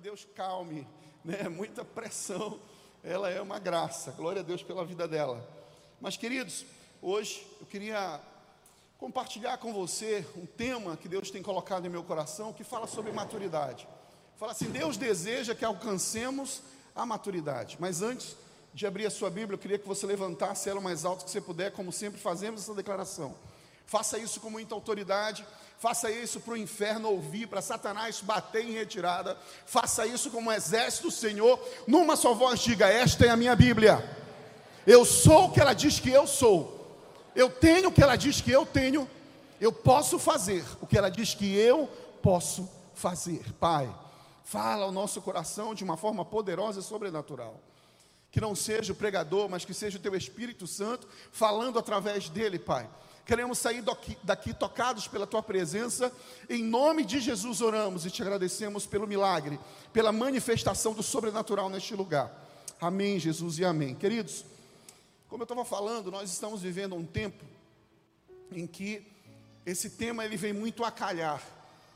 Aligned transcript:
Deus 0.00 0.26
calme, 0.34 0.88
né? 1.22 1.46
Muita 1.50 1.84
pressão, 1.84 2.58
ela 3.04 3.28
é 3.28 3.40
uma 3.40 3.58
graça. 3.58 4.12
Glória 4.12 4.40
a 4.40 4.42
Deus 4.42 4.62
pela 4.62 4.82
vida 4.82 5.06
dela. 5.06 5.46
Mas, 6.00 6.16
queridos, 6.16 6.64
hoje 7.02 7.46
eu 7.60 7.66
queria 7.66 8.18
compartilhar 8.96 9.58
com 9.58 9.74
você 9.74 10.26
um 10.36 10.46
tema 10.46 10.96
que 10.96 11.06
Deus 11.06 11.30
tem 11.30 11.42
colocado 11.42 11.84
em 11.84 11.90
meu 11.90 12.02
coração 12.02 12.50
que 12.50 12.64
fala 12.64 12.86
sobre 12.86 13.12
maturidade. 13.12 13.86
Fala 14.38 14.52
assim: 14.52 14.70
Deus 14.70 14.96
deseja 14.96 15.54
que 15.54 15.66
alcancemos 15.66 16.62
a 16.94 17.04
maturidade. 17.04 17.76
Mas 17.78 18.00
antes 18.00 18.34
de 18.72 18.86
abrir 18.86 19.04
a 19.04 19.10
sua 19.10 19.28
Bíblia, 19.28 19.56
eu 19.56 19.58
queria 19.58 19.78
que 19.78 19.86
você 19.86 20.06
levantasse 20.06 20.70
ela 20.70 20.80
o 20.80 20.82
mais 20.82 21.04
alto 21.04 21.26
que 21.26 21.30
você 21.30 21.42
puder, 21.42 21.72
como 21.72 21.92
sempre 21.92 22.18
fazemos 22.18 22.62
essa 22.62 22.74
declaração. 22.74 23.34
Faça 23.90 24.16
isso 24.18 24.38
com 24.38 24.48
muita 24.48 24.72
autoridade, 24.72 25.44
faça 25.76 26.08
isso 26.12 26.38
para 26.38 26.54
o 26.54 26.56
inferno 26.56 27.08
ouvir, 27.08 27.48
para 27.48 27.60
Satanás 27.60 28.20
bater 28.20 28.64
em 28.64 28.70
retirada, 28.70 29.36
faça 29.66 30.06
isso 30.06 30.30
como 30.30 30.48
um 30.48 30.52
exército 30.52 31.08
do 31.08 31.10
Senhor, 31.10 31.58
numa 31.88 32.14
só 32.14 32.32
voz, 32.32 32.60
diga: 32.60 32.86
Esta 32.86 33.26
é 33.26 33.30
a 33.30 33.36
minha 33.36 33.56
Bíblia, 33.56 33.98
eu 34.86 35.04
sou 35.04 35.46
o 35.46 35.52
que 35.52 35.60
ela 35.60 35.74
diz 35.74 35.98
que 35.98 36.08
eu 36.08 36.24
sou, 36.24 37.02
eu 37.34 37.50
tenho 37.50 37.88
o 37.88 37.92
que 37.92 38.00
ela 38.00 38.14
diz 38.14 38.40
que 38.40 38.52
eu 38.52 38.64
tenho, 38.64 39.10
eu 39.60 39.72
posso 39.72 40.20
fazer 40.20 40.64
o 40.80 40.86
que 40.86 40.96
ela 40.96 41.10
diz 41.10 41.34
que 41.34 41.52
eu 41.52 41.88
posso 42.22 42.70
fazer. 42.94 43.42
Pai, 43.54 43.92
fala 44.44 44.84
ao 44.84 44.92
nosso 44.92 45.20
coração 45.20 45.74
de 45.74 45.82
uma 45.82 45.96
forma 45.96 46.24
poderosa 46.24 46.78
e 46.78 46.84
sobrenatural. 46.84 47.60
Que 48.30 48.40
não 48.40 48.54
seja 48.54 48.92
o 48.92 48.96
pregador, 48.96 49.48
mas 49.48 49.64
que 49.64 49.74
seja 49.74 49.98
o 49.98 50.00
teu 50.00 50.14
Espírito 50.14 50.64
Santo 50.68 51.08
falando 51.32 51.76
através 51.76 52.28
dele, 52.28 52.56
Pai. 52.56 52.88
Queremos 53.30 53.58
sair 53.58 53.80
daqui, 53.80 54.18
daqui 54.24 54.52
tocados 54.52 55.06
pela 55.06 55.24
tua 55.24 55.40
presença. 55.40 56.12
Em 56.48 56.64
nome 56.64 57.04
de 57.04 57.20
Jesus 57.20 57.60
oramos 57.60 58.04
e 58.04 58.10
te 58.10 58.20
agradecemos 58.22 58.86
pelo 58.86 59.06
milagre, 59.06 59.56
pela 59.92 60.10
manifestação 60.10 60.92
do 60.92 61.00
sobrenatural 61.00 61.70
neste 61.70 61.94
lugar. 61.94 62.28
Amém, 62.80 63.20
Jesus 63.20 63.56
e 63.60 63.64
amém. 63.64 63.94
Queridos, 63.94 64.44
como 65.28 65.42
eu 65.42 65.44
estava 65.44 65.64
falando, 65.64 66.10
nós 66.10 66.28
estamos 66.28 66.62
vivendo 66.62 66.96
um 66.96 67.06
tempo 67.06 67.44
em 68.50 68.66
que 68.66 69.06
esse 69.64 69.90
tema 69.90 70.24
ele 70.24 70.36
vem 70.36 70.52
muito 70.52 70.82
a 70.82 70.90
calhar. 70.90 71.40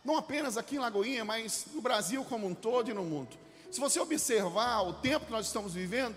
Não 0.05 0.17
apenas 0.17 0.57
aqui 0.57 0.77
em 0.77 0.79
Lagoinha, 0.79 1.25
mas 1.25 1.67
no 1.75 1.83
Brasil 1.83 2.25
como 2.27 2.47
um 2.47 2.55
todo 2.55 2.93
e 2.93 2.95
no 2.95 3.03
mundo. 3.03 3.37
Se 3.73 3.81
você 3.81 3.99
observar 3.99 4.83
o 4.83 4.93
tempo 4.93 5.27
que 5.27 5.33
nós 5.33 5.47
estamos 5.47 5.75
vivendo, 5.75 6.15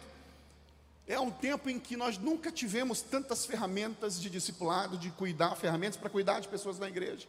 é 1.07 1.19
um 1.19 1.31
tempo 1.31 1.69
em 1.69 1.79
que 1.79 1.95
nós 1.95 2.17
nunca 2.17 2.51
tivemos 2.51 3.01
tantas 3.01 3.45
ferramentas 3.45 4.19
de 4.19 4.29
discipulado, 4.29 4.97
de 4.97 5.09
cuidar, 5.11 5.55
ferramentas 5.55 5.95
para 5.95 6.09
cuidar 6.09 6.41
de 6.41 6.49
pessoas 6.49 6.77
na 6.77 6.87
igreja. 6.87 7.25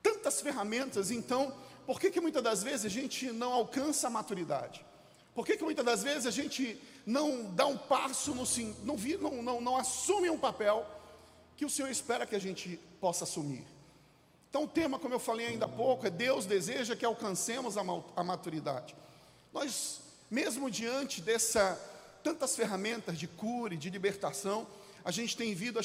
Tantas 0.00 0.40
ferramentas, 0.40 1.10
então, 1.10 1.52
por 1.84 2.00
que, 2.00 2.10
que 2.10 2.20
muitas 2.20 2.42
das 2.42 2.62
vezes 2.62 2.86
a 2.86 2.88
gente 2.88 3.32
não 3.32 3.52
alcança 3.52 4.06
a 4.06 4.10
maturidade? 4.10 4.84
Por 5.34 5.44
que, 5.44 5.56
que 5.56 5.64
muitas 5.64 5.84
das 5.84 6.04
vezes 6.04 6.26
a 6.26 6.30
gente 6.30 6.80
não 7.04 7.52
dá 7.54 7.66
um 7.66 7.76
passo, 7.76 8.34
no, 8.34 8.44
não, 8.84 8.96
não, 8.96 9.42
não, 9.42 9.60
não 9.60 9.76
assume 9.76 10.30
um 10.30 10.38
papel 10.38 10.86
que 11.56 11.64
o 11.64 11.70
Senhor 11.70 11.90
espera 11.90 12.24
que 12.24 12.36
a 12.36 12.40
gente 12.40 12.78
possa 13.00 13.24
assumir? 13.24 13.66
Então, 14.48 14.64
o 14.64 14.68
tema, 14.68 14.98
como 14.98 15.14
eu 15.14 15.20
falei 15.20 15.46
ainda 15.46 15.64
há 15.64 15.68
pouco, 15.68 16.06
é 16.06 16.10
Deus 16.10 16.46
deseja 16.46 16.94
que 16.94 17.04
alcancemos 17.04 17.76
a, 17.76 17.82
a 18.16 18.22
maturidade. 18.22 18.94
Nós, 19.52 20.00
mesmo 20.30 20.70
diante 20.70 21.20
dessa 21.20 21.78
tantas 22.22 22.56
ferramentas 22.56 23.18
de 23.18 23.26
cura 23.26 23.74
e 23.74 23.76
de 23.76 23.90
libertação, 23.90 24.66
a 25.04 25.10
gente 25.10 25.36
tem 25.36 25.54
visto 25.54 25.78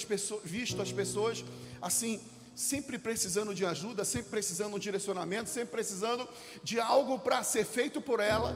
as 0.81 0.91
pessoas 0.91 1.44
assim, 1.81 2.22
sempre 2.53 2.97
precisando 2.97 3.53
de 3.53 3.66
ajuda, 3.66 4.03
sempre 4.03 4.30
precisando 4.30 4.72
de 4.72 4.75
um 4.75 4.80
direcionamento, 4.80 5.50
sempre 5.50 5.72
precisando 5.72 6.28
de 6.63 6.80
algo 6.80 7.19
para 7.19 7.44
ser 7.44 7.66
feito 7.66 8.02
por 8.02 8.19
ela 8.19 8.56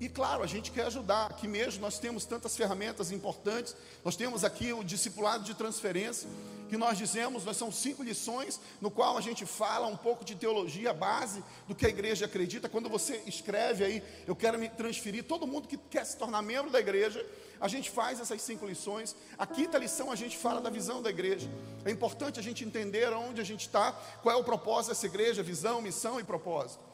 e 0.00 0.08
claro, 0.08 0.42
a 0.42 0.46
gente 0.46 0.70
quer 0.70 0.86
ajudar. 0.86 1.26
Aqui 1.26 1.46
mesmo 1.46 1.80
nós 1.80 1.98
temos 1.98 2.24
tantas 2.24 2.56
ferramentas 2.56 3.12
importantes. 3.12 3.76
Nós 4.04 4.16
temos 4.16 4.44
aqui 4.44 4.72
o 4.72 4.82
discipulado 4.82 5.44
de 5.44 5.54
transferência, 5.54 6.28
que 6.68 6.76
nós 6.76 6.98
dizemos, 6.98 7.44
nós 7.44 7.56
são 7.56 7.70
cinco 7.70 8.02
lições, 8.02 8.60
no 8.80 8.90
qual 8.90 9.16
a 9.16 9.20
gente 9.20 9.46
fala 9.46 9.86
um 9.86 9.96
pouco 9.96 10.24
de 10.24 10.34
teologia, 10.34 10.92
base 10.92 11.44
do 11.68 11.74
que 11.74 11.86
a 11.86 11.88
igreja 11.88 12.24
acredita. 12.24 12.68
Quando 12.68 12.88
você 12.88 13.22
escreve 13.26 13.84
aí, 13.84 14.02
eu 14.26 14.34
quero 14.34 14.58
me 14.58 14.68
transferir, 14.68 15.24
todo 15.24 15.46
mundo 15.46 15.68
que 15.68 15.76
quer 15.76 16.04
se 16.04 16.16
tornar 16.16 16.42
membro 16.42 16.70
da 16.70 16.80
igreja, 16.80 17.24
a 17.60 17.68
gente 17.68 17.90
faz 17.90 18.20
essas 18.20 18.42
cinco 18.42 18.66
lições. 18.66 19.14
A 19.38 19.46
quinta 19.46 19.78
lição 19.78 20.10
a 20.10 20.16
gente 20.16 20.36
fala 20.36 20.60
da 20.60 20.70
visão 20.70 21.00
da 21.00 21.10
igreja. 21.10 21.48
É 21.84 21.90
importante 21.90 22.40
a 22.40 22.42
gente 22.42 22.64
entender 22.64 23.12
onde 23.12 23.40
a 23.40 23.44
gente 23.44 23.60
está, 23.60 23.92
qual 24.22 24.36
é 24.36 24.38
o 24.38 24.44
propósito 24.44 24.88
dessa 24.90 25.06
igreja, 25.06 25.42
visão, 25.42 25.80
missão 25.80 26.18
e 26.18 26.24
propósito. 26.24 26.93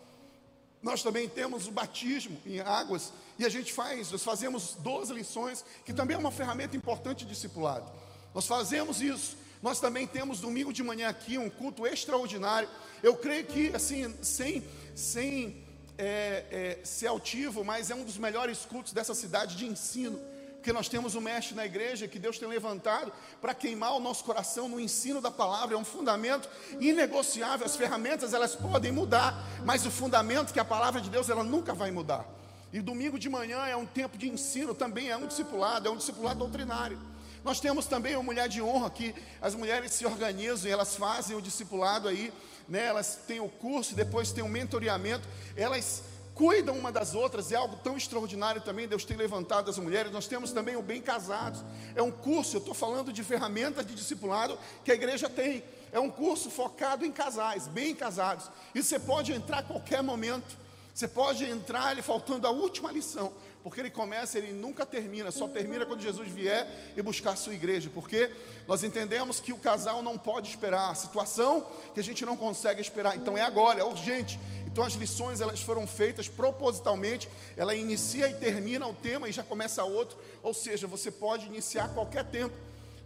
Nós 0.82 1.02
também 1.02 1.28
temos 1.28 1.66
o 1.66 1.70
batismo 1.70 2.38
em 2.46 2.60
águas 2.60 3.12
e 3.38 3.44
a 3.44 3.48
gente 3.48 3.72
faz, 3.72 4.10
nós 4.10 4.22
fazemos 4.22 4.74
12 4.80 5.12
lições, 5.12 5.64
que 5.84 5.92
também 5.92 6.14
é 6.14 6.18
uma 6.18 6.30
ferramenta 6.30 6.76
importante 6.76 7.24
de 7.24 7.32
discipulado. 7.32 7.90
Nós 8.34 8.46
fazemos 8.46 9.00
isso. 9.00 9.36
Nós 9.62 9.78
também 9.78 10.06
temos 10.06 10.40
domingo 10.40 10.72
de 10.72 10.82
manhã 10.82 11.08
aqui 11.08 11.36
um 11.36 11.50
culto 11.50 11.86
extraordinário. 11.86 12.68
Eu 13.02 13.14
creio 13.16 13.44
que, 13.44 13.74
assim, 13.74 14.14
sem, 14.22 14.64
sem 14.94 15.62
é, 15.98 16.44
é, 16.50 16.78
ser 16.82 17.08
altivo, 17.08 17.62
mas 17.62 17.90
é 17.90 17.94
um 17.94 18.04
dos 18.04 18.16
melhores 18.16 18.64
cultos 18.64 18.94
dessa 18.94 19.14
cidade 19.14 19.56
de 19.56 19.66
ensino 19.66 20.18
porque 20.60 20.74
nós 20.74 20.90
temos 20.90 21.14
um 21.14 21.22
mestre 21.22 21.56
na 21.56 21.64
igreja 21.64 22.06
que 22.06 22.18
Deus 22.18 22.38
tem 22.38 22.46
levantado 22.46 23.10
para 23.40 23.54
queimar 23.54 23.96
o 23.96 23.98
nosso 23.98 24.22
coração 24.22 24.68
no 24.68 24.78
ensino 24.78 25.18
da 25.18 25.30
palavra, 25.30 25.74
é 25.74 25.78
um 25.78 25.86
fundamento 25.86 26.50
inegociável. 26.78 27.64
As 27.64 27.76
ferramentas 27.76 28.34
elas 28.34 28.54
podem 28.54 28.92
mudar, 28.92 29.42
mas 29.64 29.86
o 29.86 29.90
fundamento 29.90 30.52
que 30.52 30.58
é 30.58 30.62
a 30.62 30.64
palavra 30.64 31.00
de 31.00 31.08
Deus 31.08 31.30
ela 31.30 31.42
nunca 31.42 31.72
vai 31.72 31.90
mudar. 31.90 32.26
E 32.74 32.80
domingo 32.82 33.18
de 33.18 33.26
manhã 33.26 33.64
é 33.66 33.74
um 33.74 33.86
tempo 33.86 34.18
de 34.18 34.28
ensino, 34.28 34.74
também 34.74 35.08
é 35.08 35.16
um 35.16 35.26
discipulado, 35.26 35.88
é 35.88 35.90
um 35.90 35.96
discipulado 35.96 36.40
doutrinário. 36.40 37.00
Nós 37.42 37.58
temos 37.58 37.86
também 37.86 38.14
uma 38.14 38.22
mulher 38.22 38.46
de 38.46 38.60
honra 38.60 38.90
que 38.90 39.14
as 39.40 39.54
mulheres 39.54 39.92
se 39.92 40.04
organizam 40.04 40.68
e 40.68 40.72
elas 40.72 40.94
fazem 40.94 41.34
o 41.34 41.40
discipulado 41.40 42.06
aí, 42.06 42.30
né? 42.68 42.84
Elas 42.84 43.18
têm 43.26 43.40
o 43.40 43.48
curso, 43.48 43.94
depois 43.94 44.30
tem 44.30 44.44
o 44.44 44.48
mentoreamento, 44.48 45.26
elas 45.56 46.02
cuidam 46.40 46.74
uma 46.78 46.90
das 46.90 47.14
outras, 47.14 47.52
é 47.52 47.56
algo 47.56 47.76
tão 47.84 47.98
extraordinário 47.98 48.62
também. 48.62 48.88
Deus 48.88 49.04
tem 49.04 49.14
levantado 49.14 49.68
as 49.68 49.76
mulheres. 49.76 50.10
Nós 50.10 50.26
temos 50.26 50.52
também 50.52 50.74
o 50.74 50.80
Bem 50.80 51.02
Casados, 51.02 51.62
é 51.94 52.02
um 52.02 52.10
curso. 52.10 52.56
Eu 52.56 52.60
estou 52.60 52.72
falando 52.72 53.12
de 53.12 53.22
ferramentas 53.22 53.84
de 53.84 53.94
discipulado 53.94 54.58
que 54.82 54.90
a 54.90 54.94
igreja 54.94 55.28
tem. 55.28 55.62
É 55.92 56.00
um 56.00 56.08
curso 56.08 56.48
focado 56.48 57.04
em 57.04 57.12
casais, 57.12 57.68
bem 57.68 57.94
casados. 57.94 58.50
E 58.74 58.82
você 58.82 58.98
pode 58.98 59.32
entrar 59.32 59.58
a 59.58 59.62
qualquer 59.62 60.02
momento. 60.02 60.56
Você 60.94 61.06
pode 61.06 61.44
entrar 61.44 61.92
ele 61.92 62.02
faltando 62.02 62.46
a 62.46 62.50
última 62.50 62.90
lição, 62.90 63.32
porque 63.62 63.80
ele 63.80 63.90
começa, 63.90 64.38
ele 64.38 64.52
nunca 64.52 64.84
termina, 64.84 65.30
só 65.30 65.46
termina 65.46 65.86
quando 65.86 66.00
Jesus 66.00 66.28
vier 66.28 66.66
e 66.96 67.00
buscar 67.00 67.32
a 67.32 67.36
sua 67.36 67.54
igreja, 67.54 67.90
porque 67.94 68.30
nós 68.66 68.82
entendemos 68.82 69.40
que 69.40 69.52
o 69.52 69.58
casal 69.58 70.02
não 70.02 70.18
pode 70.18 70.48
esperar, 70.48 70.90
a 70.90 70.94
situação 70.94 71.66
que 71.94 72.00
a 72.00 72.02
gente 72.02 72.26
não 72.26 72.36
consegue 72.36 72.80
esperar, 72.80 73.16
então 73.16 73.38
é 73.38 73.42
agora, 73.42 73.80
é 73.80 73.84
urgente. 73.84 74.38
Então 74.72 74.84
as 74.84 74.94
lições 74.94 75.40
elas 75.40 75.60
foram 75.60 75.86
feitas 75.86 76.28
propositalmente, 76.28 77.28
ela 77.56 77.74
inicia 77.74 78.28
e 78.28 78.34
termina 78.34 78.86
o 78.86 78.94
tema 78.94 79.28
e 79.28 79.32
já 79.32 79.42
começa 79.42 79.82
outro, 79.82 80.16
ou 80.42 80.54
seja, 80.54 80.86
você 80.86 81.10
pode 81.10 81.46
iniciar 81.46 81.86
a 81.86 81.88
qualquer 81.88 82.24
tempo. 82.24 82.54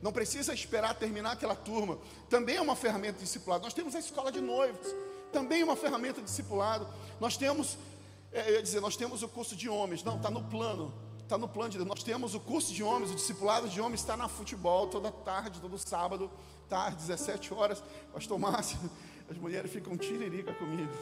Não 0.02 0.12
precisa 0.12 0.52
esperar 0.52 0.94
terminar 0.94 1.32
aquela 1.32 1.56
turma. 1.56 1.98
Também 2.28 2.56
é 2.56 2.60
uma 2.60 2.76
ferramenta 2.76 3.14
de 3.18 3.24
discipulado. 3.24 3.64
Nós 3.64 3.72
temos 3.72 3.94
a 3.94 3.98
escola 3.98 4.30
de 4.30 4.40
noivos, 4.40 4.86
também 5.32 5.62
é 5.62 5.64
uma 5.64 5.76
ferramenta 5.76 6.20
de 6.20 6.26
discipulado. 6.26 6.86
Nós 7.18 7.36
temos, 7.36 7.78
é, 8.30 8.50
eu 8.50 8.54
ia 8.56 8.62
dizer, 8.62 8.80
nós 8.80 8.96
temos 8.96 9.22
o 9.22 9.28
curso 9.28 9.56
de 9.56 9.68
homens. 9.68 10.04
Não, 10.04 10.16
está 10.16 10.30
no 10.30 10.44
plano. 10.44 10.92
Está 11.22 11.38
no 11.38 11.48
plano 11.48 11.70
de 11.70 11.78
Deus. 11.78 11.88
Nós 11.88 12.02
temos 12.02 12.34
o 12.34 12.40
curso 12.40 12.72
de 12.74 12.82
homens, 12.82 13.10
o 13.10 13.14
discipulado 13.14 13.66
de 13.66 13.80
homens 13.80 14.00
está 14.00 14.14
na 14.14 14.28
futebol 14.28 14.88
toda 14.88 15.10
tarde, 15.10 15.58
todo 15.58 15.78
sábado, 15.78 16.30
tarde, 16.68 16.96
17 16.98 17.54
horas. 17.54 17.82
Pastor 18.12 18.38
Márcio, 18.38 18.78
as 19.30 19.38
mulheres 19.38 19.72
ficam 19.72 19.96
tiririca 19.96 20.52
comigo. 20.52 20.92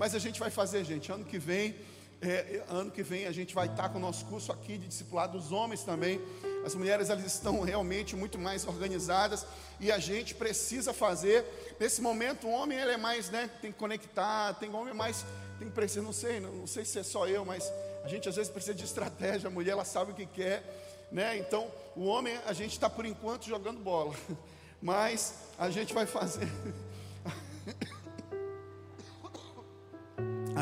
Mas 0.00 0.14
a 0.14 0.18
gente 0.18 0.40
vai 0.40 0.48
fazer, 0.48 0.82
gente. 0.82 1.12
Ano 1.12 1.26
que 1.26 1.38
vem, 1.38 1.76
é, 2.22 2.62
ano 2.70 2.90
que 2.90 3.02
vem 3.02 3.26
a 3.26 3.32
gente 3.32 3.54
vai 3.54 3.66
estar 3.66 3.90
com 3.90 3.98
o 3.98 4.00
nosso 4.00 4.24
curso 4.24 4.50
aqui 4.50 4.78
de 4.78 4.88
discipulado 4.88 5.38
dos 5.38 5.52
homens 5.52 5.84
também. 5.84 6.18
As 6.64 6.74
mulheres 6.74 7.10
elas 7.10 7.26
estão 7.26 7.60
realmente 7.60 8.16
muito 8.16 8.38
mais 8.38 8.66
organizadas 8.66 9.44
e 9.78 9.92
a 9.92 9.98
gente 9.98 10.34
precisa 10.34 10.94
fazer. 10.94 11.44
Nesse 11.78 12.00
momento, 12.00 12.46
o 12.46 12.50
homem 12.50 12.78
ele 12.78 12.92
é 12.92 12.96
mais, 12.96 13.28
né? 13.28 13.50
Tem 13.60 13.70
que 13.70 13.76
conectar, 13.76 14.54
tem 14.54 14.74
homem 14.74 14.94
mais, 14.94 15.22
tem 15.58 15.68
que 15.68 15.74
precisar, 15.74 16.00
não 16.00 16.14
sei, 16.14 16.40
não, 16.40 16.50
não 16.50 16.66
sei 16.66 16.86
se 16.86 16.98
é 16.98 17.02
só 17.02 17.28
eu, 17.28 17.44
mas 17.44 17.70
a 18.02 18.08
gente 18.08 18.26
às 18.26 18.36
vezes 18.36 18.50
precisa 18.50 18.74
de 18.74 18.84
estratégia. 18.84 19.48
A 19.48 19.50
mulher 19.50 19.72
ela 19.72 19.84
sabe 19.84 20.12
o 20.12 20.14
que 20.14 20.24
quer, 20.24 20.64
né? 21.12 21.36
Então, 21.36 21.70
o 21.94 22.06
homem 22.06 22.38
a 22.46 22.54
gente 22.54 22.72
está 22.72 22.88
por 22.88 23.04
enquanto 23.04 23.46
jogando 23.46 23.78
bola, 23.80 24.14
mas 24.80 25.34
a 25.58 25.68
gente 25.68 25.92
vai 25.92 26.06
fazer. 26.06 26.48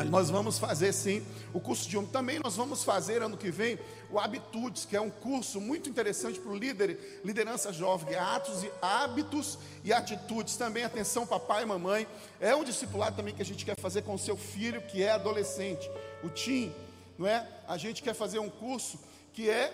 nós 0.05 0.29
vamos 0.29 0.59
fazer 0.59 0.93
sim 0.93 1.25
o 1.53 1.59
curso 1.59 1.87
de 1.87 1.97
homem. 1.97 2.09
Também 2.09 2.39
nós 2.39 2.55
vamos 2.55 2.83
fazer 2.83 3.21
ano 3.21 3.37
que 3.37 3.51
vem 3.51 3.79
o 4.09 4.19
Habitudes, 4.19 4.85
que 4.85 4.95
é 4.95 5.01
um 5.01 5.09
curso 5.09 5.59
muito 5.59 5.89
interessante 5.89 6.39
para 6.39 6.51
o 6.51 6.57
líder, 6.57 7.21
liderança 7.23 7.71
jovem, 7.71 8.13
é 8.13 8.19
atos 8.19 8.63
e 8.63 8.71
hábitos 8.81 9.57
e 9.83 9.93
atitudes. 9.93 10.55
Também 10.57 10.83
atenção, 10.83 11.25
papai 11.25 11.63
e 11.63 11.65
mamãe. 11.65 12.07
É 12.39 12.55
um 12.55 12.63
discipulado 12.63 13.15
também 13.15 13.33
que 13.33 13.41
a 13.41 13.45
gente 13.45 13.65
quer 13.65 13.79
fazer 13.79 14.01
com 14.03 14.13
o 14.13 14.19
seu 14.19 14.37
filho 14.37 14.81
que 14.81 15.03
é 15.03 15.11
adolescente, 15.11 15.89
o 16.23 16.29
Tim, 16.29 16.73
não 17.17 17.27
é? 17.27 17.47
A 17.67 17.77
gente 17.77 18.01
quer 18.01 18.13
fazer 18.13 18.39
um 18.39 18.49
curso 18.49 18.99
que 19.33 19.49
é 19.49 19.73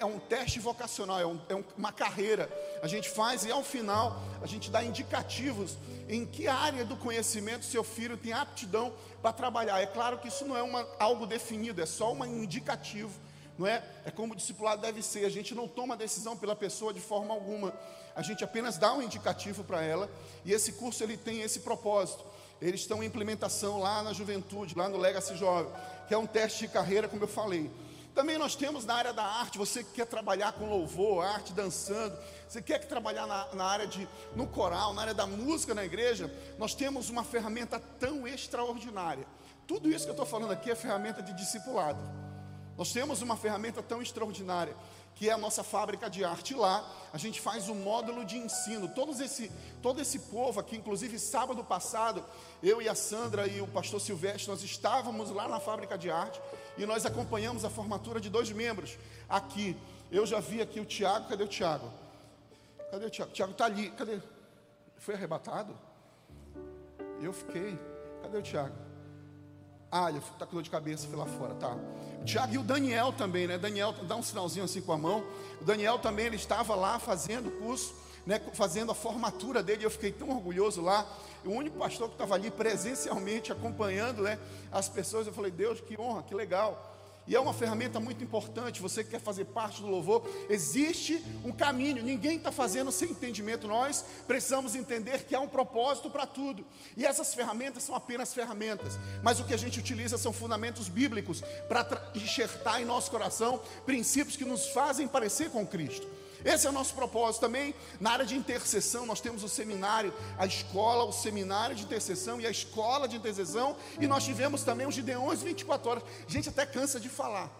é 0.00 0.04
um 0.04 0.18
teste 0.18 0.58
vocacional, 0.58 1.20
é, 1.20 1.26
um, 1.26 1.40
é, 1.48 1.64
uma 1.78 1.92
carreira. 1.92 2.50
A 2.82 2.88
gente 2.88 3.08
faz 3.08 3.44
e 3.44 3.52
ao 3.52 3.62
final 3.62 4.20
a 4.42 4.46
gente 4.46 4.68
dá 4.70 4.82
indicativos 4.82 5.78
em 6.10 6.26
que 6.26 6.48
área 6.48 6.84
do 6.84 6.96
conhecimento 6.96 7.64
seu 7.64 7.84
filho 7.84 8.16
tem 8.16 8.32
aptidão 8.32 8.92
para 9.22 9.32
trabalhar. 9.32 9.80
É 9.80 9.86
claro 9.86 10.18
que 10.18 10.26
isso 10.26 10.44
não 10.44 10.56
é 10.56 10.62
uma, 10.62 10.84
algo 10.98 11.24
definido, 11.24 11.80
é 11.80 11.86
só 11.86 12.12
um 12.12 12.24
indicativo, 12.24 13.12
não 13.56 13.64
é? 13.64 13.80
É 14.04 14.10
como 14.10 14.32
o 14.32 14.36
discipulado 14.36 14.82
deve 14.82 15.02
ser. 15.02 15.24
A 15.24 15.28
gente 15.28 15.54
não 15.54 15.68
toma 15.68 15.96
decisão 15.96 16.36
pela 16.36 16.56
pessoa 16.56 16.92
de 16.92 17.00
forma 17.00 17.32
alguma. 17.32 17.72
A 18.16 18.22
gente 18.22 18.42
apenas 18.42 18.76
dá 18.76 18.92
um 18.92 19.00
indicativo 19.00 19.62
para 19.62 19.82
ela. 19.82 20.10
E 20.44 20.52
esse 20.52 20.72
curso 20.72 21.04
ele 21.04 21.16
tem 21.16 21.42
esse 21.42 21.60
propósito. 21.60 22.24
Eles 22.60 22.80
estão 22.80 23.02
em 23.04 23.06
implementação 23.06 23.78
lá 23.78 24.02
na 24.02 24.12
juventude, 24.12 24.76
lá 24.76 24.88
no 24.88 24.98
Legacy 24.98 25.36
Jovem, 25.36 25.72
que 26.08 26.12
é 26.12 26.18
um 26.18 26.26
teste 26.26 26.66
de 26.66 26.68
carreira, 26.68 27.08
como 27.08 27.22
eu 27.22 27.28
falei. 27.28 27.70
Também 28.20 28.36
nós 28.36 28.54
temos 28.54 28.84
na 28.84 28.96
área 28.96 29.14
da 29.14 29.24
arte, 29.24 29.56
você 29.56 29.82
que 29.82 29.92
quer 29.92 30.06
trabalhar 30.06 30.52
com 30.52 30.68
louvor, 30.68 31.24
arte, 31.24 31.54
dançando, 31.54 32.14
você 32.46 32.60
quer 32.60 32.78
trabalhar 32.80 33.26
na, 33.26 33.54
na, 33.54 33.64
área 33.64 33.86
de, 33.86 34.06
no 34.36 34.46
coral, 34.46 34.92
na 34.92 35.00
área 35.00 35.14
da 35.14 35.26
música 35.26 35.74
na 35.74 35.86
igreja, 35.86 36.30
nós 36.58 36.74
temos 36.74 37.08
uma 37.08 37.24
ferramenta 37.24 37.80
tão 37.98 38.28
extraordinária. 38.28 39.26
Tudo 39.66 39.88
isso 39.88 40.04
que 40.04 40.10
eu 40.10 40.12
estou 40.12 40.26
falando 40.26 40.50
aqui 40.50 40.70
é 40.70 40.74
ferramenta 40.74 41.22
de 41.22 41.32
discipulado. 41.32 41.98
Nós 42.76 42.92
temos 42.92 43.22
uma 43.22 43.38
ferramenta 43.38 43.82
tão 43.82 44.02
extraordinária 44.02 44.76
que 45.20 45.28
é 45.28 45.32
a 45.34 45.36
nossa 45.36 45.62
fábrica 45.62 46.08
de 46.08 46.24
arte. 46.24 46.54
Lá 46.54 46.82
a 47.12 47.18
gente 47.18 47.42
faz 47.42 47.68
um 47.68 47.74
módulo 47.74 48.24
de 48.24 48.38
ensino. 48.38 48.88
Todos 48.88 49.20
esse, 49.20 49.52
todo 49.82 50.00
esse 50.00 50.18
povo 50.18 50.58
aqui, 50.58 50.76
inclusive 50.76 51.18
sábado 51.18 51.62
passado, 51.62 52.24
eu 52.62 52.80
e 52.80 52.88
a 52.88 52.94
Sandra 52.94 53.46
e 53.46 53.60
o 53.60 53.66
pastor 53.66 54.00
Silvestre, 54.00 54.48
nós 54.48 54.62
estávamos 54.62 55.28
lá 55.28 55.46
na 55.46 55.60
fábrica 55.60 55.98
de 55.98 56.10
arte 56.10 56.40
e 56.78 56.86
nós 56.86 57.04
acompanhamos 57.04 57.66
a 57.66 57.68
formatura 57.68 58.18
de 58.18 58.30
dois 58.30 58.50
membros 58.50 58.96
aqui. 59.28 59.76
Eu 60.10 60.24
já 60.24 60.40
vi 60.40 60.62
aqui 60.62 60.80
o 60.80 60.86
Tiago, 60.86 61.28
cadê 61.28 61.44
o 61.44 61.48
Tiago? 61.48 61.92
Cadê 62.90 63.04
o 63.04 63.10
Tiago? 63.10 63.30
Tiago 63.32 63.52
está 63.52 63.66
ali, 63.66 63.90
cadê? 63.90 64.22
Foi 64.96 65.14
arrebatado? 65.16 65.78
Eu 67.20 67.34
fiquei, 67.34 67.78
cadê 68.22 68.38
o 68.38 68.42
Tiago? 68.42 68.74
Ah, 69.92 70.08
ele 70.08 70.16
está 70.16 70.46
com 70.46 70.54
dor 70.54 70.62
de 70.62 70.70
cabeça, 70.70 71.06
foi 71.06 71.18
lá 71.18 71.26
fora, 71.26 71.54
tá. 71.56 71.76
Tiago 72.24 72.54
e 72.54 72.58
o 72.58 72.62
Daniel 72.62 73.12
também, 73.12 73.46
né? 73.46 73.58
Daniel, 73.58 73.94
dá 74.02 74.16
um 74.16 74.22
sinalzinho 74.22 74.64
assim 74.64 74.80
com 74.80 74.92
a 74.92 74.98
mão. 74.98 75.24
O 75.60 75.64
Daniel 75.64 75.98
também, 75.98 76.26
ele 76.26 76.36
estava 76.36 76.74
lá 76.74 76.98
fazendo 76.98 77.50
curso, 77.50 77.94
né? 78.26 78.40
Fazendo 78.52 78.92
a 78.92 78.94
formatura 78.94 79.62
dele, 79.62 79.84
eu 79.84 79.90
fiquei 79.90 80.12
tão 80.12 80.30
orgulhoso 80.30 80.82
lá. 80.82 81.06
O 81.44 81.50
único 81.50 81.78
pastor 81.78 82.08
que 82.08 82.14
estava 82.14 82.34
ali 82.34 82.50
presencialmente 82.50 83.50
acompanhando, 83.50 84.22
né? 84.22 84.38
As 84.70 84.88
pessoas, 84.88 85.26
eu 85.26 85.32
falei, 85.32 85.50
Deus, 85.50 85.80
que 85.80 85.98
honra, 85.98 86.22
que 86.22 86.34
legal. 86.34 86.89
E 87.30 87.36
é 87.36 87.38
uma 87.38 87.54
ferramenta 87.54 88.00
muito 88.00 88.24
importante. 88.24 88.82
Você 88.82 89.04
que 89.04 89.10
quer 89.10 89.20
fazer 89.20 89.44
parte 89.44 89.80
do 89.80 89.86
louvor, 89.86 90.28
existe 90.48 91.24
um 91.44 91.52
caminho. 91.52 92.02
Ninguém 92.02 92.38
está 92.38 92.50
fazendo 92.50 92.90
sem 92.90 93.10
entendimento. 93.10 93.68
Nós 93.68 94.04
precisamos 94.26 94.74
entender 94.74 95.22
que 95.22 95.36
há 95.36 95.38
um 95.38 95.46
propósito 95.46 96.10
para 96.10 96.26
tudo. 96.26 96.66
E 96.96 97.06
essas 97.06 97.32
ferramentas 97.32 97.84
são 97.84 97.94
apenas 97.94 98.34
ferramentas. 98.34 98.98
Mas 99.22 99.38
o 99.38 99.44
que 99.44 99.54
a 99.54 99.56
gente 99.56 99.78
utiliza 99.78 100.18
são 100.18 100.32
fundamentos 100.32 100.88
bíblicos 100.88 101.40
para 101.68 102.10
enxertar 102.16 102.82
em 102.82 102.84
nosso 102.84 103.12
coração 103.12 103.62
princípios 103.86 104.34
que 104.34 104.44
nos 104.44 104.66
fazem 104.70 105.06
parecer 105.06 105.50
com 105.50 105.64
Cristo. 105.64 106.08
Esse 106.44 106.66
é 106.66 106.70
o 106.70 106.72
nosso 106.72 106.94
propósito 106.94 107.40
também. 107.42 107.74
Na 107.98 108.12
área 108.12 108.24
de 108.24 108.36
intercessão, 108.36 109.04
nós 109.06 109.20
temos 109.20 109.42
o 109.42 109.48
seminário, 109.48 110.12
a 110.38 110.46
escola, 110.46 111.04
o 111.04 111.12
seminário 111.12 111.76
de 111.76 111.82
intercessão 111.82 112.40
e 112.40 112.46
a 112.46 112.50
escola 112.50 113.06
de 113.06 113.16
intercessão. 113.16 113.76
E 114.00 114.06
nós 114.06 114.24
tivemos 114.24 114.62
também 114.62 114.86
os 114.86 114.94
Gideões 114.94 115.42
24 115.42 115.90
horas. 115.90 116.04
A 116.26 116.30
gente 116.30 116.48
até 116.48 116.64
cansa 116.64 116.98
de 116.98 117.08
falar. 117.08 117.50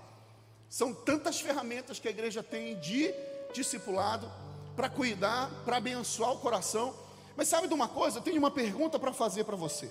São 0.69 0.95
tantas 0.95 1.41
ferramentas 1.41 1.99
que 1.99 2.09
a 2.09 2.11
igreja 2.11 2.43
tem 2.43 2.79
de 2.79 3.13
discipulado 3.53 4.31
para 4.77 4.89
cuidar, 4.89 5.51
para 5.65 5.77
abençoar 5.77 6.33
o 6.33 6.39
coração. 6.39 6.95
Mas 7.37 7.49
sabe 7.49 7.69
de 7.69 7.75
uma 7.75 7.89
coisa? 7.89 8.19
Eu 8.19 8.23
tenho 8.23 8.39
uma 8.39 8.51
pergunta 8.51 8.99
para 8.99 9.13
fazer 9.13 9.45
para 9.45 9.57
você. 9.57 9.91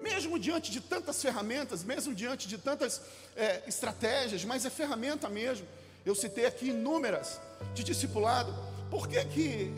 Mesmo 0.00 0.38
diante 0.38 0.70
de 0.70 0.80
tantas 0.80 1.20
ferramentas, 1.20 1.84
mesmo 1.84 2.14
diante 2.14 2.48
de 2.48 2.56
tantas 2.56 3.02
é, 3.36 3.62
estratégias, 3.66 4.44
mas 4.44 4.64
é 4.64 4.70
ferramenta 4.70 5.28
mesmo. 5.28 5.66
Eu 6.04 6.14
citei 6.14 6.46
aqui 6.46 6.68
inúmeras 6.68 7.40
de 7.74 7.84
discipulado. 7.84 8.54
Por 8.90 9.06
que, 9.06 9.22
que 9.26 9.72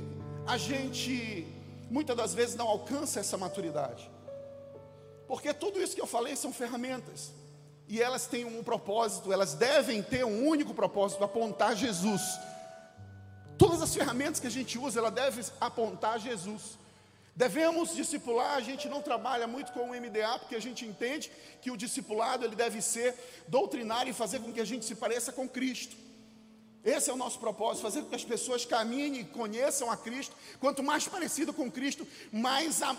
a 0.47 0.57
gente 0.57 1.47
muitas 1.91 2.17
das 2.17 2.33
vezes 2.33 2.55
não 2.55 2.69
alcança 2.69 3.21
essa 3.21 3.37
maturidade? 3.37 4.11
Porque 5.27 5.53
tudo 5.53 5.81
isso 5.81 5.95
que 5.95 6.01
eu 6.01 6.07
falei 6.07 6.37
são 6.37 6.53
ferramentas. 6.53 7.33
E 7.89 8.01
elas 8.01 8.27
têm 8.27 8.45
um 8.45 8.63
propósito, 8.63 9.33
elas 9.33 9.55
devem 9.55 10.03
ter 10.03 10.25
um 10.25 10.47
único 10.47 10.73
propósito, 10.73 11.25
apontar 11.25 11.75
Jesus. 11.77 12.23
Todas 13.59 13.83
as 13.83 13.95
ferramentas 13.95 14.41
que 14.41 14.47
a 14.47 14.51
gente 14.51 14.79
usa, 14.79 14.99
ela 14.99 15.11
deve 15.11 15.45
apontar 15.61 16.19
Jesus. 16.19 16.79
Devemos 17.35 17.95
discipular, 17.95 18.57
a 18.57 18.61
gente 18.61 18.89
não 18.89 19.01
trabalha 19.01 19.47
muito 19.47 19.73
com 19.73 19.91
o 19.91 19.95
MDA, 19.95 20.39
porque 20.39 20.55
a 20.55 20.61
gente 20.61 20.85
entende 20.85 21.33
que 21.61 21.71
o 21.71 21.77
discipulado 21.77 22.45
ele 22.45 22.55
deve 22.55 22.83
ser 22.83 23.15
doutrinário 23.49 24.11
e 24.11 24.15
fazer 24.15 24.41
com 24.41 24.53
que 24.53 24.61
a 24.61 24.65
gente 24.65 24.85
se 24.85 24.95
pareça 24.95 25.33
com 25.33 25.49
Cristo. 25.49 25.97
Esse 26.85 27.11
é 27.11 27.13
o 27.13 27.17
nosso 27.17 27.39
propósito, 27.39 27.83
fazer 27.83 28.03
com 28.03 28.09
que 28.09 28.17
as 28.17 28.25
pessoas 28.25 28.65
caminhem 28.65 29.21
e 29.21 29.25
conheçam 29.25 29.91
a 29.91 29.97
Cristo. 29.97 30.35
Quanto 30.59 30.83
mais 30.83 31.07
parecido 31.07 31.53
com 31.53 31.71
Cristo, 31.71 32.07
mais 32.33 32.83
a, 32.83 32.97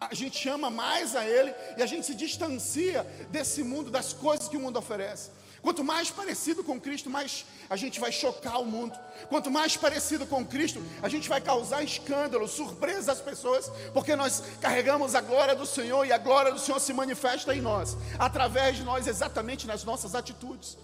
a 0.00 0.14
gente 0.14 0.36
chama 0.36 0.68
mais 0.68 1.14
a 1.14 1.24
Ele 1.24 1.54
e 1.76 1.82
a 1.82 1.86
gente 1.86 2.06
se 2.06 2.14
distancia 2.14 3.04
desse 3.30 3.62
mundo, 3.62 3.90
das 3.90 4.12
coisas 4.12 4.48
que 4.48 4.56
o 4.56 4.60
mundo 4.60 4.78
oferece. 4.78 5.30
Quanto 5.62 5.84
mais 5.84 6.10
parecido 6.10 6.64
com 6.64 6.80
Cristo, 6.80 7.10
mais 7.10 7.44
a 7.68 7.76
gente 7.76 8.00
vai 8.00 8.10
chocar 8.10 8.60
o 8.60 8.64
mundo. 8.64 8.98
Quanto 9.28 9.50
mais 9.50 9.76
parecido 9.76 10.26
com 10.26 10.44
Cristo, 10.44 10.82
a 11.02 11.08
gente 11.08 11.28
vai 11.28 11.40
causar 11.40 11.84
escândalo, 11.84 12.48
surpresa 12.48 13.12
às 13.12 13.20
pessoas, 13.20 13.70
porque 13.92 14.16
nós 14.16 14.42
carregamos 14.60 15.14
a 15.14 15.20
glória 15.20 15.54
do 15.54 15.66
Senhor 15.66 16.06
e 16.06 16.12
a 16.12 16.18
glória 16.18 16.50
do 16.50 16.58
Senhor 16.58 16.80
se 16.80 16.92
manifesta 16.92 17.54
em 17.54 17.60
nós, 17.60 17.96
através 18.18 18.76
de 18.76 18.84
nós, 18.84 19.06
exatamente 19.06 19.66
nas 19.66 19.84
nossas 19.84 20.14
atitudes. 20.14 20.78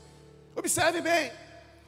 Observe 0.55 1.01
bem, 1.01 1.33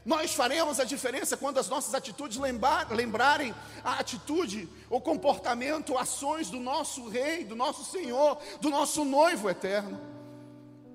nós 0.09 0.33
faremos 0.33 0.81
a 0.81 0.85
diferença 0.85 1.37
quando 1.37 1.59
as 1.59 1.69
nossas 1.69 1.95
atitudes 1.95 2.39
lembrar, 2.39 2.91
lembrarem 2.91 3.55
a 3.85 4.01
atitude, 4.01 4.67
o 4.89 5.03
comportamento, 5.03 5.99
ações 5.99 6.49
do 6.49 6.59
nosso 6.59 7.11
Rei, 7.11 7.45
do 7.45 7.55
nosso 7.55 7.85
Senhor, 7.85 8.39
do 8.59 8.71
nosso 8.71 9.05
noivo 9.05 9.51
eterno. 9.51 10.01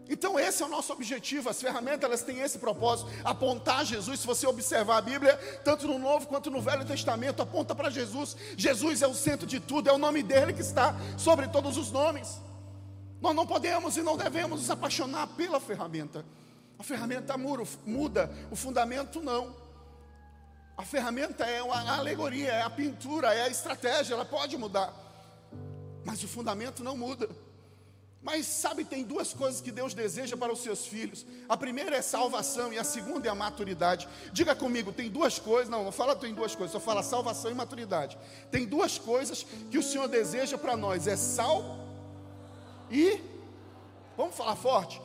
Então 0.10 0.40
esse 0.40 0.64
é 0.64 0.66
o 0.66 0.70
nosso 0.70 0.92
objetivo. 0.92 1.48
As 1.48 1.62
ferramentas 1.62 2.04
elas 2.04 2.24
têm 2.24 2.40
esse 2.40 2.58
propósito, 2.58 3.12
apontar 3.24 3.86
Jesus. 3.86 4.22
Se 4.22 4.26
você 4.26 4.48
observar 4.48 4.98
a 4.98 5.02
Bíblia, 5.02 5.36
tanto 5.64 5.88
no 5.88 6.00
Novo 6.00 6.26
quanto 6.26 6.50
no 6.50 6.60
Velho 6.60 6.84
Testamento, 6.84 7.40
aponta 7.40 7.76
para 7.76 7.92
Jesus. 7.92 8.36
Jesus 8.58 9.04
é 9.04 9.08
o 9.08 9.14
centro 9.14 9.46
de 9.46 9.60
tudo, 9.60 9.92
é 9.92 9.94
o 9.94 10.00
nome 10.00 10.24
dele 10.24 10.54
que 10.54 10.62
está 10.62 10.96
sobre 11.20 11.48
todos 11.50 11.78
os 11.78 11.92
nomes. 11.92 12.42
Nós 13.22 13.36
não 13.36 13.46
podemos 13.46 13.96
e 13.96 14.02
não 14.02 14.18
devemos 14.18 14.60
nos 14.60 14.72
apaixonar 14.72 15.28
pela 15.28 15.60
ferramenta. 15.60 16.26
A 16.78 16.84
ferramenta 16.84 17.38
muda, 17.38 18.30
o 18.52 18.56
fundamento 18.56 19.22
não. 19.22 19.56
A 20.76 20.84
ferramenta 20.84 21.46
é 21.46 21.62
uma 21.62 21.98
alegoria, 21.98 22.52
é 22.52 22.62
a 22.62 22.70
pintura, 22.70 23.34
é 23.34 23.44
a 23.44 23.48
estratégia, 23.48 24.16
ela 24.16 24.26
pode 24.26 24.58
mudar. 24.58 24.94
Mas 26.04 26.24
o 26.24 26.28
fundamento 26.28 26.84
não 26.84 26.98
muda. 26.98 27.30
Mas 28.22 28.48
sabe, 28.48 28.86
tem 28.86 29.04
duas 29.04 29.34
coisas 29.34 29.62
que 29.62 29.72
Deus 29.72 29.94
deseja 29.94 30.36
para 30.36 30.52
os 30.52 30.64
seus 30.64 30.88
filhos. 30.88 31.26
A 31.48 31.58
primeira 31.58 31.96
é 31.96 32.02
salvação 32.02 32.72
e 32.72 32.80
a 32.80 32.84
segunda 32.84 33.28
é 33.28 33.32
a 33.32 33.36
maturidade. 33.36 34.08
Diga 34.32 34.56
comigo, 34.56 34.94
tem 34.94 35.10
duas 35.10 35.38
coisas, 35.38 35.70
não, 35.70 35.84
não 35.84 35.92
fala 35.92 36.16
tem 36.16 36.34
duas 36.34 36.56
coisas, 36.56 36.72
só 36.72 36.80
fala 36.80 37.04
salvação 37.04 37.52
e 37.52 37.54
maturidade. 37.54 38.18
Tem 38.50 38.66
duas 38.66 38.98
coisas 38.98 39.46
que 39.70 39.78
o 39.78 39.84
Senhor 39.84 40.08
deseja 40.08 40.58
para 40.58 40.76
nós, 40.78 41.06
é 41.06 41.18
sal 41.18 41.80
e 42.90 43.34
Vamos 44.16 44.36
falar 44.36 44.56
forte? 44.56 45.02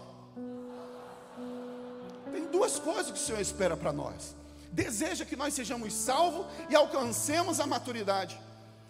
Duas 2.51 2.79
coisas 2.79 3.11
que 3.11 3.19
o 3.19 3.23
Senhor 3.23 3.41
espera 3.41 3.77
para 3.77 3.93
nós. 3.93 4.35
Deseja 4.73 5.25
que 5.25 5.37
nós 5.37 5.55
sejamos 5.55 5.93
salvos 5.93 6.47
e 6.69 6.77
alcancemos 6.77 7.61
a 7.61 7.67
maturidade. 7.67 8.39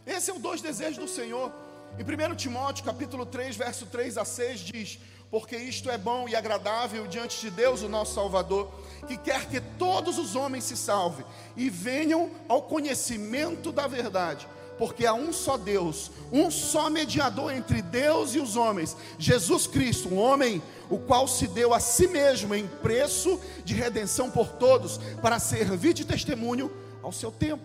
Esse 0.06 0.30
é 0.30 0.34
o 0.34 0.38
dois 0.38 0.60
desejos 0.60 0.98
do 0.98 1.08
Senhor. 1.08 1.52
Em 1.98 2.02
1 2.02 2.34
Timóteo, 2.34 2.84
capítulo 2.84 3.24
3, 3.24 3.56
verso 3.56 3.86
3 3.86 4.18
a 4.18 4.24
6 4.24 4.60
diz: 4.60 4.98
"Porque 5.30 5.56
isto 5.56 5.90
é 5.90 5.96
bom 5.96 6.28
e 6.28 6.34
agradável 6.34 7.06
diante 7.06 7.40
de 7.40 7.50
Deus, 7.50 7.82
o 7.82 7.88
nosso 7.88 8.14
Salvador, 8.14 8.70
que 9.06 9.16
quer 9.16 9.46
que 9.46 9.60
todos 9.60 10.18
os 10.18 10.34
homens 10.36 10.64
se 10.64 10.76
salvem 10.76 11.24
e 11.56 11.70
venham 11.70 12.30
ao 12.48 12.62
conhecimento 12.62 13.72
da 13.72 13.86
verdade." 13.86 14.46
Porque 14.78 15.04
há 15.04 15.12
um 15.12 15.32
só 15.32 15.56
Deus, 15.56 16.10
um 16.32 16.50
só 16.50 16.88
mediador 16.88 17.52
entre 17.52 17.82
Deus 17.82 18.34
e 18.34 18.38
os 18.38 18.56
homens, 18.56 18.96
Jesus 19.18 19.66
Cristo, 19.66 20.08
um 20.08 20.18
homem, 20.18 20.62
o 20.88 20.98
qual 20.98 21.26
se 21.26 21.46
deu 21.48 21.74
a 21.74 21.80
si 21.80 22.06
mesmo 22.06 22.54
em 22.54 22.66
preço 22.66 23.40
de 23.64 23.74
redenção 23.74 24.30
por 24.30 24.48
todos, 24.50 24.98
para 25.20 25.38
servir 25.38 25.92
de 25.92 26.04
testemunho 26.04 26.70
ao 27.02 27.12
seu 27.12 27.30
tempo. 27.30 27.62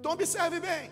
Então 0.00 0.12
observe 0.12 0.58
bem. 0.58 0.90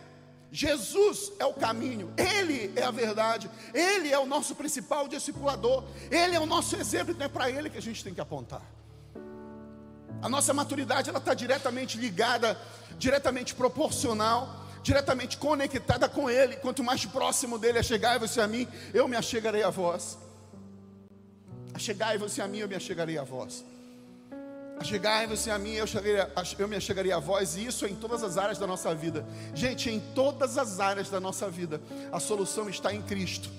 Jesus 0.52 1.32
é 1.38 1.44
o 1.44 1.54
caminho, 1.54 2.12
Ele 2.16 2.72
é 2.74 2.82
a 2.82 2.90
verdade, 2.90 3.48
Ele 3.72 4.12
é 4.12 4.18
o 4.18 4.26
nosso 4.26 4.54
principal 4.54 5.06
discipulador, 5.06 5.84
Ele 6.10 6.34
é 6.34 6.40
o 6.40 6.46
nosso 6.46 6.76
exemplo, 6.76 7.12
então 7.12 7.24
é 7.24 7.28
para 7.28 7.48
Ele 7.48 7.70
que 7.70 7.78
a 7.78 7.82
gente 7.82 8.02
tem 8.02 8.12
que 8.12 8.20
apontar. 8.20 8.62
A 10.20 10.28
nossa 10.28 10.52
maturidade 10.52 11.08
ela 11.08 11.18
está 11.18 11.34
diretamente 11.34 11.96
ligada, 11.96 12.60
diretamente 12.98 13.54
proporcional, 13.54 14.66
diretamente 14.82 15.36
conectada 15.36 16.08
com 16.08 16.28
Ele. 16.28 16.56
Quanto 16.56 16.82
mais 16.82 17.04
próximo 17.04 17.58
dele 17.58 17.82
chegar 17.82 18.18
você 18.18 18.40
a 18.40 18.46
mim, 18.46 18.66
eu 18.92 19.06
me 19.08 19.16
achegarei 19.16 19.62
a 19.62 19.70
vós. 19.70 20.18
Achegai 21.74 22.18
você 22.18 22.42
a 22.42 22.48
mim, 22.48 22.58
eu 22.58 22.68
me 22.68 22.74
achegarei 22.74 23.18
a 23.18 23.24
vós. 23.24 23.64
Chegai 24.82 25.26
você 25.26 25.50
a 25.50 25.58
mim, 25.58 25.72
eu, 25.72 25.86
chegarei, 25.86 26.26
eu 26.58 26.68
me 26.68 26.76
achegaria 26.76 27.14
a 27.14 27.18
vós, 27.18 27.54
e 27.54 27.66
isso 27.66 27.86
em 27.86 27.94
todas 27.94 28.22
as 28.22 28.38
áreas 28.38 28.58
da 28.58 28.66
nossa 28.66 28.94
vida. 28.94 29.26
Gente, 29.54 29.90
em 29.90 30.00
todas 30.14 30.56
as 30.56 30.80
áreas 30.80 31.10
da 31.10 31.20
nossa 31.20 31.50
vida, 31.50 31.80
a 32.10 32.18
solução 32.18 32.68
está 32.68 32.92
em 32.92 33.02
Cristo. 33.02 33.50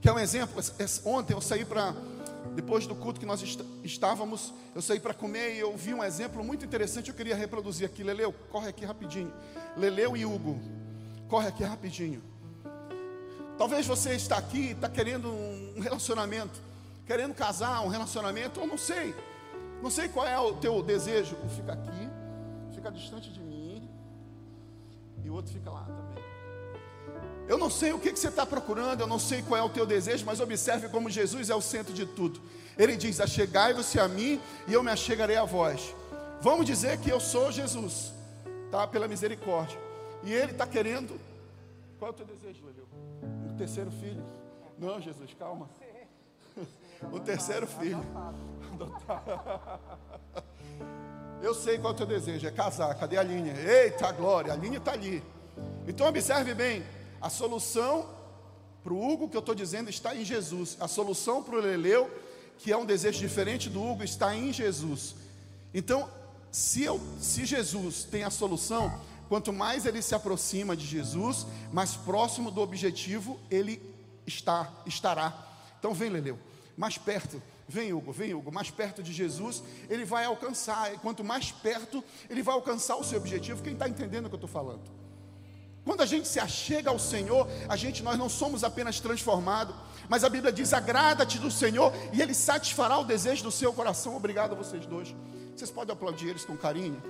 Que 0.00 0.08
é 0.08 0.12
um 0.12 0.18
exemplo, 0.18 0.62
ontem 1.04 1.32
eu 1.32 1.40
saí 1.40 1.64
para, 1.64 1.94
depois 2.54 2.86
do 2.86 2.94
culto 2.94 3.20
que 3.20 3.26
nós 3.26 3.42
estávamos, 3.84 4.52
eu 4.74 4.82
saí 4.82 5.00
para 5.00 5.14
comer 5.14 5.54
e 5.54 5.58
eu 5.58 5.76
vi 5.76 5.94
um 5.94 6.02
exemplo 6.02 6.42
muito 6.44 6.64
interessante, 6.64 7.08
eu 7.08 7.14
queria 7.14 7.34
reproduzir 7.34 7.86
aqui. 7.86 8.02
Leleu, 8.02 8.32
corre 8.50 8.68
aqui 8.68 8.84
rapidinho. 8.84 9.32
Leleu 9.76 10.16
e 10.16 10.24
Hugo, 10.24 10.58
corre 11.28 11.48
aqui 11.48 11.64
rapidinho. 11.64 12.22
Talvez 13.56 13.86
você 13.86 14.14
está 14.14 14.38
aqui, 14.38 14.70
está 14.70 14.88
querendo 14.88 15.28
um 15.28 15.80
relacionamento, 15.80 16.60
querendo 17.06 17.34
casar, 17.34 17.80
um 17.82 17.88
relacionamento, 17.88 18.60
ou 18.60 18.66
não 18.66 18.78
sei. 18.78 19.14
Não 19.82 19.90
sei 19.90 20.08
qual 20.08 20.26
é 20.26 20.38
o 20.38 20.54
teu 20.54 20.82
desejo. 20.82 21.36
Um 21.44 21.48
fica 21.48 21.72
aqui, 21.72 22.08
fica 22.74 22.90
distante 22.90 23.32
de 23.32 23.40
mim, 23.40 23.88
e 25.24 25.30
o 25.30 25.34
outro 25.34 25.52
fica 25.52 25.70
lá 25.70 25.84
também. 25.84 26.27
Eu 27.48 27.56
não 27.56 27.70
sei 27.70 27.92
o 27.92 27.98
que, 27.98 28.10
você 28.10 28.28
está 28.28 28.44
procurando, 28.44 29.00
eu 29.00 29.06
não 29.06 29.18
sei 29.18 29.42
qual 29.42 29.58
é 29.58 29.62
o 29.62 29.70
teu 29.70 29.86
desejo, 29.86 30.26
mas 30.26 30.38
observe 30.38 30.88
como 30.90 31.08
Jesus 31.08 31.48
é 31.48 31.54
o 31.54 31.62
centro 31.62 31.94
de 31.94 32.04
tudo. 32.04 32.40
Ele 32.76 32.94
diz: 32.94 33.20
Achegai-vos 33.20 33.96
a 33.96 34.06
mim, 34.06 34.38
e 34.66 34.74
eu 34.74 34.82
me 34.82 34.90
achegarei 34.90 35.36
a 35.36 35.44
vós. 35.44 35.94
Vamos 36.42 36.66
dizer 36.66 36.98
que 36.98 37.10
eu 37.10 37.18
sou 37.18 37.50
Jesus, 37.50 38.12
tá? 38.70 38.86
Pela 38.86 39.08
misericórdia. 39.08 39.78
E 40.22 40.32
Ele 40.32 40.52
está 40.52 40.66
querendo. 40.66 41.18
Qual 41.98 42.10
é 42.10 42.14
o 42.14 42.16
teu 42.16 42.26
desejo, 42.26 42.64
Leleu? 42.66 42.86
Um 43.50 43.56
terceiro 43.56 43.90
filho? 43.90 44.22
Não, 44.78 45.00
Jesus, 45.00 45.34
calma. 45.38 45.70
O 47.10 47.18
terceiro 47.20 47.66
filho. 47.66 48.04
Eu 51.40 51.54
sei 51.54 51.78
qual 51.78 51.92
é 51.92 51.94
o 51.94 51.96
teu 51.96 52.06
desejo, 52.06 52.46
é 52.46 52.50
casar. 52.50 52.92
Cadê 52.96 53.16
a 53.16 53.22
linha? 53.22 53.54
Eita 53.54 54.10
glória, 54.12 54.52
a 54.52 54.56
linha 54.56 54.78
está 54.78 54.92
ali. 54.92 55.22
Então 55.86 56.06
observe 56.06 56.52
bem, 56.52 56.84
a 57.20 57.30
solução 57.30 58.08
para 58.82 58.92
o 58.92 59.10
Hugo 59.10 59.28
que 59.28 59.36
eu 59.36 59.40
estou 59.40 59.54
dizendo 59.54 59.90
está 59.90 60.14
em 60.14 60.24
Jesus. 60.24 60.76
A 60.80 60.88
solução 60.88 61.42
para 61.42 61.56
o 61.56 61.60
Leleu, 61.60 62.10
que 62.58 62.72
é 62.72 62.76
um 62.76 62.86
desejo 62.86 63.18
diferente 63.18 63.68
do 63.68 63.82
Hugo, 63.82 64.02
está 64.02 64.34
em 64.34 64.52
Jesus. 64.52 65.14
Então, 65.72 66.08
se, 66.50 66.82
eu, 66.82 67.00
se 67.20 67.44
Jesus 67.44 68.04
tem 68.04 68.24
a 68.24 68.30
solução, 68.30 69.00
quanto 69.28 69.52
mais 69.52 69.84
ele 69.86 70.00
se 70.00 70.14
aproxima 70.14 70.76
de 70.76 70.86
Jesus, 70.86 71.46
mais 71.72 71.94
próximo 71.94 72.50
do 72.50 72.60
objetivo 72.60 73.38
ele 73.50 73.82
está, 74.26 74.72
estará. 74.86 75.46
Então 75.78 75.92
vem, 75.92 76.10
Leleu, 76.10 76.38
mais 76.76 76.96
perto 76.96 77.42
Vem, 77.68 77.92
Hugo, 77.92 78.12
vem, 78.12 78.32
Hugo, 78.32 78.50
mais 78.50 78.70
perto 78.70 79.02
de 79.02 79.12
Jesus, 79.12 79.62
ele 79.90 80.06
vai 80.06 80.24
alcançar. 80.24 80.94
E 80.94 80.96
quanto 80.96 81.22
mais 81.22 81.52
perto, 81.52 82.02
ele 82.30 82.42
vai 82.42 82.54
alcançar 82.54 82.96
o 82.96 83.04
seu 83.04 83.18
objetivo. 83.18 83.62
Quem 83.62 83.74
está 83.74 83.86
entendendo 83.86 84.24
o 84.24 84.28
que 84.30 84.34
eu 84.34 84.38
estou 84.38 84.48
falando? 84.48 84.80
Quando 85.88 86.02
a 86.02 86.06
gente 86.06 86.28
se 86.28 86.38
achega 86.38 86.90
ao 86.90 86.98
Senhor, 86.98 87.48
a 87.66 87.74
gente, 87.74 88.02
nós 88.02 88.18
não 88.18 88.28
somos 88.28 88.62
apenas 88.62 89.00
transformados, 89.00 89.74
mas 90.06 90.22
a 90.22 90.28
Bíblia 90.28 90.52
diz: 90.52 90.74
agrada-te 90.74 91.38
do 91.38 91.50
Senhor 91.50 91.90
e 92.12 92.20
Ele 92.20 92.34
satisfará 92.34 92.98
o 92.98 93.04
desejo 93.04 93.42
do 93.42 93.50
seu 93.50 93.72
coração. 93.72 94.14
Obrigado 94.14 94.52
a 94.52 94.54
vocês 94.54 94.84
dois. 94.84 95.16
Vocês 95.56 95.70
podem 95.70 95.94
aplaudir 95.94 96.28
eles 96.28 96.44
com 96.44 96.58
carinho? 96.58 97.02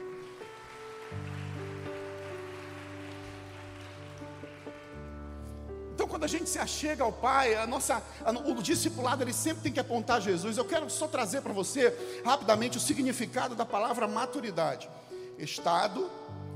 Então, 5.92 6.06
quando 6.06 6.23
a 6.23 6.28
gente 6.28 6.49
se 6.49 6.61
achega 6.61 7.02
ao 7.02 7.12
Pai, 7.12 7.56
a 7.56 7.66
nossa, 7.66 8.00
a, 8.25 8.30
o 8.30 8.62
discipulado 8.62 9.25
ele 9.25 9.32
sempre 9.32 9.64
tem 9.64 9.73
que 9.73 9.80
apontar 9.80 10.20
Jesus. 10.20 10.56
Eu 10.56 10.64
quero 10.64 10.88
só 10.88 11.08
trazer 11.08 11.42
para 11.42 11.52
você 11.52 11.92
rapidamente 12.25 12.76
o 12.76 12.80
significado 12.80 13.56
da 13.56 13.66
palavra 13.66 14.06
maturidade: 14.06 14.88
estado, 15.37 16.08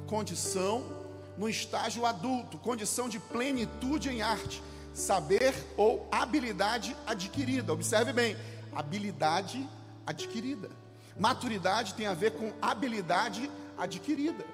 condição, 0.06 1.01
no 1.36 1.48
estágio 1.48 2.04
adulto, 2.06 2.58
condição 2.58 3.08
de 3.08 3.18
plenitude 3.18 4.10
em 4.10 4.22
arte, 4.22 4.62
saber 4.92 5.54
ou 5.76 6.06
habilidade 6.10 6.96
adquirida. 7.06 7.72
Observe 7.72 8.12
bem, 8.12 8.36
habilidade 8.74 9.68
adquirida. 10.06 10.70
Maturidade 11.18 11.94
tem 11.94 12.06
a 12.06 12.14
ver 12.14 12.32
com 12.32 12.52
habilidade 12.60 13.50
adquirida. 13.76 14.44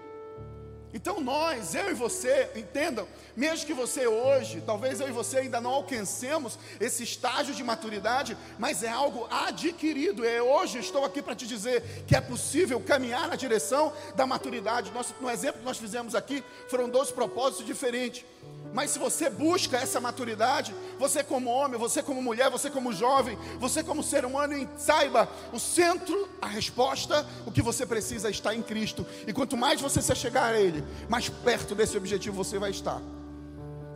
Então 0.92 1.20
nós, 1.20 1.74
eu 1.74 1.90
e 1.90 1.94
você, 1.94 2.50
entendam, 2.56 3.06
mesmo 3.36 3.66
que 3.66 3.74
você 3.74 4.06
hoje, 4.06 4.62
talvez 4.64 5.00
eu 5.00 5.08
e 5.08 5.12
você 5.12 5.38
ainda 5.38 5.60
não 5.60 5.70
alcancemos 5.70 6.58
esse 6.80 7.02
estágio 7.02 7.54
de 7.54 7.62
maturidade, 7.62 8.36
mas 8.58 8.82
é 8.82 8.88
algo 8.88 9.26
adquirido. 9.30 10.24
E 10.24 10.40
hoje 10.40 10.78
estou 10.78 11.04
aqui 11.04 11.20
para 11.20 11.34
te 11.34 11.46
dizer 11.46 12.04
que 12.06 12.16
é 12.16 12.20
possível 12.20 12.80
caminhar 12.80 13.28
na 13.28 13.36
direção 13.36 13.92
da 14.16 14.26
maturidade. 14.26 14.90
Nós, 14.92 15.14
no 15.20 15.30
exemplo 15.30 15.60
que 15.60 15.66
nós 15.66 15.76
fizemos 15.76 16.14
aqui, 16.14 16.42
foram 16.68 16.88
dois 16.88 17.10
propósitos 17.10 17.66
diferentes. 17.66 18.24
Mas 18.72 18.90
se 18.90 18.98
você 18.98 19.30
busca 19.30 19.76
essa 19.76 20.00
maturidade, 20.00 20.74
você 20.98 21.24
como 21.24 21.50
homem, 21.50 21.78
você 21.78 22.02
como 22.02 22.22
mulher, 22.22 22.50
você 22.50 22.70
como 22.70 22.92
jovem, 22.92 23.38
você 23.58 23.82
como 23.82 24.02
ser 24.02 24.24
humano, 24.24 24.68
saiba, 24.76 25.28
o 25.52 25.58
centro, 25.58 26.28
a 26.40 26.46
resposta, 26.46 27.26
o 27.46 27.50
que 27.50 27.62
você 27.62 27.86
precisa 27.86 28.28
está 28.28 28.54
em 28.54 28.62
Cristo. 28.62 29.06
E 29.26 29.32
quanto 29.32 29.56
mais 29.56 29.80
você 29.80 30.02
se 30.02 30.14
chegar 30.14 30.54
a 30.54 30.60
Ele, 30.60 30.84
mais 31.08 31.28
perto 31.28 31.74
desse 31.74 31.96
objetivo 31.96 32.36
você 32.36 32.58
vai 32.58 32.70
estar. 32.70 33.00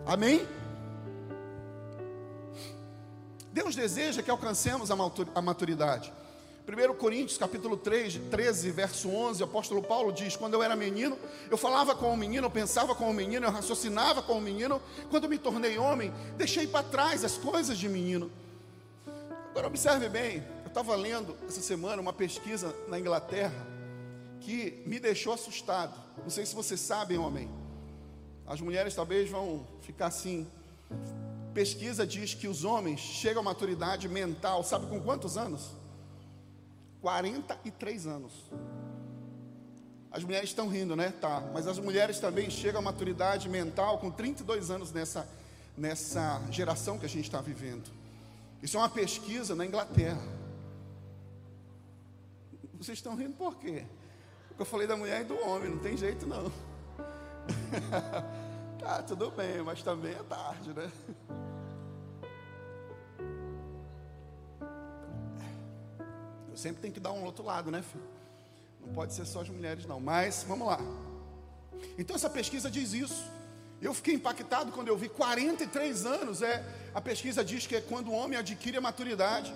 Amém? 0.06 0.46
Deus 3.52 3.76
deseja 3.76 4.22
que 4.22 4.30
alcancemos 4.30 4.90
a 4.90 5.42
maturidade. 5.42 6.12
1 6.64 6.94
Coríntios 6.94 7.36
capítulo 7.36 7.76
3, 7.76 8.20
13, 8.30 8.70
verso 8.70 9.10
11, 9.10 9.42
o 9.42 9.46
apóstolo 9.46 9.82
Paulo 9.82 10.12
diz: 10.12 10.36
Quando 10.36 10.54
eu 10.54 10.62
era 10.62 10.76
menino, 10.76 11.18
eu 11.50 11.58
falava 11.58 11.92
com 11.92 12.12
o 12.12 12.16
menino, 12.16 12.46
eu 12.46 12.50
pensava 12.50 12.94
com 12.94 13.10
o 13.10 13.12
menino, 13.12 13.46
eu 13.46 13.50
raciocinava 13.50 14.22
com 14.22 14.34
o 14.34 14.40
menino. 14.40 14.80
Quando 15.10 15.28
me 15.28 15.38
tornei 15.38 15.76
homem, 15.76 16.12
deixei 16.36 16.68
para 16.68 16.84
trás 16.84 17.24
as 17.24 17.36
coisas 17.36 17.76
de 17.76 17.88
menino. 17.88 18.30
Agora 19.50 19.66
observe 19.66 20.08
bem, 20.08 20.44
eu 20.62 20.68
estava 20.68 20.94
lendo 20.94 21.36
essa 21.48 21.60
semana 21.60 22.00
uma 22.00 22.12
pesquisa 22.12 22.74
na 22.88 22.98
Inglaterra 22.98 23.66
que 24.40 24.82
me 24.86 25.00
deixou 25.00 25.32
assustado. 25.32 26.00
Não 26.22 26.30
sei 26.30 26.46
se 26.46 26.54
vocês 26.54 26.80
sabem, 26.80 27.18
homem. 27.18 27.50
As 28.46 28.60
mulheres 28.60 28.94
talvez 28.94 29.28
vão 29.28 29.66
ficar 29.80 30.06
assim. 30.06 30.46
Pesquisa 31.52 32.06
diz 32.06 32.34
que 32.34 32.46
os 32.46 32.64
homens 32.64 33.00
chegam 33.00 33.40
à 33.40 33.44
maturidade 33.44 34.08
mental, 34.08 34.62
sabe 34.62 34.86
com 34.86 35.00
quantos 35.00 35.36
anos? 35.36 35.81
43 37.02 38.06
anos. 38.06 38.32
As 40.10 40.22
mulheres 40.22 40.50
estão 40.50 40.68
rindo, 40.68 40.94
né? 40.94 41.12
Tá. 41.20 41.42
Mas 41.52 41.66
as 41.66 41.78
mulheres 41.78 42.18
também 42.20 42.48
chegam 42.48 42.80
à 42.80 42.82
maturidade 42.82 43.48
mental 43.48 43.98
com 43.98 44.10
32 44.10 44.70
anos 44.70 44.92
nessa, 44.92 45.28
nessa 45.76 46.40
geração 46.50 46.98
que 46.98 47.04
a 47.04 47.08
gente 47.08 47.24
está 47.24 47.40
vivendo. 47.40 47.90
Isso 48.62 48.76
é 48.76 48.80
uma 48.80 48.88
pesquisa 48.88 49.54
na 49.54 49.66
Inglaterra. 49.66 50.22
Vocês 52.74 52.98
estão 52.98 53.16
rindo 53.16 53.32
por 53.32 53.56
quê? 53.56 53.84
Porque 54.48 54.62
eu 54.62 54.66
falei 54.66 54.86
da 54.86 54.96
mulher 54.96 55.22
e 55.22 55.24
do 55.24 55.36
homem, 55.46 55.70
não 55.70 55.78
tem 55.78 55.96
jeito 55.96 56.26
não. 56.26 56.52
tá, 58.78 59.02
tudo 59.02 59.30
bem, 59.30 59.62
mas 59.62 59.82
também 59.82 60.12
é 60.12 60.22
tarde, 60.22 60.72
né? 60.72 60.92
Eu 66.52 66.56
sempre 66.58 66.82
tenho 66.82 66.92
que 66.92 67.00
dar 67.00 67.12
um 67.12 67.24
outro 67.24 67.42
lado, 67.42 67.70
né, 67.70 67.82
filho? 67.82 68.04
Não 68.78 68.92
pode 68.92 69.14
ser 69.14 69.24
só 69.24 69.40
as 69.40 69.48
mulheres, 69.48 69.86
não. 69.86 69.98
Mas 69.98 70.44
vamos 70.46 70.66
lá. 70.66 70.78
Então 71.98 72.14
essa 72.14 72.28
pesquisa 72.28 72.70
diz 72.70 72.92
isso. 72.92 73.24
Eu 73.80 73.94
fiquei 73.94 74.14
impactado 74.14 74.70
quando 74.70 74.88
eu 74.88 74.96
vi 74.96 75.08
43 75.08 76.04
anos. 76.04 76.42
É, 76.42 76.62
a 76.94 77.00
pesquisa 77.00 77.42
diz 77.42 77.66
que 77.66 77.76
é 77.76 77.80
quando 77.80 78.08
o 78.08 78.12
homem 78.12 78.38
adquire 78.38 78.76
a 78.76 78.82
maturidade. 78.82 79.52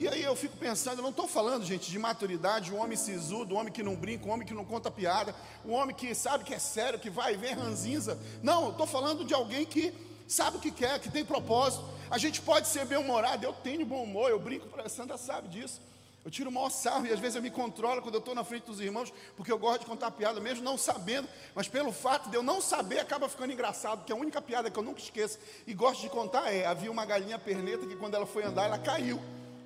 E 0.00 0.08
aí 0.08 0.22
eu 0.22 0.34
fico 0.34 0.56
pensando, 0.56 0.98
eu 0.98 1.02
não 1.02 1.10
estou 1.10 1.28
falando, 1.28 1.64
gente, 1.64 1.90
de 1.90 1.98
maturidade, 1.98 2.74
um 2.74 2.78
homem 2.78 2.98
sisudo, 2.98 3.54
um 3.54 3.58
homem 3.58 3.72
que 3.72 3.82
não 3.82 3.94
brinca, 3.94 4.26
um 4.26 4.30
homem 4.30 4.46
que 4.46 4.52
não 4.52 4.64
conta 4.64 4.90
piada, 4.90 5.34
um 5.64 5.72
homem 5.72 5.94
que 5.94 6.14
sabe 6.14 6.44
que 6.44 6.52
é 6.52 6.58
sério, 6.58 6.98
que 6.98 7.08
vai 7.08 7.34
e 7.34 7.36
vem 7.36 7.54
ranzinza. 7.54 8.18
Não, 8.42 8.70
estou 8.70 8.86
falando 8.86 9.24
de 9.24 9.32
alguém 9.32 9.64
que 9.64 9.94
sabe 10.28 10.58
o 10.58 10.60
que 10.60 10.70
quer, 10.70 10.98
que 10.98 11.10
tem 11.10 11.24
propósito. 11.24 11.82
A 12.10 12.18
gente 12.18 12.42
pode 12.42 12.68
ser 12.68 12.84
bem-humorado, 12.84 13.46
eu 13.46 13.54
tenho 13.54 13.86
bom 13.86 14.02
humor, 14.02 14.28
eu 14.28 14.38
brinco, 14.38 14.68
a 14.78 14.88
Sandra 14.88 15.16
sabe 15.16 15.48
disso. 15.48 15.80
Eu 16.26 16.30
tiro 16.30 16.50
o 16.50 16.52
maior 16.52 16.70
sarro 16.70 17.06
e 17.06 17.12
às 17.12 17.20
vezes 17.20 17.36
eu 17.36 17.42
me 17.42 17.52
controlo 17.52 18.02
quando 18.02 18.16
eu 18.16 18.18
estou 18.18 18.34
na 18.34 18.42
frente 18.42 18.64
dos 18.64 18.80
irmãos, 18.80 19.14
porque 19.36 19.52
eu 19.52 19.56
gosto 19.56 19.82
de 19.82 19.86
contar 19.86 20.10
piada, 20.10 20.40
mesmo 20.40 20.64
não 20.64 20.76
sabendo, 20.76 21.28
mas 21.54 21.68
pelo 21.68 21.92
fato 21.92 22.28
de 22.28 22.34
eu 22.34 22.42
não 22.42 22.60
saber, 22.60 22.98
acaba 22.98 23.28
ficando 23.28 23.52
engraçado, 23.52 23.98
porque 23.98 24.12
a 24.12 24.16
única 24.16 24.42
piada 24.42 24.68
que 24.68 24.76
eu 24.76 24.82
nunca 24.82 24.98
esqueço 24.98 25.38
e 25.68 25.72
gosto 25.72 26.00
de 26.00 26.08
contar 26.08 26.52
é: 26.52 26.66
havia 26.66 26.90
uma 26.90 27.06
galinha 27.06 27.38
perneta 27.38 27.86
que 27.86 27.94
quando 27.94 28.16
ela 28.16 28.26
foi 28.26 28.42
andar, 28.42 28.64
ela 28.64 28.76
caiu. 28.76 29.22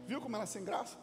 Viu 0.07 0.21
como 0.21 0.37
ela 0.37 0.45
é 0.45 0.47
sem 0.47 0.63
graça? 0.63 0.99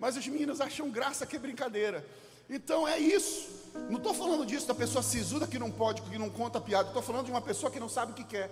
Mas 0.00 0.16
os 0.16 0.26
meninos 0.26 0.60
acham 0.60 0.90
graça 0.90 1.24
que 1.24 1.36
é 1.36 1.38
brincadeira. 1.38 2.04
Então 2.50 2.88
é 2.88 2.98
isso. 2.98 3.70
Não 3.88 3.98
estou 3.98 4.12
falando 4.12 4.44
disso 4.44 4.66
da 4.66 4.74
pessoa 4.74 5.00
sisuda 5.00 5.46
que 5.46 5.60
não 5.60 5.70
pode, 5.70 6.02
que 6.02 6.18
não 6.18 6.28
conta 6.28 6.60
piada. 6.60 6.88
Estou 6.88 7.02
falando 7.02 7.26
de 7.26 7.30
uma 7.30 7.40
pessoa 7.40 7.70
que 7.70 7.78
não 7.78 7.88
sabe 7.88 8.10
o 8.10 8.14
que 8.16 8.24
quer, 8.24 8.50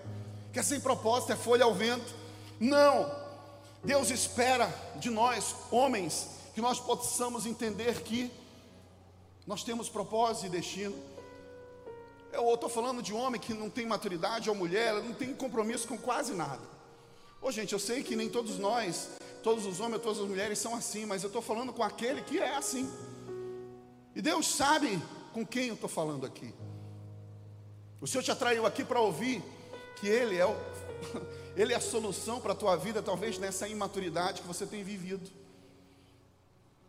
que 0.53 0.61
é 0.61 0.63
sem 0.63 0.79
propósito, 0.79 1.33
é 1.33 1.37
folha 1.37 1.65
ao 1.65 1.75
vento. 1.75 2.15
Não. 2.61 3.11
Deus 3.83 4.11
espera 4.11 4.73
de 4.95 5.11
nós, 5.11 5.53
homens, 5.73 6.36
que 6.57 6.63
nós 6.63 6.81
possamos 6.81 7.45
entender 7.45 8.01
que 8.01 8.33
nós 9.47 9.63
temos 9.63 9.91
propósito 9.91 10.47
e 10.47 10.49
destino. 10.49 10.97
Eu 12.33 12.55
estou 12.55 12.71
falando 12.71 13.03
de 13.03 13.13
homem 13.13 13.39
que 13.39 13.53
não 13.53 13.69
tem 13.69 13.85
maturidade, 13.85 14.49
ou 14.49 14.57
mulher, 14.57 14.95
não 15.03 15.13
tem 15.13 15.35
compromisso 15.35 15.87
com 15.87 15.99
quase 15.99 16.33
nada. 16.33 16.63
Ô 17.43 17.51
gente, 17.51 17.75
eu 17.75 17.79
sei 17.79 18.03
que 18.03 18.17
nem 18.17 18.31
todos 18.31 18.59
nós, 18.59 19.11
todos 19.43 19.67
os 19.67 19.81
homens, 19.81 20.01
todas 20.01 20.19
as 20.19 20.27
mulheres 20.27 20.59
são 20.59 20.75
assim, 20.75 21.05
mas 21.05 21.23
eu 21.23 21.27
estou 21.27 21.43
falando 21.43 21.75
com 21.75 21.83
aquele 21.83 22.23
que 22.23 22.39
é 22.39 22.57
assim. 22.57 22.91
E 24.15 24.23
Deus 24.23 24.47
sabe 24.47 24.99
com 25.35 25.45
quem 25.45 25.67
eu 25.67 25.75
estou 25.75 25.91
falando 25.91 26.25
aqui. 26.25 26.55
O 28.01 28.07
Senhor 28.07 28.23
te 28.23 28.31
atraiu 28.31 28.65
aqui 28.65 28.83
para 28.83 28.99
ouvir 28.99 29.43
que 29.97 30.09
Ele 30.09 30.39
é, 30.39 30.47
o, 30.47 30.57
Ele 31.55 31.75
é 31.75 31.77
a 31.77 31.81
solução 31.81 32.41
para 32.41 32.55
a 32.55 32.57
tua 32.57 32.77
vida, 32.77 33.03
talvez 33.03 33.37
nessa 33.37 33.69
imaturidade 33.69 34.41
que 34.41 34.49
você 34.49 34.65
tem 34.65 34.83
vivido. 34.83 35.31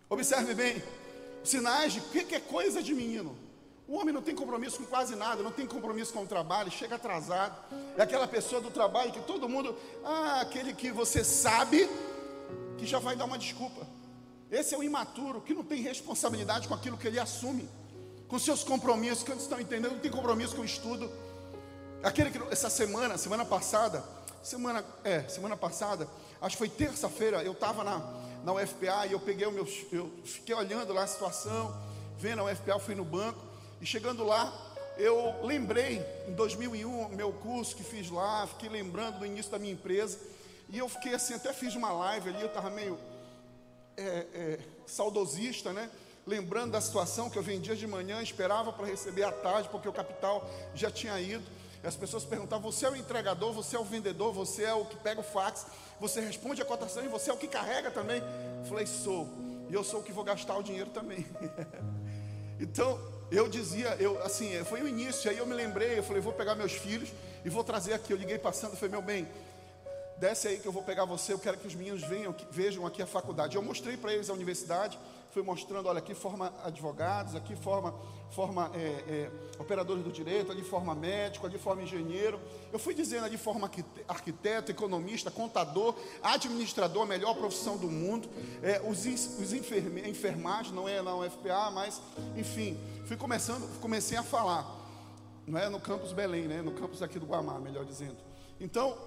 Observe 0.09 0.53
bem, 0.53 0.81
sinais 1.43 1.93
de 1.93 2.01
que, 2.01 2.23
que 2.23 2.35
é 2.35 2.39
coisa 2.39 2.81
de 2.81 2.93
menino. 2.93 3.37
O 3.87 3.95
homem 3.95 4.13
não 4.13 4.21
tem 4.21 4.35
compromisso 4.35 4.77
com 4.77 4.85
quase 4.85 5.15
nada, 5.15 5.43
não 5.43 5.51
tem 5.51 5.65
compromisso 5.65 6.13
com 6.13 6.23
o 6.23 6.27
trabalho, 6.27 6.69
chega 6.71 6.95
atrasado. 6.95 7.57
É 7.97 8.01
aquela 8.01 8.27
pessoa 8.27 8.61
do 8.61 8.69
trabalho 8.69 9.11
que 9.11 9.19
todo 9.21 9.47
mundo, 9.47 9.77
ah, 10.03 10.41
aquele 10.41 10.73
que 10.73 10.91
você 10.91 11.23
sabe 11.23 11.89
que 12.77 12.85
já 12.85 12.99
vai 12.99 13.15
dar 13.15 13.25
uma 13.25 13.37
desculpa. 13.37 13.87
Esse 14.49 14.75
é 14.75 14.77
o 14.77 14.83
imaturo, 14.83 15.41
que 15.41 15.53
não 15.53 15.63
tem 15.63 15.81
responsabilidade 15.81 16.67
com 16.67 16.73
aquilo 16.73 16.97
que 16.97 17.07
ele 17.07 17.19
assume, 17.19 17.69
com 18.27 18.39
seus 18.39 18.63
compromissos, 18.63 19.23
que 19.23 19.29
vocês 19.29 19.43
estão 19.43 19.59
entendendo, 19.59 19.93
não 19.93 19.99
tem 19.99 20.11
compromisso 20.11 20.55
com 20.55 20.61
o 20.61 20.65
estudo. 20.65 21.11
Aquele 22.01 22.29
que 22.29 22.39
essa 22.51 22.69
semana, 22.69 23.17
semana 23.17 23.43
passada, 23.43 24.03
semana, 24.47 24.83
é, 25.03 25.21
semana 25.23 25.57
passada, 25.57 26.07
acho 26.41 26.55
que 26.55 26.57
foi 26.57 26.69
terça-feira, 26.69 27.43
eu 27.43 27.51
estava 27.51 27.83
na 27.83 28.27
na 28.43 28.53
UFPA 28.53 29.07
e 29.07 29.11
eu 29.11 29.19
peguei 29.19 29.45
o 29.45 29.51
meu, 29.51 29.67
eu 29.91 30.09
fiquei 30.23 30.55
olhando 30.55 30.93
lá 30.93 31.03
a 31.03 31.07
situação, 31.07 31.75
vendo 32.17 32.39
a 32.39 32.45
UFPA, 32.45 32.79
fui 32.79 32.95
no 32.95 33.03
banco 33.03 33.43
e 33.81 33.85
chegando 33.85 34.23
lá, 34.23 34.53
eu 34.97 35.35
lembrei 35.43 36.01
em 36.29 36.31
2001 36.31 37.09
meu 37.09 37.33
curso 37.33 37.75
que 37.75 37.83
fiz 37.83 38.09
lá, 38.09 38.47
fiquei 38.47 38.69
lembrando 38.69 39.19
do 39.19 39.25
início 39.25 39.51
da 39.51 39.59
minha 39.59 39.73
empresa 39.73 40.17
e 40.69 40.77
eu 40.77 40.87
fiquei 40.87 41.13
assim, 41.13 41.33
até 41.33 41.51
fiz 41.51 41.75
uma 41.75 41.91
live 41.91 42.29
ali, 42.29 42.39
eu 42.39 42.47
estava 42.47 42.69
meio 42.69 42.97
é, 43.97 44.25
é, 44.33 44.59
saudosista, 44.85 45.73
né? 45.73 45.89
Lembrando 46.25 46.71
da 46.71 46.79
situação 46.79 47.29
que 47.29 47.37
eu 47.37 47.43
vendia 47.43 47.75
de 47.75 47.85
manhã, 47.85 48.21
esperava 48.21 48.71
para 48.71 48.85
receber 48.85 49.23
à 49.23 49.31
tarde, 49.31 49.67
porque 49.69 49.89
o 49.89 49.93
capital 49.93 50.49
já 50.73 50.91
tinha 50.91 51.19
ido. 51.19 51.43
As 51.83 51.95
pessoas 51.95 52.23
perguntavam: 52.25 52.71
você 52.71 52.85
é 52.85 52.89
o 52.89 52.95
entregador, 52.95 53.53
você 53.53 53.75
é 53.75 53.79
o 53.79 53.83
vendedor, 53.83 54.33
você 54.33 54.63
é 54.63 54.73
o 54.73 54.85
que 54.85 54.95
pega 54.97 55.19
o 55.19 55.23
fax, 55.23 55.65
você 55.99 56.19
responde 56.19 56.61
a 56.61 56.65
cotação 56.65 57.03
e 57.03 57.07
você 57.07 57.29
é 57.29 57.33
o 57.33 57.37
que 57.37 57.47
carrega 57.47 57.91
também. 57.91 58.21
Eu 58.59 58.65
falei: 58.65 58.85
sou, 58.85 59.27
e 59.69 59.73
eu 59.73 59.83
sou 59.83 59.99
o 59.99 60.03
que 60.03 60.11
vou 60.11 60.23
gastar 60.23 60.57
o 60.57 60.63
dinheiro 60.63 60.89
também. 60.89 61.25
então, 62.59 62.99
eu 63.31 63.47
dizia, 63.47 63.95
eu 63.99 64.21
assim, 64.23 64.63
foi 64.63 64.81
o 64.81 64.87
início, 64.87 65.29
aí 65.29 65.37
eu 65.37 65.45
me 65.45 65.53
lembrei, 65.53 65.97
eu 65.97 66.03
falei: 66.03 66.21
vou 66.21 66.33
pegar 66.33 66.55
meus 66.55 66.73
filhos 66.73 67.09
e 67.43 67.49
vou 67.49 67.63
trazer 67.63 67.93
aqui. 67.93 68.11
Eu 68.11 68.17
liguei 68.17 68.37
passando, 68.37 68.75
falei: 68.75 68.91
meu 68.91 69.01
bem, 69.01 69.27
desce 70.17 70.47
aí 70.47 70.59
que 70.59 70.67
eu 70.67 70.71
vou 70.71 70.83
pegar 70.83 71.05
você, 71.05 71.33
eu 71.33 71.39
quero 71.39 71.57
que 71.57 71.67
os 71.67 71.75
meninos 71.75 72.01
venham, 72.01 72.35
vejam 72.51 72.85
aqui 72.85 73.01
a 73.01 73.07
faculdade. 73.07 73.55
Eu 73.55 73.61
mostrei 73.61 73.97
para 73.97 74.13
eles 74.13 74.29
a 74.29 74.33
universidade, 74.33 74.99
fui 75.37 75.43
mostrando, 75.43 75.87
olha, 75.87 75.99
aqui 75.99 76.15
forma 76.15 76.51
advogados, 76.63 77.35
aqui 77.35 77.55
forma, 77.55 77.93
forma 78.31 78.71
é, 78.73 78.79
é, 79.07 79.31
operadores 79.59 80.03
do 80.03 80.11
direito, 80.11 80.51
ali 80.51 80.63
forma 80.63 80.95
médico, 80.95 81.45
ali 81.45 81.59
forma 81.59 81.83
engenheiro. 81.83 82.39
Eu 82.73 82.79
fui 82.79 82.95
dizendo 82.95 83.25
ali 83.25 83.37
forma 83.37 83.69
arquiteto, 84.07 84.71
economista, 84.71 85.29
contador, 85.29 85.93
administrador, 86.23 87.03
a 87.03 87.05
melhor 87.05 87.35
profissão 87.35 87.77
do 87.77 87.87
mundo. 87.87 88.27
É, 88.63 88.81
os, 88.81 89.05
os 89.05 89.53
enferme, 89.53 90.09
enfermagem, 90.09 90.73
não 90.73 90.89
é 90.89 91.03
na 91.03 91.15
UFPA, 91.15 91.69
mas, 91.69 92.01
enfim, 92.35 92.75
fui 93.05 93.15
começando, 93.15 93.79
comecei 93.79 94.17
a 94.17 94.23
falar. 94.23 94.65
Não 95.45 95.59
é 95.59 95.69
no 95.69 95.79
campus 95.79 96.13
Belém, 96.13 96.47
né? 96.47 96.63
No 96.63 96.71
campus 96.71 97.03
aqui 97.03 97.19
do 97.19 97.27
Guamá, 97.27 97.59
melhor 97.59 97.85
dizendo. 97.85 98.17
Então, 98.59 98.97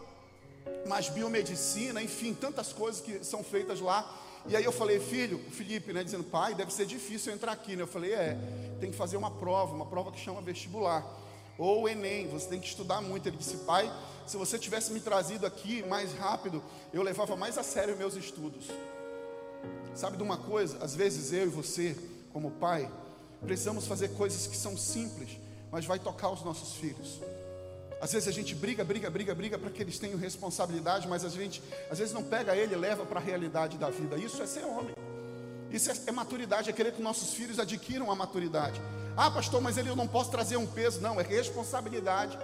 mas 0.87 1.09
biomedicina, 1.09 2.01
enfim, 2.01 2.35
tantas 2.35 2.73
coisas 2.73 3.01
que 3.01 3.25
são 3.25 3.43
feitas 3.43 3.81
lá. 3.81 4.09
E 4.47 4.57
aí 4.57 4.65
eu 4.65 4.73
falei, 4.73 4.99
filho, 4.99 5.41
o 5.47 5.51
Felipe, 5.51 5.93
né, 5.93 6.03
dizendo, 6.03 6.25
pai, 6.25 6.55
deve 6.55 6.73
ser 6.73 6.87
difícil 6.87 7.33
entrar 7.33 7.53
aqui, 7.53 7.77
né? 7.77 7.83
Eu 7.83 7.87
falei, 7.87 8.13
é, 8.13 8.39
tem 8.81 8.91
que 8.91 8.97
fazer 8.97 9.17
uma 9.17 9.31
prova, 9.31 9.75
uma 9.75 9.87
prova 9.87 10.11
que 10.11 10.19
chama 10.19 10.41
vestibular. 10.41 11.05
Ou 11.59 11.89
Enem, 11.89 12.27
você 12.29 12.49
tem 12.49 12.59
que 12.59 12.67
estudar 12.67 13.03
muito. 13.03 13.29
Ele 13.29 13.37
disse, 13.37 13.59
pai, 13.59 13.93
se 14.27 14.37
você 14.37 14.59
tivesse 14.59 14.93
me 14.93 15.01
trazido 15.01 15.45
aqui 15.45 15.83
mais 15.83 16.15
rápido, 16.15 16.63
eu 16.93 17.03
levava 17.03 17.37
mais 17.37 17.59
a 17.59 17.63
sério 17.63 17.97
meus 17.97 18.17
estudos. 18.17 18.67
Sabe 19.95 20.17
de 20.17 20.23
uma 20.23 20.39
coisa? 20.39 20.83
Às 20.83 20.97
vezes 20.97 21.33
eu 21.33 21.47
e 21.47 21.51
você, 21.51 21.97
como 22.33 22.51
pai, 22.53 22.91
precisamos 23.43 23.87
fazer 23.87 24.09
coisas 24.11 24.47
que 24.47 24.57
são 24.57 24.77
simples, 24.77 25.39
mas 25.71 25.85
vai 25.85 25.99
tocar 25.99 26.31
os 26.31 26.43
nossos 26.43 26.77
filhos. 26.77 27.21
Às 28.01 28.13
vezes 28.13 28.29
a 28.29 28.33
gente 28.33 28.55
briga, 28.55 28.83
briga, 28.83 29.11
briga, 29.11 29.35
briga 29.35 29.59
para 29.59 29.71
que 29.71 29.83
eles 29.83 29.99
tenham 29.99 30.19
responsabilidade, 30.19 31.07
mas 31.07 31.25
a 31.25 31.29
gente 31.29 31.63
às 31.91 31.99
vezes 31.99 32.15
não 32.15 32.23
pega 32.23 32.57
ele 32.57 32.75
e 32.75 32.77
leva 32.77 33.05
para 33.05 33.21
a 33.21 33.23
realidade 33.23 33.77
da 33.77 33.91
vida. 33.91 34.17
Isso 34.17 34.43
é 34.43 34.47
ser 34.47 34.65
homem. 34.65 34.95
Isso 35.71 35.91
é, 35.91 35.95
é, 36.07 36.13
maturidade, 36.13 36.71
é 36.71 36.73
querer 36.73 36.93
que 36.93 37.03
nossos 37.03 37.35
filhos 37.35 37.59
adquiram 37.59 38.11
a 38.11 38.15
maturidade. 38.15 38.81
Ah, 39.17 39.31
pastor, 39.31 39.61
mas 39.61 39.77
ele 39.77 39.91
eu 39.91 39.97
não 39.97 40.09
posso 40.09 40.31
trazer 40.31 40.57
um 40.57 40.67
peso. 40.67 41.01
Não, 41.01 41.21
é 41.21 41.23
responsabilidade. 41.23 42.39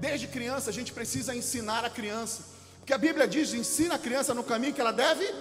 Desde 0.00 0.26
criança 0.26 0.70
a 0.70 0.72
gente 0.72 0.92
precisa 0.92 1.34
ensinar 1.34 1.84
a 1.84 1.90
criança. 1.90 2.42
Porque 2.80 2.92
a 2.92 2.98
Bíblia 2.98 3.28
diz: 3.28 3.54
ensina 3.54 3.94
a 3.94 3.98
criança 3.98 4.34
no 4.34 4.42
caminho 4.42 4.74
que 4.74 4.80
ela 4.80 4.92
deve, 4.92 5.32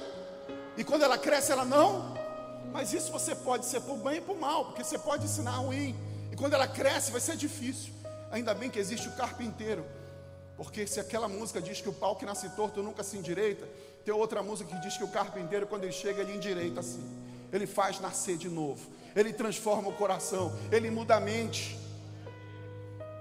e 0.77 0.84
quando 0.84 1.01
ela 1.01 1.17
cresce, 1.17 1.51
ela 1.51 1.65
não. 1.65 2.15
Mas 2.71 2.93
isso 2.93 3.12
você 3.12 3.34
pode 3.34 3.65
ser 3.65 3.82
por 3.82 3.97
bem 3.97 4.17
e 4.17 4.21
por 4.21 4.38
mal, 4.38 4.65
porque 4.65 4.84
você 4.84 4.99
pode 4.99 5.25
ensinar 5.25 5.58
ruim. 5.58 5.95
E 6.32 6.36
quando 6.36 6.54
ela 6.54 6.67
cresce, 6.67 7.12
vai 7.12 7.19
ser 7.19 7.36
difícil. 7.36 8.01
Ainda 8.32 8.54
bem 8.54 8.70
que 8.70 8.80
existe 8.80 9.08
o 9.08 9.12
carpinteiro. 9.12 9.86
Porque 10.58 10.88
se 10.88 11.00
aquela 11.00 11.28
música 11.28 11.62
diz 11.62 11.82
que 11.82 11.89
o 11.89 11.94
pau 11.94 12.15
que 12.15 12.26
nasce 12.26 12.50
torto 12.50 12.82
nunca 12.82 13.04
se 13.04 13.17
endireita, 13.17 13.67
tem 14.06 14.13
outra 14.13 14.41
música 14.41 14.74
que 14.74 14.82
diz 14.82 14.98
que 14.98 15.04
o 15.04 15.08
carpinteiro, 15.08 15.67
quando 15.67 15.84
ele 15.84 15.91
chega, 15.91 16.22
ele 16.22 16.36
endireita 16.36 16.80
assim. 16.80 17.04
Ele 17.52 17.67
faz 17.67 18.00
nascer 18.00 18.38
de 18.38 18.50
novo. 18.50 18.82
Ele 19.15 19.34
transforma 19.34 19.89
o 19.89 19.94
coração. 19.94 20.56
Ele 20.72 20.89
muda 20.89 21.15
a 21.15 21.20
mente. 21.20 21.78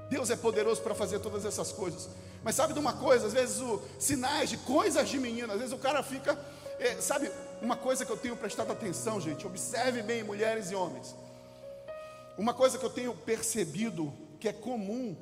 Deus 0.09 0.31
é 0.31 0.37
poderoso 0.37 0.81
para 0.83 0.94
fazer 0.94 1.18
todas 1.20 1.44
essas 1.44 1.73
coisas. 1.73 2.09
Mas 2.42 2.55
sabe 2.55 2.73
de 2.73 2.79
uma 2.79 2.92
coisa? 2.92 3.27
Às 3.27 3.33
vezes, 3.33 3.61
o, 3.61 3.83
sinais 3.99 4.51
de 4.51 4.57
coisas 4.59 5.09
de 5.09 5.18
menino, 5.18 5.53
às 5.53 5.59
vezes 5.59 5.75
o 5.75 5.79
cara 5.79 6.03
fica. 6.03 6.38
É, 6.79 7.01
sabe, 7.01 7.31
uma 7.61 7.77
coisa 7.77 8.07
que 8.07 8.12
eu 8.12 8.16
tenho 8.16 8.37
prestado 8.37 8.73
atenção, 8.73 9.20
gente, 9.20 9.46
observe 9.46 10.03
bem, 10.03 10.23
mulheres 10.23 10.70
e 10.70 10.75
homens. 10.75 11.14
Uma 12.38 12.55
coisa 12.55 12.79
que 12.79 12.85
eu 12.85 12.90
tenho 12.90 13.14
percebido 13.14 14.12
que 14.40 14.48
é 14.48 14.53
comum 14.53 15.16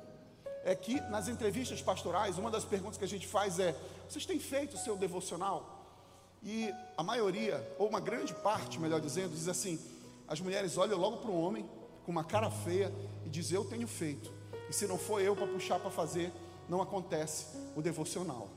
é 0.64 0.74
que 0.74 1.00
nas 1.02 1.28
entrevistas 1.28 1.83
pastorais, 1.83 2.38
uma 2.38 2.50
das 2.50 2.64
perguntas 2.64 2.96
que 2.96 3.04
a 3.04 3.09
gente 3.09 3.26
faz 3.26 3.59
é: 3.59 3.74
vocês 4.09 4.24
têm 4.24 4.38
feito 4.38 4.74
o 4.74 4.78
seu 4.78 4.96
devocional? 4.96 5.76
E 6.42 6.72
a 6.96 7.02
maioria, 7.02 7.74
ou 7.78 7.88
uma 7.88 8.00
grande 8.00 8.33
parte, 8.33 8.78
melhor 8.78 9.00
dizendo, 9.00 9.35
diz 9.35 9.48
assim: 9.48 9.78
as 10.26 10.40
mulheres 10.40 10.76
olham 10.76 10.98
logo 10.98 11.18
para 11.18 11.31
o 11.31 11.40
homem 11.40 11.68
com 12.04 12.12
uma 12.12 12.24
cara 12.24 12.50
feia 12.50 12.92
e 13.24 13.28
dizem: 13.28 13.57
Eu 13.57 13.64
tenho 13.64 13.88
feito. 13.88 14.33
E 14.68 14.72
se 14.72 14.87
não 14.87 14.98
for 14.98 15.20
eu 15.20 15.35
para 15.35 15.46
puxar 15.46 15.81
para 15.81 15.90
fazer, 15.90 16.33
não 16.68 16.81
acontece 16.83 17.46
o 17.74 17.83
devocional. 17.83 18.48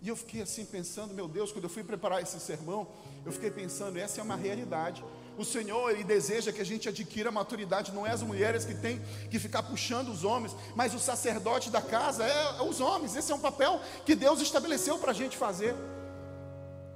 E 0.00 0.08
eu 0.08 0.16
fiquei 0.16 0.42
assim 0.42 0.64
pensando, 0.64 1.14
meu 1.14 1.26
Deus, 1.26 1.50
quando 1.50 1.64
eu 1.64 1.70
fui 1.70 1.82
preparar 1.82 2.22
esse 2.22 2.38
sermão, 2.38 2.86
eu 3.24 3.32
fiquei 3.32 3.50
pensando, 3.50 3.98
essa 3.98 4.20
é 4.20 4.22
uma 4.22 4.36
realidade. 4.36 5.02
O 5.38 5.44
Senhor, 5.44 5.90
Ele 5.90 6.02
deseja 6.02 6.50
que 6.50 6.62
a 6.62 6.64
gente 6.64 6.88
adquira 6.88 7.30
maturidade, 7.30 7.92
não 7.92 8.06
é 8.06 8.10
as 8.10 8.22
mulheres 8.22 8.64
que 8.64 8.74
têm 8.74 9.02
que 9.30 9.38
ficar 9.38 9.62
puxando 9.62 10.08
os 10.08 10.24
homens, 10.24 10.56
mas 10.74 10.94
o 10.94 10.98
sacerdote 10.98 11.68
da 11.68 11.82
casa 11.82 12.24
é, 12.24 12.58
é 12.58 12.62
os 12.62 12.80
homens. 12.80 13.14
Esse 13.14 13.32
é 13.32 13.34
um 13.34 13.40
papel 13.40 13.80
que 14.06 14.14
Deus 14.14 14.40
estabeleceu 14.40 14.98
para 14.98 15.10
a 15.10 15.14
gente 15.14 15.36
fazer. 15.36 15.74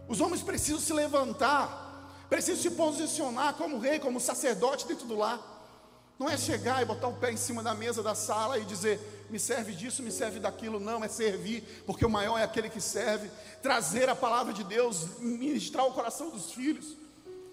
Os 0.09 0.21
homens 0.21 0.43
precisam 0.43 0.81
se 0.81 0.93
levantar, 0.93 2.27
precisam 2.31 2.63
se 2.63 2.71
posicionar 2.71 3.55
como 3.55 3.79
rei, 3.79 3.99
como 3.99 4.19
sacerdote 4.19 4.87
dentro 4.87 5.07
do 5.07 5.19
lar. 5.19 5.39
Não 6.19 6.29
é 6.29 6.37
chegar 6.37 6.83
e 6.83 6.85
botar 6.85 7.09
o 7.09 7.15
pé 7.15 7.33
em 7.33 7.37
cima 7.37 7.63
da 7.63 7.75
mesa 7.75 8.03
da 8.03 8.15
sala 8.15 8.59
e 8.59 8.65
dizer, 8.65 9.27
me 9.31 9.39
serve 9.39 9.73
disso, 9.73 10.03
me 10.03 10.11
serve 10.11 10.39
daquilo. 10.39 10.81
Não, 10.81 11.05
é 11.05 11.09
servir, 11.09 11.83
porque 11.87 12.05
o 12.05 12.11
maior 12.11 12.39
é 12.39 12.45
aquele 12.45 12.71
que 12.71 12.81
serve. 12.81 13.31
Trazer 13.63 14.09
a 14.09 14.17
palavra 14.17 14.53
de 14.53 14.65
Deus, 14.65 15.19
ministrar 15.19 15.87
o 15.87 15.93
coração 15.93 16.31
dos 16.31 16.53
filhos 16.53 17.00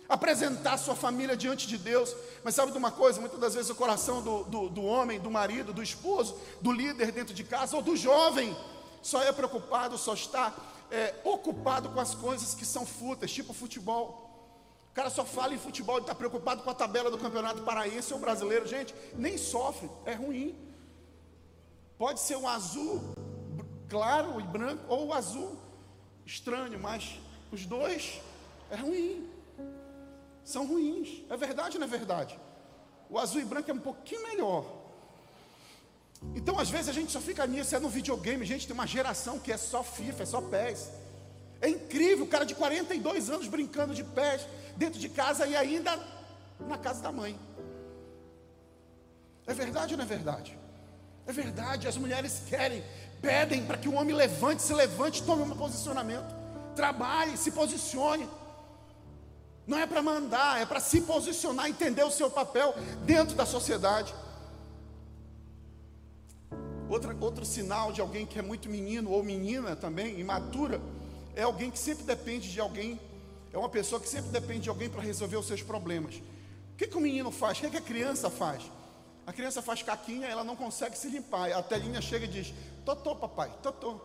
apresentar 0.10 0.78
sua 0.78 0.96
família 0.96 1.36
diante 1.36 1.68
de 1.68 1.78
Deus. 1.78 2.16
Mas 2.44 2.56
sabe 2.56 2.72
de 2.72 2.78
uma 2.78 2.92
coisa? 2.92 3.20
Muitas 3.20 3.40
das 3.40 3.54
vezes 3.54 3.70
o 3.70 3.76
coração 3.76 4.22
do, 4.22 4.44
do, 4.46 4.70
do, 4.70 4.84
homem, 4.84 5.20
do 5.20 5.30
marido, 5.30 5.74
do 5.74 5.84
esposo, 5.84 6.38
do 6.62 6.72
líder 6.72 7.12
dentro 7.12 7.34
de 7.34 7.44
casa, 7.44 7.76
ou 7.76 7.82
do 7.82 7.96
jovem, 7.96 8.56
só 9.02 9.22
é 9.22 9.32
preocupado, 9.32 9.98
só 9.98 10.14
está 10.14 10.54
é, 10.90 11.16
ocupado 11.24 11.90
com 11.90 12.00
as 12.00 12.16
coisas 12.16 12.54
que 12.54 12.66
são 12.66 12.86
fúteis, 12.86 13.32
tipo 13.32 13.54
futebol. 13.54 14.24
O 14.92 14.94
cara 14.94 15.10
só 15.10 15.24
fala 15.24 15.54
em 15.54 15.60
futebol, 15.60 15.98
ele 15.98 16.04
está 16.04 16.16
preocupado 16.16 16.64
com 16.64 16.70
a 16.70 16.74
tabela 16.74 17.12
do 17.12 17.18
campeonato 17.18 17.62
paraense 17.62 18.14
ou 18.14 18.20
brasileiro. 18.20 18.68
Gente, 18.68 18.96
nem 19.16 19.38
sofre, 19.38 19.90
é 20.06 20.14
ruim. 20.14 20.58
Pode 21.98 22.20
ser 22.20 22.36
um 22.36 22.48
azul 22.48 23.14
claro 23.90 24.40
e 24.40 24.44
branco, 24.44 24.84
ou 24.88 25.08
o 25.08 25.14
azul 25.14 25.58
estranho, 26.26 26.80
mas 26.80 27.20
os 27.52 27.66
dois 27.66 28.20
é 28.70 28.76
ruim 28.76 29.37
são 30.48 30.66
ruins. 30.66 31.24
É 31.30 31.36
verdade 31.36 31.76
ou 31.76 31.82
não 31.82 31.88
é 31.88 31.90
verdade? 31.90 32.40
O 33.10 33.20
azul 33.20 33.42
e 33.42 33.46
branco 33.46 33.70
é 33.70 33.74
um 33.74 33.80
pouquinho 33.80 34.24
melhor. 34.24 34.66
Então, 36.34 36.58
às 36.58 36.70
vezes, 36.70 36.88
a 36.88 36.94
gente 36.94 37.12
só 37.12 37.20
fica 37.20 37.46
nisso, 37.46 37.76
é 37.76 37.80
no 37.80 37.90
videogame. 37.90 38.46
Gente, 38.46 38.66
tem 38.66 38.74
uma 38.74 38.88
geração 38.88 39.38
que 39.40 39.52
é 39.52 39.58
só 39.58 39.84
FIFA, 39.84 40.24
é 40.24 40.26
só 40.26 40.42
PES. 40.42 40.90
É 41.60 41.68
incrível, 41.68 42.24
o 42.26 42.28
cara 42.30 42.46
de 42.46 42.56
42 42.56 43.30
anos 43.30 43.48
brincando 43.48 43.94
de 43.94 44.04
pés 44.04 44.48
dentro 44.78 45.00
de 45.00 45.10
casa 45.10 45.46
e 45.46 45.56
ainda 45.56 46.00
na 46.62 46.78
casa 46.78 47.02
da 47.02 47.12
mãe. 47.12 47.38
É 49.46 49.54
verdade 49.54 49.94
ou 49.94 49.98
não 49.98 50.06
é 50.06 50.08
verdade? 50.08 50.58
É 51.26 51.34
verdade, 51.34 51.88
as 51.90 51.98
mulheres 51.98 52.44
querem, 52.48 52.84
pedem 53.22 53.66
para 53.66 53.78
que 53.78 53.90
o 53.90 53.96
homem 53.96 54.16
levante, 54.16 54.62
se 54.62 54.74
levante, 54.74 55.24
tome 55.24 55.42
um 55.42 55.58
posicionamento, 55.58 56.34
trabalhe, 56.74 57.36
se 57.36 57.52
posicione. 57.52 58.30
Não 59.68 59.78
é 59.78 59.86
para 59.86 60.02
mandar, 60.02 60.62
é 60.62 60.66
para 60.66 60.80
se 60.80 61.02
posicionar, 61.02 61.68
entender 61.68 62.04
o 62.04 62.10
seu 62.10 62.32
papel 62.32 62.74
dentro 63.06 63.36
da 63.36 63.46
sociedade. 63.46 64.16
Outra, 66.90 67.14
outro 67.20 67.46
sinal 67.46 67.92
de 67.92 68.00
alguém 68.00 68.26
que 68.26 68.40
é 68.40 68.42
muito 68.42 68.70
menino 68.70 69.12
ou 69.12 69.22
menina 69.22 69.76
também, 69.76 70.18
imatura, 70.22 70.80
é 71.36 71.44
alguém 71.44 71.70
que 71.70 71.78
sempre 71.78 72.06
depende 72.06 72.50
de 72.50 72.62
alguém, 72.62 72.98
é 73.52 73.58
uma 73.58 73.68
pessoa 73.68 74.00
que 74.00 74.08
sempre 74.08 74.32
depende 74.32 74.62
de 74.62 74.70
alguém 74.70 74.90
para 74.90 75.02
resolver 75.02 75.36
os 75.36 75.46
seus 75.46 75.62
problemas. 75.62 76.16
O 76.16 76.78
que, 76.78 76.88
que 76.88 76.96
o 76.96 77.02
menino 77.02 77.30
faz? 77.30 77.58
O 77.58 77.62
que, 77.62 77.72
que 77.72 77.78
a 77.78 77.82
criança 77.82 78.30
faz? 78.30 78.64
A 79.26 79.34
criança 79.34 79.62
faz 79.62 79.84
caquinha, 79.84 80.28
ela 80.28 80.46
não 80.46 80.56
consegue 80.56 80.98
se 80.98 81.10
limpar. 81.10 81.52
A 81.52 81.62
telinha 81.62 82.02
chega 82.02 82.24
e 82.24 82.30
diz: 82.30 82.54
Totô, 82.86 83.14
papai, 83.16 83.52
totô. 83.62 84.00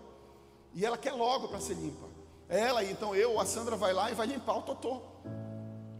E 0.74 0.84
ela 0.84 0.98
quer 0.98 1.12
logo 1.12 1.46
para 1.46 1.60
ser 1.60 1.74
limpa. 1.74 2.06
Ela, 2.48 2.82
então 2.82 3.14
eu, 3.14 3.38
a 3.38 3.46
Sandra 3.46 3.76
vai 3.76 3.92
lá 3.92 4.10
e 4.10 4.14
vai 4.14 4.26
limpar 4.26 4.56
o 4.56 4.62
totô. 4.62 5.11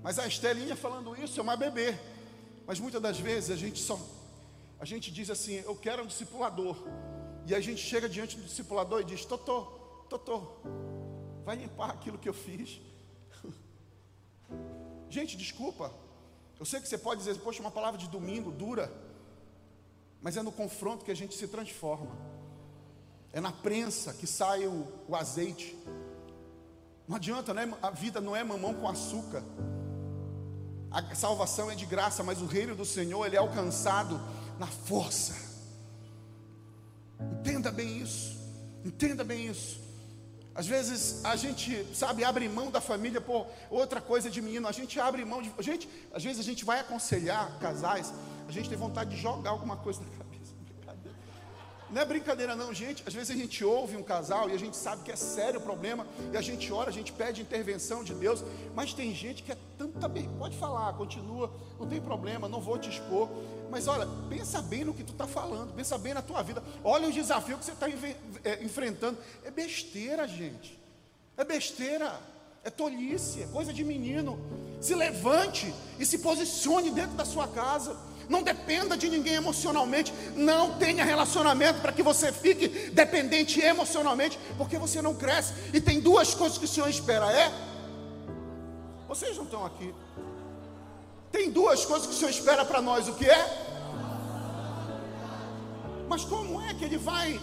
Mas 0.02 0.18
a 0.18 0.26
Estelinha 0.26 0.76
falando 0.76 1.14
isso 1.16 1.38
é 1.38 1.42
uma 1.42 1.56
bebê. 1.56 1.98
Mas 2.66 2.80
muitas 2.80 3.00
das 3.00 3.18
vezes 3.18 3.50
a 3.50 3.56
gente 3.56 3.80
só 3.80 3.98
a 4.82 4.84
gente 4.84 5.12
diz 5.12 5.30
assim, 5.30 5.62
eu 5.64 5.76
quero 5.76 6.02
um 6.02 6.06
discipulador. 6.06 6.76
E 7.46 7.54
a 7.54 7.60
gente 7.60 7.80
chega 7.80 8.08
diante 8.08 8.36
do 8.36 8.42
discipulador 8.42 9.00
e 9.00 9.04
diz, 9.04 9.24
Totô, 9.24 9.62
Totô, 10.08 10.42
vai 11.44 11.54
limpar 11.54 11.90
aquilo 11.90 12.18
que 12.18 12.28
eu 12.28 12.34
fiz. 12.34 12.80
gente, 15.08 15.36
desculpa. 15.36 15.94
Eu 16.58 16.66
sei 16.66 16.80
que 16.80 16.88
você 16.88 16.98
pode 16.98 17.20
dizer, 17.20 17.38
poxa, 17.38 17.60
uma 17.60 17.70
palavra 17.70 17.96
de 17.96 18.08
domingo 18.08 18.50
dura. 18.50 18.92
Mas 20.20 20.36
é 20.36 20.42
no 20.42 20.50
confronto 20.50 21.04
que 21.04 21.12
a 21.12 21.16
gente 21.16 21.36
se 21.36 21.46
transforma. 21.46 22.16
É 23.32 23.40
na 23.40 23.52
prensa 23.52 24.12
que 24.12 24.26
sai 24.26 24.66
o, 24.66 24.88
o 25.06 25.14
azeite. 25.14 25.78
Não 27.06 27.14
adianta, 27.14 27.54
né? 27.54 27.72
a 27.80 27.90
vida 27.90 28.20
não 28.20 28.34
é 28.34 28.42
mamão 28.42 28.74
com 28.74 28.88
açúcar. 28.88 29.44
A 30.92 31.14
salvação 31.14 31.70
é 31.70 31.74
de 31.74 31.86
graça, 31.86 32.22
mas 32.22 32.42
o 32.42 32.46
reino 32.46 32.74
do 32.74 32.84
Senhor 32.84 33.24
ele 33.24 33.36
é 33.36 33.38
alcançado 33.38 34.20
na 34.58 34.66
força. 34.66 35.34
Entenda 37.40 37.70
bem 37.70 37.98
isso. 37.98 38.36
Entenda 38.84 39.24
bem 39.24 39.46
isso. 39.46 39.80
Às 40.54 40.66
vezes 40.66 41.24
a 41.24 41.34
gente, 41.34 41.86
sabe, 41.94 42.24
abre 42.24 42.46
mão 42.48 42.70
da 42.70 42.80
família 42.80 43.20
por 43.20 43.46
outra 43.70 44.00
coisa 44.00 44.30
de 44.30 44.42
menino. 44.42 44.68
A 44.68 44.72
gente 44.72 45.00
abre 45.00 45.24
mão 45.24 45.40
de. 45.40 45.50
Gente, 45.60 45.88
às 46.12 46.22
vezes 46.22 46.40
a 46.40 46.44
gente 46.44 46.64
vai 46.64 46.80
aconselhar 46.80 47.58
casais, 47.58 48.12
a 48.46 48.52
gente 48.52 48.68
tem 48.68 48.76
vontade 48.76 49.10
de 49.10 49.16
jogar 49.16 49.50
alguma 49.50 49.76
coisa 49.76 50.00
na 50.00 50.10
cabeça. 50.10 50.31
Não 51.92 52.00
é 52.00 52.04
brincadeira 52.06 52.56
não, 52.56 52.72
gente. 52.72 53.02
Às 53.06 53.12
vezes 53.12 53.30
a 53.30 53.38
gente 53.38 53.62
ouve 53.62 53.96
um 53.96 54.02
casal 54.02 54.48
e 54.48 54.54
a 54.54 54.58
gente 54.58 54.76
sabe 54.76 55.02
que 55.02 55.12
é 55.12 55.16
sério 55.16 55.60
o 55.60 55.62
problema 55.62 56.06
e 56.32 56.36
a 56.36 56.40
gente 56.40 56.72
ora, 56.72 56.88
a 56.88 56.92
gente 56.92 57.12
pede 57.12 57.42
intervenção 57.42 58.02
de 58.02 58.14
Deus, 58.14 58.42
mas 58.74 58.94
tem 58.94 59.14
gente 59.14 59.42
que 59.42 59.52
é 59.52 59.56
tanta 59.76 60.08
pode 60.38 60.56
falar, 60.56 60.92
continua, 60.94 61.52
não 61.78 61.86
tem 61.86 62.00
problema, 62.00 62.48
não 62.48 62.60
vou 62.60 62.78
te 62.78 62.88
expor. 62.88 63.28
Mas 63.70 63.86
olha, 63.88 64.08
pensa 64.28 64.62
bem 64.62 64.84
no 64.84 64.94
que 64.94 65.04
tu 65.04 65.12
está 65.12 65.26
falando, 65.26 65.74
pensa 65.74 65.98
bem 65.98 66.14
na 66.14 66.22
tua 66.22 66.42
vida. 66.42 66.62
Olha 66.82 67.08
o 67.08 67.12
desafio 67.12 67.58
que 67.58 67.64
você 67.64 67.72
está 67.72 67.88
é, 67.88 68.64
enfrentando. 68.64 69.18
É 69.44 69.50
besteira, 69.50 70.26
gente. 70.26 70.78
É 71.36 71.44
besteira. 71.44 72.18
É 72.64 72.70
tolice, 72.70 73.42
é 73.42 73.46
coisa 73.46 73.72
de 73.72 73.82
menino. 73.82 74.38
Se 74.80 74.94
levante 74.94 75.74
e 75.98 76.06
se 76.06 76.18
posicione 76.18 76.90
dentro 76.90 77.16
da 77.16 77.24
sua 77.24 77.48
casa 77.48 77.96
não 78.32 78.42
dependa 78.42 78.96
de 78.96 79.08
ninguém 79.10 79.34
emocionalmente, 79.34 80.12
não 80.34 80.78
tenha 80.78 81.04
relacionamento 81.04 81.80
para 81.80 81.92
que 81.92 82.02
você 82.02 82.32
fique 82.32 82.66
dependente 82.90 83.60
emocionalmente, 83.60 84.38
porque 84.56 84.78
você 84.78 85.02
não 85.02 85.14
cresce. 85.14 85.52
E 85.72 85.80
tem 85.80 86.00
duas 86.00 86.34
coisas 86.34 86.56
que 86.56 86.64
o 86.64 86.68
Senhor 86.68 86.88
espera: 86.88 87.30
é. 87.30 87.52
Vocês 89.06 89.36
não 89.36 89.44
estão 89.44 89.66
aqui. 89.66 89.94
Tem 91.30 91.50
duas 91.50 91.84
coisas 91.84 92.06
que 92.08 92.14
o 92.14 92.16
Senhor 92.16 92.30
espera 92.30 92.64
para 92.64 92.80
nós: 92.80 93.06
o 93.06 93.14
que 93.14 93.28
é? 93.28 93.42
Mas 96.08 96.24
como 96.24 96.60
é 96.62 96.72
que 96.74 96.84
Ele 96.86 96.96
vai 96.96 97.38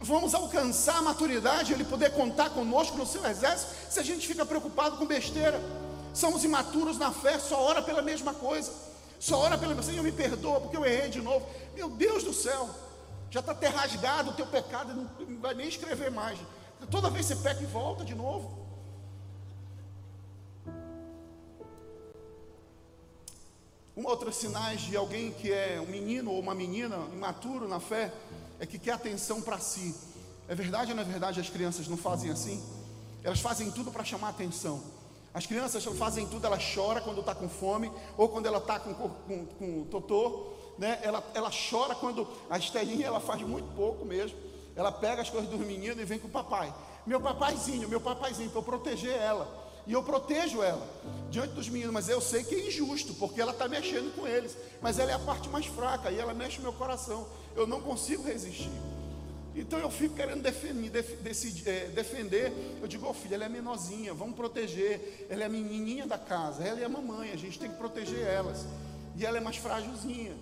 vamos 0.00 0.34
alcançar 0.34 0.96
a 0.98 1.02
maturidade, 1.02 1.72
Ele 1.72 1.84
poder 1.84 2.10
contar 2.10 2.50
conosco 2.50 2.98
no 2.98 3.06
seu 3.06 3.24
exército, 3.24 3.72
se 3.88 3.98
a 4.00 4.02
gente 4.02 4.26
fica 4.26 4.44
preocupado 4.44 4.96
com 4.96 5.06
besteira? 5.06 5.58
Somos 6.12 6.44
imaturos 6.44 6.98
na 6.98 7.10
fé, 7.10 7.38
só 7.38 7.60
ora 7.62 7.80
pela 7.80 8.02
mesma 8.02 8.34
coisa. 8.34 8.93
Só 9.18 9.38
ora 9.38 9.56
pelo 9.56 9.82
Senhor, 9.82 10.02
me 10.02 10.12
perdoa 10.12 10.60
porque 10.60 10.76
eu 10.76 10.84
errei 10.84 11.08
de 11.08 11.20
novo. 11.20 11.46
Meu 11.74 11.88
Deus 11.88 12.22
do 12.22 12.32
céu, 12.32 12.68
já 13.30 13.40
está 13.40 13.52
até 13.52 13.68
rasgado 13.68 14.30
o 14.30 14.34
teu 14.34 14.46
pecado, 14.46 14.94
não, 14.94 15.40
vai 15.40 15.54
nem 15.54 15.68
escrever 15.68 16.10
mais. 16.10 16.38
Toda 16.90 17.10
vez 17.10 17.26
você 17.26 17.36
peca 17.36 17.62
e 17.62 17.66
volta 17.66 18.04
de 18.04 18.14
novo. 18.14 18.64
Um 23.96 24.06
outro 24.06 24.32
sinais 24.32 24.80
de 24.80 24.96
alguém 24.96 25.30
que 25.32 25.52
é 25.52 25.80
um 25.80 25.90
menino 25.90 26.32
ou 26.32 26.40
uma 26.40 26.54
menina 26.54 26.96
imaturo 27.12 27.68
na 27.68 27.78
fé 27.78 28.12
é 28.58 28.66
que 28.66 28.78
quer 28.78 28.92
atenção 28.92 29.40
para 29.40 29.58
si. 29.58 29.94
É 30.48 30.54
verdade 30.54 30.90
ou 30.90 30.96
não 30.96 31.02
é 31.02 31.06
verdade? 31.06 31.40
As 31.40 31.48
crianças 31.48 31.86
não 31.86 31.96
fazem 31.96 32.30
assim? 32.30 32.62
Elas 33.22 33.40
fazem 33.40 33.70
tudo 33.70 33.90
para 33.90 34.04
chamar 34.04 34.30
atenção. 34.30 34.82
As 35.34 35.44
crianças 35.46 35.84
fazem 35.84 36.28
tudo, 36.28 36.46
ela 36.46 36.58
chora 36.74 37.00
quando 37.00 37.18
está 37.18 37.34
com 37.34 37.48
fome, 37.48 37.90
ou 38.16 38.28
quando 38.28 38.46
ela 38.46 38.58
está 38.58 38.78
com, 38.78 38.94
com, 38.94 39.46
com 39.46 39.84
totô, 39.90 40.52
né? 40.78 41.00
ela, 41.02 41.22
ela 41.34 41.50
chora 41.50 41.92
quando 41.92 42.26
a 42.48 42.56
Estelinha 42.56 43.08
ela 43.08 43.18
faz 43.18 43.42
muito 43.42 43.66
pouco 43.74 44.04
mesmo. 44.04 44.38
Ela 44.76 44.92
pega 44.92 45.22
as 45.22 45.30
coisas 45.30 45.50
dos 45.50 45.58
meninos 45.58 46.00
e 46.00 46.04
vem 46.04 46.20
com 46.20 46.28
o 46.28 46.30
papai. 46.30 46.72
Meu 47.04 47.20
papaizinho, 47.20 47.88
meu 47.88 48.00
papaizinho, 48.00 48.48
para 48.48 48.60
eu 48.60 48.62
proteger 48.62 49.16
ela. 49.16 49.62
E 49.86 49.92
eu 49.92 50.02
protejo 50.02 50.62
ela 50.62 50.86
diante 51.30 51.52
dos 51.52 51.68
meninos, 51.68 51.92
mas 51.92 52.08
eu 52.08 52.20
sei 52.20 52.42
que 52.42 52.54
é 52.54 52.68
injusto, 52.68 53.12
porque 53.14 53.40
ela 53.40 53.52
está 53.52 53.68
mexendo 53.68 54.14
com 54.14 54.26
eles. 54.26 54.56
Mas 54.80 55.00
ela 55.00 55.10
é 55.10 55.14
a 55.14 55.18
parte 55.18 55.48
mais 55.48 55.66
fraca 55.66 56.10
e 56.10 56.18
ela 56.18 56.32
mexe 56.32 56.60
meu 56.60 56.72
coração. 56.72 57.26
Eu 57.56 57.66
não 57.66 57.80
consigo 57.80 58.22
resistir. 58.22 58.70
Então 59.54 59.78
eu 59.78 59.90
fico 59.90 60.16
querendo 60.16 60.42
defender, 60.42 60.90
def, 60.90 61.66
é, 61.66 61.86
defender. 61.86 62.52
Eu 62.82 62.88
digo, 62.88 63.06
oh, 63.08 63.14
filha, 63.14 63.36
ela 63.36 63.44
é 63.44 63.48
menorzinha, 63.48 64.12
vamos 64.12 64.34
proteger. 64.34 65.26
Ela 65.30 65.44
é 65.44 65.46
a 65.46 65.48
menininha 65.48 66.06
da 66.06 66.18
casa, 66.18 66.64
ela 66.64 66.80
é 66.80 66.84
a 66.84 66.88
mamãe, 66.88 67.30
a 67.30 67.36
gente 67.36 67.58
tem 67.58 67.70
que 67.70 67.76
proteger 67.76 68.26
elas. 68.26 68.66
E 69.16 69.24
ela 69.24 69.38
é 69.38 69.40
mais 69.40 69.56
frágilzinha. 69.56 70.34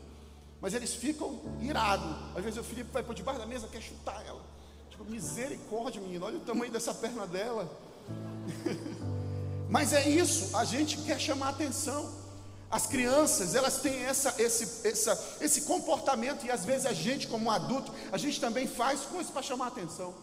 Mas 0.62 0.72
eles 0.72 0.94
ficam 0.94 1.40
irados. 1.60 2.16
Às 2.34 2.42
vezes 2.42 2.58
o 2.58 2.64
Felipe 2.64 2.90
vai 2.90 3.02
por 3.02 3.14
debaixo 3.14 3.40
da 3.40 3.46
mesa, 3.46 3.68
quer 3.68 3.82
chutar 3.82 4.24
ela. 4.26 4.40
Tipo, 4.88 5.04
misericórdia, 5.04 6.00
menino, 6.00 6.24
olha 6.24 6.38
o 6.38 6.40
tamanho 6.40 6.72
dessa 6.72 6.94
perna 6.94 7.26
dela. 7.26 7.68
Mas 9.68 9.92
é 9.92 10.08
isso, 10.08 10.56
a 10.56 10.64
gente 10.64 10.98
quer 10.98 11.20
chamar 11.20 11.50
atenção. 11.50 12.21
As 12.72 12.86
crianças, 12.86 13.54
elas 13.54 13.82
têm 13.82 14.02
essa, 14.04 14.34
esse, 14.38 14.88
essa, 14.88 15.36
esse 15.42 15.60
comportamento, 15.62 16.46
e 16.46 16.50
às 16.50 16.64
vezes 16.64 16.86
a 16.86 16.94
gente, 16.94 17.28
como 17.28 17.50
adulto, 17.50 17.92
a 18.10 18.16
gente 18.16 18.40
também 18.40 18.66
faz 18.66 19.02
coisas 19.02 19.30
para 19.30 19.42
chamar 19.42 19.66
atenção. 19.66 20.14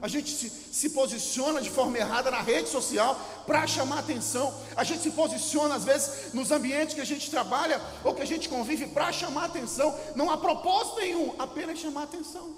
A 0.00 0.08
gente 0.08 0.30
se, 0.30 0.48
se 0.48 0.90
posiciona 0.90 1.60
de 1.60 1.68
forma 1.68 1.98
errada 1.98 2.30
na 2.30 2.40
rede 2.40 2.70
social 2.70 3.20
para 3.46 3.66
chamar 3.66 3.98
atenção. 3.98 4.52
A 4.74 4.82
gente 4.82 5.02
se 5.02 5.10
posiciona, 5.10 5.74
às 5.74 5.84
vezes, 5.84 6.32
nos 6.32 6.50
ambientes 6.50 6.94
que 6.94 7.02
a 7.02 7.06
gente 7.06 7.30
trabalha 7.30 7.78
ou 8.02 8.14
que 8.14 8.22
a 8.22 8.26
gente 8.26 8.48
convive 8.48 8.86
para 8.86 9.12
chamar 9.12 9.44
atenção. 9.44 9.94
Não 10.16 10.30
há 10.30 10.38
propósito 10.38 11.00
nenhum, 11.00 11.34
apenas 11.38 11.78
chamar 11.78 12.04
atenção. 12.04 12.54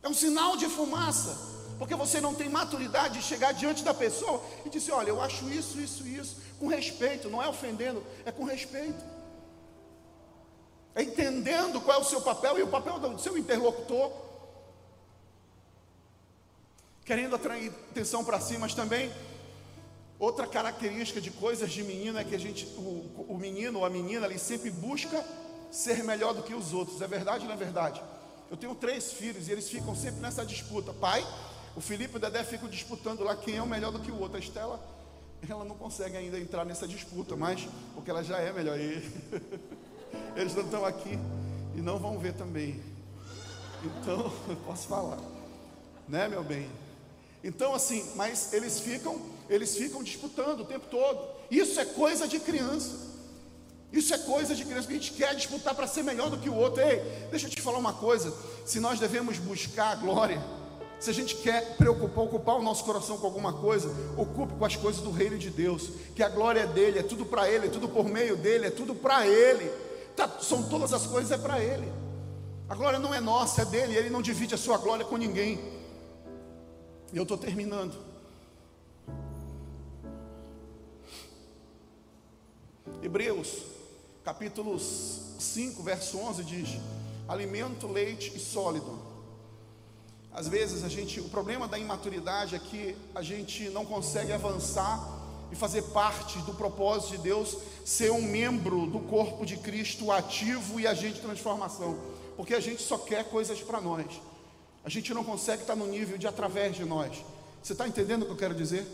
É 0.00 0.08
um 0.08 0.14
sinal 0.14 0.56
de 0.56 0.66
fumaça, 0.66 1.36
porque 1.76 1.96
você 1.96 2.20
não 2.20 2.34
tem 2.34 2.48
maturidade 2.48 3.18
de 3.18 3.24
chegar 3.24 3.50
diante 3.50 3.82
da 3.82 3.92
pessoa 3.92 4.40
e 4.64 4.70
dizer: 4.70 4.92
Olha, 4.92 5.08
eu 5.08 5.20
acho 5.20 5.50
isso, 5.50 5.80
isso, 5.80 6.06
isso, 6.06 6.36
com 6.58 6.66
respeito, 6.66 7.28
não 7.28 7.42
é 7.42 7.48
ofendendo, 7.48 8.02
é 8.24 8.32
com 8.32 8.44
respeito. 8.44 9.02
É 10.94 11.02
entendendo 11.02 11.80
qual 11.80 11.98
é 11.98 12.00
o 12.00 12.04
seu 12.04 12.20
papel 12.20 12.58
e 12.58 12.62
o 12.62 12.68
papel 12.68 12.98
do 12.98 13.18
seu 13.20 13.38
interlocutor 13.38 14.10
querendo 17.08 17.36
atrair 17.36 17.72
atenção 17.90 18.22
para 18.22 18.38
si, 18.38 18.58
mas 18.58 18.74
também 18.74 19.10
outra 20.18 20.46
característica 20.46 21.22
de 21.22 21.30
coisas 21.30 21.70
de 21.72 21.82
menino 21.82 22.18
é 22.18 22.22
que 22.22 22.34
a 22.34 22.38
gente, 22.38 22.66
o, 22.76 23.24
o 23.28 23.38
menino 23.38 23.78
ou 23.78 23.86
a 23.86 23.88
menina 23.88 24.26
ali 24.26 24.38
sempre 24.38 24.70
busca 24.70 25.24
ser 25.70 26.04
melhor 26.04 26.34
do 26.34 26.42
que 26.42 26.52
os 26.52 26.74
outros. 26.74 27.00
É 27.00 27.06
verdade 27.06 27.44
ou 27.44 27.46
não 27.46 27.54
é 27.54 27.56
verdade? 27.56 28.02
Eu 28.50 28.58
tenho 28.58 28.74
três 28.74 29.10
filhos 29.10 29.48
e 29.48 29.52
eles 29.52 29.70
ficam 29.70 29.94
sempre 29.94 30.20
nessa 30.20 30.44
disputa. 30.44 30.92
Pai, 30.92 31.26
o 31.74 31.80
Felipe 31.80 32.12
e 32.12 32.16
o 32.18 32.20
Dedé 32.20 32.44
ficam 32.44 32.68
disputando 32.68 33.24
lá 33.24 33.34
quem 33.34 33.56
é 33.56 33.62
o 33.62 33.66
melhor 33.66 33.90
do 33.90 34.00
que 34.00 34.10
o 34.10 34.20
outro. 34.20 34.36
A 34.36 34.40
Estela, 34.40 34.78
ela 35.48 35.64
não 35.64 35.76
consegue 35.76 36.16
ainda 36.16 36.38
entrar 36.38 36.64
nessa 36.64 36.86
disputa, 36.86 37.36
mas 37.36 37.66
porque 37.94 38.10
ela 38.10 38.22
já 38.22 38.38
é 38.38 38.52
melhor. 38.52 38.78
Eles 40.36 40.54
não 40.54 40.64
estão 40.64 40.84
aqui 40.84 41.18
e 41.74 41.80
não 41.80 41.98
vão 41.98 42.18
ver 42.18 42.34
também. 42.34 42.80
Então, 43.84 44.32
eu 44.48 44.56
posso 44.56 44.88
falar, 44.88 45.18
né, 46.08 46.28
meu 46.28 46.42
bem? 46.42 46.68
Então, 47.42 47.74
assim, 47.74 48.04
mas 48.16 48.52
eles 48.52 48.80
ficam, 48.80 49.20
eles 49.48 49.76
ficam 49.76 50.02
disputando 50.02 50.60
o 50.60 50.64
tempo 50.64 50.86
todo. 50.90 51.28
Isso 51.50 51.78
é 51.78 51.84
coisa 51.84 52.26
de 52.26 52.40
criança. 52.40 53.08
Isso 53.92 54.12
é 54.12 54.18
coisa 54.18 54.54
de 54.54 54.64
criança 54.64 54.88
a 54.88 54.92
gente 54.92 55.12
quer 55.12 55.34
disputar 55.34 55.74
para 55.74 55.86
ser 55.86 56.02
melhor 56.02 56.28
do 56.28 56.38
que 56.38 56.50
o 56.50 56.54
outro. 56.54 56.82
Ei, 56.82 57.00
deixa 57.30 57.46
eu 57.46 57.50
te 57.50 57.62
falar 57.62 57.78
uma 57.78 57.92
coisa. 57.92 58.34
Se 58.66 58.80
nós 58.80 58.98
devemos 58.98 59.38
buscar 59.38 59.92
a 59.92 59.94
glória, 59.94 60.42
se 61.00 61.10
a 61.10 61.12
gente 61.12 61.36
quer 61.36 61.76
preocupar, 61.76 62.24
ocupar 62.24 62.56
o 62.56 62.62
nosso 62.62 62.84
coração 62.84 63.18
com 63.18 63.26
alguma 63.26 63.52
coisa, 63.52 63.88
ocupe 64.16 64.54
com 64.54 64.64
as 64.64 64.74
coisas 64.74 65.00
do 65.00 65.10
reino 65.12 65.38
de 65.38 65.48
Deus. 65.48 65.90
Que 66.14 66.22
a 66.22 66.28
glória 66.28 66.60
é 66.60 66.66
dele, 66.66 66.98
é 66.98 67.02
tudo 67.02 67.24
para 67.24 67.48
ele, 67.48 67.66
é 67.66 67.70
tudo 67.70 67.88
por 67.88 68.04
meio 68.04 68.36
dele, 68.36 68.66
é 68.66 68.70
tudo 68.70 68.94
para 68.94 69.26
ele. 69.26 69.70
Tá, 70.16 70.28
são 70.40 70.68
todas 70.68 70.92
as 70.92 71.06
coisas 71.06 71.30
é 71.30 71.38
para 71.38 71.62
ele. 71.62 71.90
A 72.68 72.74
glória 72.74 72.98
não 72.98 73.14
é 73.14 73.20
nossa, 73.20 73.62
é 73.62 73.64
dele. 73.64 73.96
Ele 73.96 74.10
não 74.10 74.20
divide 74.20 74.54
a 74.54 74.58
sua 74.58 74.76
glória 74.76 75.04
com 75.04 75.16
ninguém. 75.16 75.60
E 77.12 77.16
eu 77.16 77.22
estou 77.22 77.38
terminando. 77.38 77.94
Hebreus, 83.00 83.62
capítulo 84.24 84.78
5, 84.78 85.80
verso 85.82 86.18
11 86.18 86.42
diz: 86.42 86.80
alimento, 87.28 87.86
leite 87.86 88.32
e 88.34 88.40
sólido. 88.40 89.07
Às 90.32 90.46
vezes 90.48 90.84
a 90.84 90.88
gente, 90.88 91.20
o 91.20 91.28
problema 91.28 91.66
da 91.66 91.78
imaturidade 91.78 92.54
é 92.54 92.58
que 92.58 92.96
a 93.14 93.22
gente 93.22 93.68
não 93.70 93.84
consegue 93.84 94.32
avançar 94.32 95.18
e 95.50 95.56
fazer 95.56 95.82
parte 95.82 96.38
do 96.40 96.52
propósito 96.54 97.12
de 97.12 97.18
Deus, 97.18 97.56
ser 97.84 98.12
um 98.12 98.22
membro 98.22 98.86
do 98.86 99.00
corpo 99.00 99.46
de 99.46 99.56
Cristo 99.56 100.12
ativo 100.12 100.78
e 100.78 100.86
agente 100.86 101.14
de 101.14 101.20
transformação, 101.22 101.98
porque 102.36 102.54
a 102.54 102.60
gente 102.60 102.82
só 102.82 102.98
quer 102.98 103.24
coisas 103.24 103.60
para 103.60 103.80
nós. 103.80 104.06
A 104.84 104.88
gente 104.88 105.12
não 105.12 105.24
consegue 105.24 105.62
estar 105.62 105.74
no 105.74 105.86
nível 105.86 106.18
de 106.18 106.26
através 106.26 106.76
de 106.76 106.84
nós. 106.84 107.24
Você 107.62 107.72
está 107.72 107.88
entendendo 107.88 108.22
o 108.22 108.26
que 108.26 108.32
eu 108.32 108.36
quero 108.36 108.54
dizer? 108.54 108.86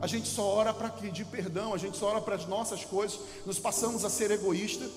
A 0.00 0.06
gente 0.06 0.28
só 0.28 0.42
ora 0.42 0.74
para 0.74 0.88
pedir 0.90 1.24
perdão, 1.26 1.72
a 1.72 1.78
gente 1.78 1.96
só 1.96 2.06
ora 2.06 2.20
para 2.20 2.34
as 2.34 2.46
nossas 2.46 2.84
coisas, 2.84 3.18
nos 3.46 3.58
passamos 3.58 4.04
a 4.04 4.10
ser 4.10 4.30
egoístas. 4.30 4.90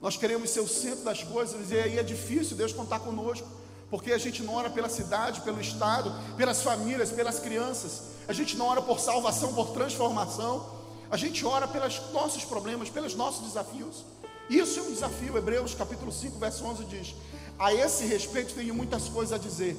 Nós 0.00 0.16
queremos 0.16 0.50
ser 0.50 0.60
o 0.60 0.68
centro 0.68 1.04
das 1.04 1.22
coisas 1.22 1.70
e 1.70 1.78
aí 1.78 1.98
é 1.98 2.02
difícil 2.02 2.56
Deus 2.56 2.72
contar 2.72 3.00
conosco, 3.00 3.46
porque 3.90 4.12
a 4.12 4.18
gente 4.18 4.42
não 4.42 4.54
ora 4.54 4.70
pela 4.70 4.88
cidade, 4.88 5.40
pelo 5.42 5.60
estado, 5.60 6.12
pelas 6.36 6.62
famílias, 6.62 7.10
pelas 7.10 7.38
crianças. 7.38 8.02
A 8.26 8.32
gente 8.32 8.56
não 8.56 8.66
ora 8.66 8.82
por 8.82 8.98
salvação, 8.98 9.54
por 9.54 9.70
transformação. 9.72 10.74
A 11.10 11.16
gente 11.16 11.46
ora 11.46 11.68
pelos 11.68 12.00
nossos 12.12 12.44
problemas, 12.44 12.88
pelos 12.88 13.14
nossos 13.14 13.46
desafios. 13.46 14.04
Isso 14.50 14.80
é 14.80 14.82
um 14.82 14.90
desafio. 14.90 15.38
Hebreus 15.38 15.74
capítulo 15.74 16.10
5, 16.10 16.38
verso 16.38 16.64
11 16.64 16.84
diz: 16.84 17.14
a 17.58 17.72
esse 17.72 18.04
respeito 18.04 18.54
tenho 18.54 18.74
muitas 18.74 19.08
coisas 19.08 19.32
a 19.32 19.38
dizer, 19.38 19.76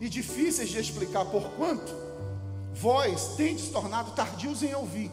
e 0.00 0.08
difíceis 0.08 0.70
de 0.70 0.78
explicar, 0.78 1.26
porquanto 1.26 1.94
vós 2.72 3.34
tendes 3.36 3.68
tornado 3.68 4.12
tardios 4.12 4.62
em 4.62 4.74
ouvir. 4.74 5.10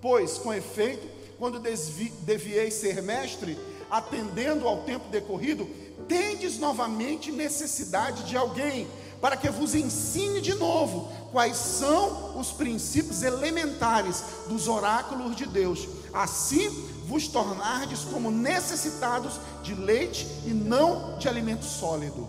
Pois, 0.00 0.38
com 0.38 0.54
efeito, 0.54 1.06
quando 1.38 1.58
desvi, 1.58 2.10
deviei 2.20 2.70
ser 2.70 3.02
mestre, 3.02 3.58
atendendo 3.90 4.68
ao 4.68 4.84
tempo 4.84 5.08
decorrido, 5.08 5.68
tendes 6.08 6.58
novamente 6.58 7.30
necessidade 7.32 8.24
de 8.24 8.36
alguém 8.36 8.88
para 9.20 9.36
que 9.36 9.50
vos 9.50 9.74
ensine 9.74 10.40
de 10.40 10.54
novo 10.54 11.12
quais 11.30 11.56
são 11.56 12.38
os 12.38 12.50
princípios 12.50 13.22
elementares 13.22 14.24
dos 14.48 14.66
oráculos 14.66 15.36
de 15.36 15.46
Deus. 15.46 15.86
Assim 16.12 16.68
vos 17.06 17.28
tornardes 17.28 18.04
como 18.04 18.30
necessitados 18.30 19.40
de 19.62 19.74
leite 19.74 20.26
e 20.46 20.50
não 20.50 21.18
de 21.18 21.28
alimento 21.28 21.64
sólido. 21.64 22.28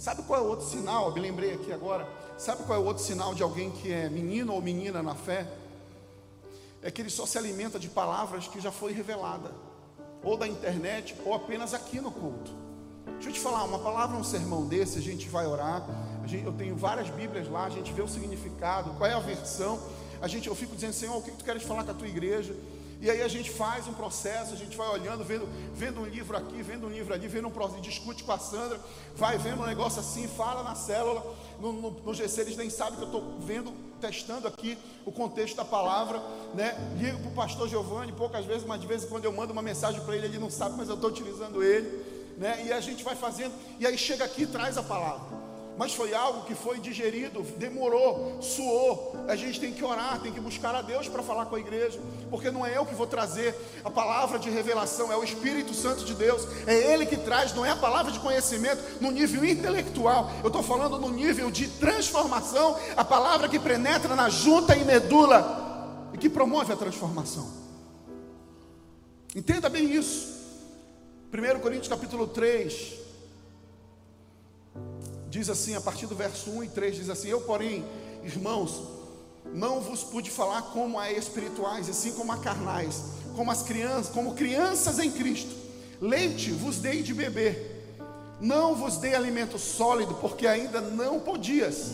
Sabe 0.00 0.22
qual 0.22 0.40
é 0.40 0.42
o 0.42 0.48
outro 0.48 0.66
sinal? 0.66 1.08
Eu 1.08 1.14
me 1.14 1.20
lembrei 1.20 1.54
aqui 1.54 1.72
agora. 1.72 2.08
Sabe 2.38 2.62
qual 2.64 2.78
é 2.78 2.82
o 2.82 2.86
outro 2.86 3.02
sinal 3.02 3.34
de 3.34 3.42
alguém 3.42 3.70
que 3.70 3.92
é 3.92 4.08
menino 4.08 4.54
ou 4.54 4.62
menina 4.62 5.02
na 5.02 5.14
fé? 5.14 5.46
É 6.82 6.90
que 6.90 7.02
ele 7.02 7.10
só 7.10 7.26
se 7.26 7.36
alimenta 7.36 7.78
de 7.78 7.88
palavras 7.88 8.48
que 8.48 8.60
já 8.60 8.72
foi 8.72 8.92
revelada, 8.92 9.52
ou 10.22 10.36
da 10.36 10.46
internet, 10.46 11.14
ou 11.24 11.34
apenas 11.34 11.74
aqui 11.74 12.00
no 12.00 12.10
culto. 12.10 12.52
Deixa 13.14 13.28
eu 13.28 13.32
te 13.32 13.40
falar, 13.40 13.64
uma 13.64 13.78
palavra, 13.78 14.16
um 14.16 14.24
sermão 14.24 14.66
desse, 14.66 14.98
a 14.98 15.02
gente 15.02 15.28
vai 15.28 15.46
orar. 15.46 15.84
Gente, 16.26 16.44
eu 16.44 16.52
tenho 16.52 16.76
várias 16.76 17.08
Bíblias 17.10 17.48
lá, 17.48 17.64
a 17.64 17.70
gente 17.70 17.92
vê 17.92 18.02
o 18.02 18.08
significado, 18.08 18.94
qual 18.94 19.10
é 19.10 19.14
a 19.14 19.18
versão. 19.18 19.78
A 20.22 20.28
gente, 20.28 20.48
eu 20.48 20.54
fico 20.54 20.74
dizendo, 20.74 20.92
Senhor, 20.92 21.16
o 21.16 21.22
que 21.22 21.30
tu 21.30 21.44
queres 21.44 21.62
falar 21.62 21.84
com 21.84 21.90
a 21.90 21.94
tua 21.94 22.08
igreja? 22.08 22.54
E 23.00 23.10
aí 23.10 23.22
a 23.22 23.28
gente 23.28 23.50
faz 23.50 23.88
um 23.88 23.94
processo, 23.94 24.52
a 24.52 24.56
gente 24.56 24.76
vai 24.76 24.86
olhando, 24.88 25.24
vendo, 25.24 25.48
vendo 25.74 26.00
um 26.00 26.04
livro 26.04 26.36
aqui, 26.36 26.60
vendo 26.60 26.86
um 26.86 26.90
livro 26.90 27.14
ali, 27.14 27.26
vendo 27.28 27.48
um 27.48 27.50
processo, 27.50 27.80
discute 27.80 28.22
com 28.22 28.32
a 28.32 28.38
Sandra, 28.38 28.78
vai 29.16 29.38
vendo 29.38 29.62
um 29.62 29.66
negócio 29.66 30.00
assim, 30.00 30.28
fala 30.28 30.62
na 30.62 30.74
célula, 30.74 31.34
no, 31.60 31.72
no, 31.72 31.90
no 31.90 32.14
GC 32.14 32.40
eles 32.40 32.56
nem 32.56 32.70
sabem 32.70 32.96
que 32.96 33.02
eu 33.02 33.06
estou 33.06 33.38
vendo, 33.40 33.72
testando 34.00 34.48
aqui 34.48 34.78
o 35.04 35.12
contexto 35.12 35.56
da 35.56 35.64
palavra, 35.64 36.22
né? 36.54 36.74
Ligo 36.98 37.18
para 37.18 37.28
o 37.28 37.34
pastor 37.34 37.68
Giovanni 37.68 38.12
poucas 38.12 38.44
vezes, 38.46 38.64
mas 38.64 38.80
de 38.80 38.86
vez 38.86 39.04
em 39.04 39.08
quando 39.08 39.24
eu 39.24 39.32
mando 39.32 39.52
uma 39.52 39.62
mensagem 39.62 40.00
para 40.00 40.16
ele, 40.16 40.26
ele 40.26 40.38
não 40.38 40.50
sabe, 40.50 40.76
mas 40.76 40.88
eu 40.88 40.94
estou 40.94 41.10
utilizando 41.10 41.62
ele, 41.62 42.04
né? 42.38 42.64
E 42.66 42.72
a 42.72 42.80
gente 42.80 43.04
vai 43.04 43.14
fazendo, 43.14 43.52
e 43.78 43.86
aí 43.86 43.98
chega 43.98 44.24
aqui 44.24 44.42
e 44.42 44.46
traz 44.46 44.78
a 44.78 44.82
palavra 44.82 45.49
mas 45.80 45.94
foi 45.94 46.12
algo 46.12 46.42
que 46.42 46.54
foi 46.54 46.78
digerido, 46.78 47.40
demorou, 47.56 48.36
suou. 48.42 49.16
A 49.26 49.34
gente 49.34 49.58
tem 49.58 49.72
que 49.72 49.82
orar, 49.82 50.20
tem 50.20 50.30
que 50.30 50.38
buscar 50.38 50.74
a 50.74 50.82
Deus 50.82 51.08
para 51.08 51.22
falar 51.22 51.46
com 51.46 51.56
a 51.56 51.58
igreja, 51.58 51.98
porque 52.28 52.50
não 52.50 52.66
é 52.66 52.76
eu 52.76 52.84
que 52.84 52.94
vou 52.94 53.06
trazer 53.06 53.54
a 53.82 53.90
palavra 53.90 54.38
de 54.38 54.50
revelação, 54.50 55.10
é 55.10 55.16
o 55.16 55.24
Espírito 55.24 55.72
Santo 55.72 56.04
de 56.04 56.12
Deus, 56.12 56.46
é 56.66 56.92
Ele 56.92 57.06
que 57.06 57.16
traz, 57.16 57.54
não 57.54 57.64
é 57.64 57.70
a 57.70 57.76
palavra 57.76 58.12
de 58.12 58.20
conhecimento 58.20 59.00
no 59.00 59.10
nível 59.10 59.42
intelectual, 59.42 60.30
eu 60.42 60.48
estou 60.48 60.62
falando 60.62 60.98
no 60.98 61.08
nível 61.08 61.50
de 61.50 61.66
transformação, 61.66 62.78
a 62.94 63.02
palavra 63.02 63.48
que 63.48 63.58
penetra 63.58 64.14
na 64.14 64.28
junta 64.28 64.76
e 64.76 64.84
medula 64.84 66.10
e 66.12 66.18
que 66.18 66.28
promove 66.28 66.74
a 66.74 66.76
transformação. 66.76 67.50
Entenda 69.34 69.70
bem 69.70 69.90
isso. 69.90 70.28
1 71.32 71.58
Coríntios 71.60 71.88
capítulo 71.88 72.26
3, 72.26 72.99
diz 75.30 75.48
assim, 75.48 75.76
a 75.76 75.80
partir 75.80 76.06
do 76.06 76.16
verso 76.16 76.50
1 76.50 76.64
e 76.64 76.68
3, 76.68 76.96
diz 76.96 77.08
assim: 77.08 77.28
Eu, 77.28 77.40
porém, 77.42 77.84
irmãos, 78.24 78.82
não 79.54 79.80
vos 79.80 80.02
pude 80.02 80.30
falar 80.30 80.62
como 80.62 80.98
a 80.98 81.10
espirituais, 81.10 81.88
assim 81.88 82.12
como 82.12 82.32
a 82.32 82.38
carnais, 82.38 83.02
como 83.36 83.50
as 83.50 83.62
crianças, 83.62 84.12
como 84.12 84.34
crianças 84.34 84.98
em 84.98 85.10
Cristo. 85.10 85.54
Leite 86.00 86.50
vos 86.50 86.78
dei 86.78 87.02
de 87.02 87.14
beber, 87.14 87.96
não 88.40 88.74
vos 88.74 88.96
dei 88.96 89.14
alimento 89.14 89.58
sólido, 89.58 90.14
porque 90.14 90.46
ainda 90.46 90.80
não 90.80 91.20
podias 91.20 91.92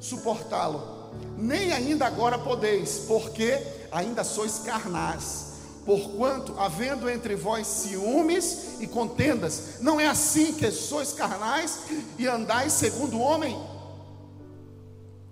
suportá-lo, 0.00 1.10
nem 1.36 1.72
ainda 1.72 2.06
agora 2.06 2.38
podeis, 2.38 3.04
porque 3.06 3.60
ainda 3.90 4.24
sois 4.24 4.60
carnais. 4.60 5.51
Porquanto, 5.84 6.54
havendo 6.58 7.10
entre 7.10 7.34
vós 7.34 7.66
ciúmes 7.66 8.80
e 8.80 8.86
contendas, 8.86 9.80
não 9.80 9.98
é 9.98 10.06
assim 10.06 10.54
que 10.54 10.70
sois 10.70 11.12
carnais 11.12 11.80
e 12.18 12.26
andais 12.26 12.72
segundo 12.72 13.16
o 13.16 13.20
homem? 13.20 13.60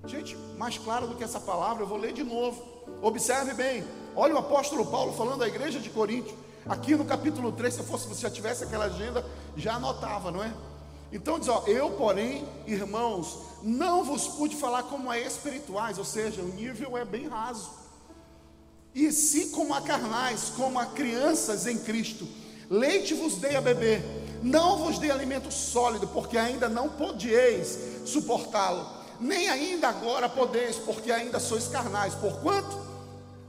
Gente, 0.06 0.36
mais 0.58 0.76
claro 0.76 1.06
do 1.06 1.14
que 1.14 1.22
essa 1.22 1.38
palavra, 1.38 1.84
eu 1.84 1.86
vou 1.86 1.98
ler 1.98 2.12
de 2.12 2.24
novo. 2.24 2.62
Observe 3.00 3.54
bem. 3.54 3.84
Olha 4.16 4.34
o 4.34 4.38
apóstolo 4.38 4.84
Paulo 4.86 5.12
falando 5.12 5.44
à 5.44 5.48
igreja 5.48 5.78
de 5.78 5.88
Corinto. 5.88 6.34
Aqui 6.68 6.96
no 6.96 7.04
capítulo 7.04 7.52
3, 7.52 7.74
se 7.74 7.82
fosse, 7.84 8.08
você 8.08 8.22
já 8.22 8.30
tivesse 8.30 8.64
aquela 8.64 8.86
agenda, 8.86 9.24
já 9.56 9.74
anotava, 9.74 10.30
não 10.30 10.42
é? 10.42 10.52
Então 11.12 11.38
diz, 11.38 11.48
ó, 11.48 11.64
eu, 11.66 11.90
porém, 11.92 12.46
irmãos, 12.66 13.38
não 13.62 14.04
vos 14.04 14.28
pude 14.28 14.56
falar 14.56 14.84
como 14.84 15.10
a 15.10 15.18
espirituais, 15.18 15.98
ou 15.98 16.04
seja, 16.04 16.40
o 16.42 16.48
nível 16.48 16.96
é 16.96 17.04
bem 17.04 17.28
raso. 17.28 17.70
E 18.94 19.12
sim 19.12 19.50
como 19.50 19.72
a 19.74 19.80
carnais, 19.80 20.52
como 20.56 20.78
a 20.78 20.86
crianças 20.86 21.66
em 21.66 21.78
Cristo. 21.78 22.26
Leite 22.68 23.14
vos 23.14 23.36
dei 23.36 23.56
a 23.56 23.60
beber, 23.60 24.02
não 24.42 24.78
vos 24.78 24.98
dei 24.98 25.10
alimento 25.10 25.50
sólido, 25.50 26.06
porque 26.08 26.38
ainda 26.38 26.68
não 26.68 26.88
podieis 26.88 27.78
suportá-lo, 28.04 28.86
nem 29.20 29.48
ainda 29.48 29.88
agora 29.88 30.28
podeis, 30.28 30.76
porque 30.76 31.10
ainda 31.10 31.38
sois 31.38 31.68
carnais. 31.68 32.14
Porquanto, 32.14 32.78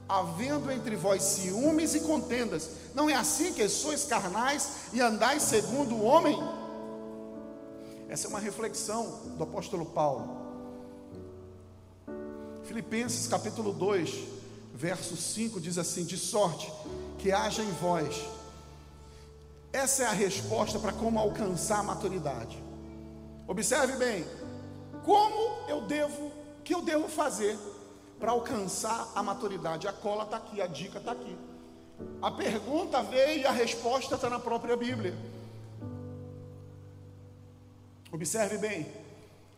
havendo 0.08 0.71
entre 0.71 0.95
vós 0.95 1.23
ciúmes 1.23 1.95
e 1.95 2.01
contendas, 2.01 2.69
não 2.93 3.10
é 3.10 3.13
assim 3.13 3.54
que 3.54 3.67
sois 3.69 4.04
carnais 4.04 4.69
e 4.91 4.99
andais 4.99 5.43
segundo 5.43 5.95
o 5.95 6.04
homem? 6.04 6.38
Essa 8.10 8.27
é 8.27 8.30
uma 8.30 8.39
reflexão 8.39 9.21
do 9.38 9.43
apóstolo 9.43 9.86
Paulo. 9.86 10.41
Filipenses 12.63 13.27
capítulo 13.27 13.71
2, 13.71 14.40
verso 14.81 15.15
5 15.15 15.61
diz 15.61 15.77
assim: 15.77 16.03
De 16.03 16.17
sorte 16.17 16.73
que 17.19 17.31
haja 17.31 17.61
em 17.61 17.71
vós. 17.73 18.19
Essa 19.71 20.03
é 20.03 20.05
a 20.07 20.11
resposta 20.11 20.79
para 20.79 20.91
como 20.91 21.19
alcançar 21.19 21.79
a 21.79 21.83
maturidade. 21.83 22.61
Observe 23.47 23.95
bem, 23.95 24.25
como 25.05 25.69
eu 25.69 25.81
devo, 25.81 26.31
que 26.63 26.73
eu 26.73 26.81
devo 26.81 27.07
fazer 27.07 27.57
para 28.19 28.31
alcançar 28.31 29.11
a 29.13 29.21
maturidade? 29.21 29.87
A 29.87 29.93
cola 29.93 30.23
está 30.23 30.37
aqui, 30.37 30.59
a 30.59 30.67
dica 30.67 30.97
está 30.97 31.11
aqui. 31.11 31.37
A 32.21 32.31
pergunta 32.31 33.03
veio 33.03 33.41
e 33.41 33.45
a 33.45 33.51
resposta 33.51 34.15
está 34.15 34.29
na 34.29 34.39
própria 34.39 34.75
Bíblia. 34.75 35.15
Observe 38.11 38.57
bem, 38.57 38.91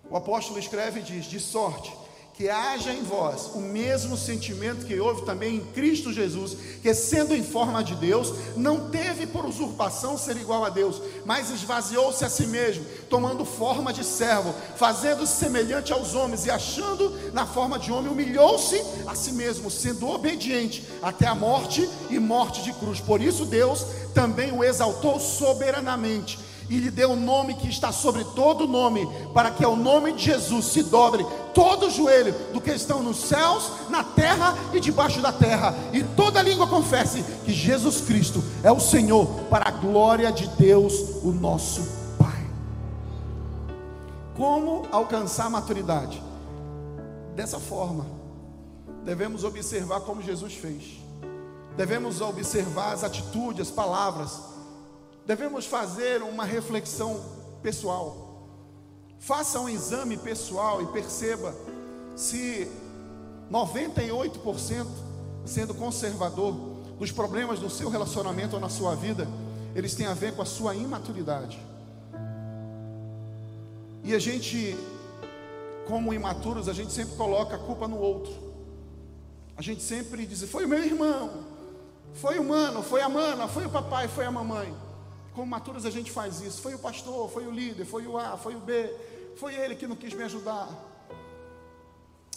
o 0.10 0.18
apóstolo 0.18 0.60
escreve 0.60 1.00
e 1.00 1.04
diz: 1.04 1.26
de 1.26 1.40
sorte 1.40 2.03
que 2.34 2.50
haja 2.50 2.92
em 2.92 3.04
vós 3.04 3.52
o 3.54 3.60
mesmo 3.60 4.18
sentimento 4.18 4.86
que 4.86 5.00
houve 5.00 5.24
também 5.24 5.58
em 5.58 5.66
Cristo 5.66 6.12
Jesus, 6.12 6.58
que 6.82 6.92
sendo 6.94 7.36
em 7.36 7.44
forma 7.44 7.84
de 7.84 7.96
Deus, 7.96 8.34
não 8.58 8.90
teve 8.90 9.28
por 9.28 9.46
usurpação 9.46 10.18
ser 10.18 10.38
igual 10.38 10.66
a 10.66 10.70
Deus, 10.70 11.02
mas 11.26 11.52
esvaziou-se 11.52 12.26
a 12.26 12.30
si 12.30 12.48
mesmo, 12.48 12.86
tomando 13.08 13.46
forma 13.46 13.94
de 13.94 14.04
servo, 14.04 14.54
fazendo-se 14.76 15.36
semelhante 15.36 15.94
aos 15.94 16.16
homens 16.16 16.46
e 16.46 16.52
achando 16.52 17.32
na 17.32 17.46
forma 17.46 17.78
de 17.78 17.92
homem, 17.92 18.12
humilhou-se 18.12 18.82
a 19.06 19.14
si 19.14 19.34
mesmo, 19.34 19.70
sendo 19.70 20.10
obediente 20.10 20.84
até 21.04 21.28
a 21.28 21.36
morte 21.36 21.88
e 22.10 22.18
morte 22.18 22.64
de 22.64 22.74
cruz. 22.74 23.00
Por 23.00 23.22
isso 23.22 23.46
Deus 23.46 23.86
também 24.14 24.52
o 24.52 24.64
exaltou 24.64 25.20
soberanamente 25.20 26.40
e 26.70 26.78
lhe 26.78 26.90
deu 26.90 27.12
o 27.12 27.14
um 27.14 27.20
nome 27.20 27.56
que 27.56 27.70
está 27.70 27.92
sobre 27.92 28.24
todo 28.24 28.68
nome, 28.68 29.08
para 29.34 29.52
que 29.52 29.64
ao 29.64 29.76
nome 29.76 30.14
de 30.14 30.26
Jesus 30.26 30.66
se 30.66 30.84
dobre 30.84 31.26
todo 31.54 31.88
o 31.88 31.90
joelho 31.90 32.34
do 32.52 32.62
que 32.62 32.72
estão 32.72 33.02
nos 33.04 33.18
céus, 33.18 33.72
na 33.90 34.04
terra 34.04 34.58
e 34.74 34.80
debaixo 34.80 35.22
da 35.22 35.32
terra, 35.32 35.76
e 35.92 36.04
toda 36.04 36.42
língua 36.42 36.68
confesse 36.68 37.24
que 37.46 37.54
Jesus 37.54 38.02
Cristo 38.02 38.44
é 38.64 38.72
o 38.72 38.80
Senhor, 38.80 39.28
para 39.50 39.70
a 39.70 39.72
glória 39.72 40.32
de 40.32 40.48
Deus, 40.48 40.94
o 41.24 41.32
nosso 41.32 41.82
Pai. 42.18 42.48
Como 44.36 44.88
alcançar 44.92 45.46
a 45.46 45.50
maturidade? 45.50 46.22
Dessa 47.36 47.60
forma, 47.60 48.06
devemos 49.04 49.44
observar 49.44 50.02
como 50.02 50.22
Jesus 50.22 50.54
fez, 50.54 50.84
devemos 51.76 52.22
observar 52.22 52.94
as 52.94 53.04
atitudes, 53.04 53.68
as 53.68 53.74
palavras, 53.74 54.53
devemos 55.26 55.66
fazer 55.66 56.22
uma 56.22 56.46
reflexão 56.46 57.24
pessoal. 57.62 58.48
Faça 59.20 59.60
um 59.60 59.70
exame 59.70 60.18
pessoal 60.18 60.82
e 60.82 60.88
perceba 60.88 61.56
se 62.16 62.70
98% 63.52 64.86
sendo 65.46 65.74
conservador 65.74 66.54
dos 67.00 67.12
problemas 67.12 67.60
do 67.60 67.70
seu 67.70 67.90
relacionamento 67.90 68.56
ou 68.56 68.62
na 68.62 68.70
sua 68.70 68.96
vida, 68.96 69.28
eles 69.76 69.96
têm 69.96 70.06
a 70.06 70.14
ver 70.14 70.36
com 70.36 70.42
a 70.42 70.46
sua 70.46 70.76
imaturidade. 70.76 71.60
E 74.04 74.14
a 74.14 74.20
gente, 74.20 74.78
como 75.88 76.14
imaturos, 76.14 76.68
a 76.68 76.74
gente 76.74 76.92
sempre 76.92 77.16
coloca 77.16 77.56
a 77.56 77.60
culpa 77.60 77.88
no 77.88 77.98
outro. 77.98 78.34
A 79.56 79.62
gente 79.62 79.82
sempre 79.82 80.26
diz: 80.26 80.44
foi 80.44 80.66
o 80.66 80.68
meu 80.68 80.84
irmão, 80.84 81.30
foi 82.14 82.38
o 82.40 82.44
mano, 82.44 82.84
foi 82.84 83.02
a 83.02 83.10
mana, 83.10 83.48
foi 83.48 83.66
o 83.66 83.70
papai, 83.70 84.08
foi 84.08 84.26
a 84.26 84.32
mamãe. 84.32 84.74
Como 85.34 85.48
maturos 85.48 85.86
a 85.86 85.90
gente 85.90 86.12
faz 86.12 86.42
isso. 86.42 86.62
Foi 86.62 86.76
o 86.76 86.80
pastor, 86.80 87.30
foi 87.30 87.48
o 87.48 87.52
líder, 87.52 87.86
foi 87.86 88.06
o 88.06 88.18
A, 88.18 88.38
foi 88.38 88.56
o 88.56 88.60
B, 88.60 88.94
foi 89.36 89.56
ele 89.56 89.76
que 89.76 89.88
não 89.88 89.96
quis 89.96 90.14
me 90.14 90.24
ajudar. 90.24 90.70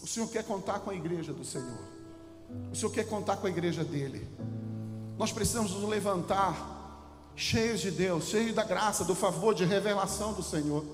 O 0.03 0.07
Senhor 0.07 0.29
quer 0.29 0.45
contar 0.45 0.81
com 0.81 0.91
a 0.91 0.95
igreja 0.95 1.33
do 1.33 1.45
Senhor. 1.45 1.79
O 2.73 2.77
Senhor 2.77 2.91
quer 2.91 3.05
contar 3.05 3.37
com 3.37 3.47
a 3.47 3.51
igreja 3.51 3.85
dele. 3.85 4.27
Nós 5.19 5.33
precisamos 5.33 5.73
nos 5.73 5.89
levantar 5.89 6.75
cheios 7.35 7.81
de 7.81 7.91
Deus, 7.91 8.25
cheios 8.25 8.55
da 8.55 8.65
graça, 8.65 9.05
do 9.05 9.15
favor, 9.15 9.55
de 9.55 9.65
revelação 9.65 10.33
do 10.33 10.43
Senhor. 10.43 10.85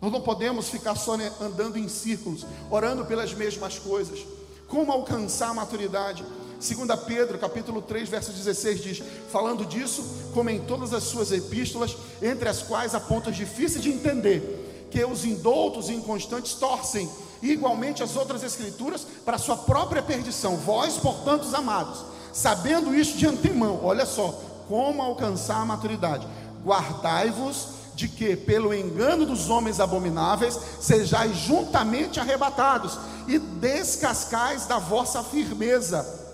Nós 0.00 0.12
não 0.12 0.20
podemos 0.20 0.68
ficar 0.68 0.94
só 0.94 1.16
andando 1.40 1.76
em 1.76 1.88
círculos, 1.88 2.46
orando 2.70 3.04
pelas 3.06 3.32
mesmas 3.34 3.78
coisas. 3.78 4.24
Como 4.68 4.92
alcançar 4.92 5.48
a 5.48 5.54
maturidade? 5.54 6.24
2 6.60 7.00
Pedro, 7.06 7.38
capítulo 7.38 7.80
3, 7.80 8.08
verso 8.08 8.32
16 8.32 8.82
diz: 8.82 9.02
Falando 9.30 9.64
disso, 9.64 10.04
como 10.34 10.50
em 10.50 10.58
todas 10.58 10.92
as 10.92 11.04
suas 11.04 11.30
epístolas, 11.30 11.96
entre 12.20 12.48
as 12.48 12.62
quais 12.62 12.96
há 12.96 13.00
pontos 13.00 13.36
difíceis 13.36 13.82
de 13.82 13.90
entender, 13.90 14.88
que 14.90 15.04
os 15.04 15.24
indoutos 15.24 15.88
e 15.88 15.94
inconstantes 15.94 16.54
torcem, 16.54 17.08
igualmente 17.40 18.02
as 18.02 18.16
outras 18.16 18.42
escrituras, 18.42 19.06
para 19.24 19.38
sua 19.38 19.56
própria 19.56 20.02
perdição. 20.02 20.56
Vós, 20.56 20.96
portanto, 20.96 21.46
amados, 21.54 22.04
sabendo 22.32 22.92
isso 22.92 23.16
de 23.16 23.26
antemão, 23.26 23.78
olha 23.84 24.04
só, 24.04 24.34
como 24.66 25.00
alcançar 25.00 25.60
a 25.60 25.64
maturidade. 25.64 26.26
Guardai-vos 26.64 27.68
de 27.94 28.08
que, 28.08 28.34
pelo 28.34 28.74
engano 28.74 29.24
dos 29.24 29.48
homens 29.48 29.78
abomináveis, 29.78 30.58
sejais 30.80 31.36
juntamente 31.36 32.18
arrebatados 32.18 32.98
e 33.28 33.38
descascais 33.38 34.66
da 34.66 34.78
vossa 34.78 35.22
firmeza 35.22 36.26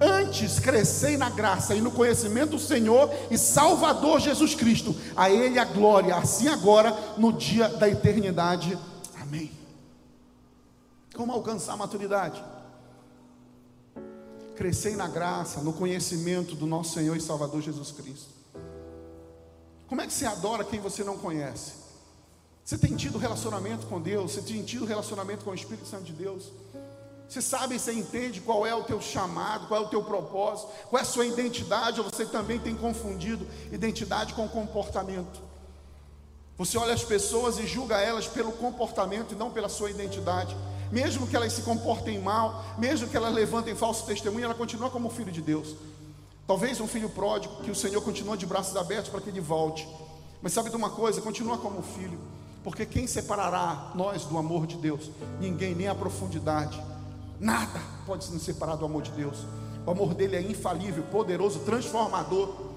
Antes 0.00 0.60
crescei 0.60 1.16
na 1.16 1.28
graça 1.28 1.74
e 1.74 1.80
no 1.80 1.90
conhecimento 1.90 2.50
do 2.50 2.58
Senhor 2.58 3.10
e 3.30 3.36
Salvador 3.36 4.20
Jesus 4.20 4.54
Cristo. 4.54 4.94
A 5.16 5.28
Ele 5.28 5.58
a 5.58 5.64
glória, 5.64 6.14
assim 6.14 6.48
agora, 6.48 6.96
no 7.16 7.32
dia 7.32 7.68
da 7.68 7.88
eternidade. 7.88 8.78
Amém. 9.20 9.50
Como 11.14 11.32
alcançar 11.32 11.72
a 11.72 11.76
maturidade? 11.76 12.42
Crescei 14.54 14.94
na 14.94 15.08
graça, 15.08 15.60
no 15.62 15.72
conhecimento 15.72 16.54
do 16.54 16.66
nosso 16.66 16.94
Senhor 16.94 17.16
e 17.16 17.20
Salvador 17.20 17.60
Jesus 17.60 17.90
Cristo. 17.90 18.28
Como 19.88 20.00
é 20.00 20.06
que 20.06 20.12
você 20.12 20.26
adora 20.26 20.64
quem 20.64 20.78
você 20.78 21.02
não 21.02 21.16
conhece? 21.16 21.72
Você 22.64 22.76
tem 22.76 22.94
tido 22.94 23.18
relacionamento 23.18 23.86
com 23.86 24.00
Deus? 24.00 24.32
Você 24.32 24.42
tem 24.42 24.62
tido 24.62 24.84
relacionamento 24.84 25.44
com 25.44 25.50
o 25.50 25.54
Espírito 25.54 25.88
Santo 25.88 26.04
de 26.04 26.12
Deus? 26.12 26.52
Você 27.28 27.42
sabe, 27.42 27.78
você 27.78 27.92
entende 27.92 28.40
qual 28.40 28.66
é 28.66 28.74
o 28.74 28.82
teu 28.82 29.02
chamado, 29.02 29.68
qual 29.68 29.82
é 29.82 29.84
o 29.84 29.88
teu 29.88 30.02
propósito, 30.02 30.72
qual 30.88 30.98
é 30.98 31.02
a 31.02 31.06
sua 31.06 31.26
identidade, 31.26 32.00
ou 32.00 32.08
você 32.08 32.24
também 32.24 32.58
tem 32.58 32.74
confundido 32.74 33.46
identidade 33.70 34.32
com 34.32 34.48
comportamento. 34.48 35.38
Você 36.56 36.78
olha 36.78 36.94
as 36.94 37.04
pessoas 37.04 37.58
e 37.58 37.66
julga 37.66 38.00
elas 38.00 38.26
pelo 38.26 38.50
comportamento 38.52 39.32
e 39.32 39.36
não 39.36 39.50
pela 39.50 39.68
sua 39.68 39.90
identidade. 39.90 40.56
Mesmo 40.90 41.26
que 41.26 41.36
elas 41.36 41.52
se 41.52 41.60
comportem 41.60 42.18
mal, 42.18 42.64
mesmo 42.78 43.06
que 43.06 43.16
elas 43.16 43.34
levantem 43.34 43.76
falso 43.76 44.06
testemunho, 44.06 44.46
ela 44.46 44.54
continua 44.54 44.88
como 44.88 45.10
filho 45.10 45.30
de 45.30 45.42
Deus. 45.42 45.76
Talvez 46.46 46.80
um 46.80 46.88
filho 46.88 47.10
pródigo, 47.10 47.56
que 47.56 47.70
o 47.70 47.74
Senhor 47.74 48.00
continua 48.00 48.38
de 48.38 48.46
braços 48.46 48.74
abertos 48.74 49.10
para 49.10 49.20
que 49.20 49.28
ele 49.28 49.40
volte. 49.40 49.86
Mas 50.40 50.54
sabe 50.54 50.70
de 50.70 50.76
uma 50.76 50.88
coisa? 50.88 51.20
Continua 51.20 51.58
como 51.58 51.82
filho. 51.82 52.18
Porque 52.64 52.86
quem 52.86 53.06
separará 53.06 53.92
nós 53.94 54.24
do 54.24 54.38
amor 54.38 54.66
de 54.66 54.76
Deus? 54.76 55.10
Ninguém, 55.38 55.74
nem 55.74 55.88
a 55.88 55.94
profundidade 55.94 56.82
Nada 57.40 57.80
pode 58.06 58.30
nos 58.32 58.42
separar 58.42 58.76
do 58.76 58.84
amor 58.84 59.02
de 59.02 59.12
Deus. 59.12 59.46
O 59.86 59.90
amor 59.90 60.14
dele 60.14 60.36
é 60.36 60.42
infalível, 60.42 61.02
poderoso, 61.04 61.60
transformador. 61.60 62.68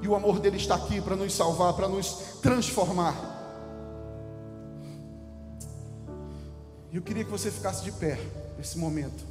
E 0.00 0.06
o 0.06 0.14
amor 0.14 0.38
dele 0.38 0.56
está 0.56 0.76
aqui 0.76 1.00
para 1.00 1.16
nos 1.16 1.34
salvar, 1.34 1.72
para 1.74 1.88
nos 1.88 2.38
transformar. 2.40 3.14
E 6.92 6.96
eu 6.96 7.02
queria 7.02 7.24
que 7.24 7.30
você 7.30 7.50
ficasse 7.50 7.82
de 7.82 7.92
pé 7.92 8.18
nesse 8.56 8.78
momento. 8.78 9.24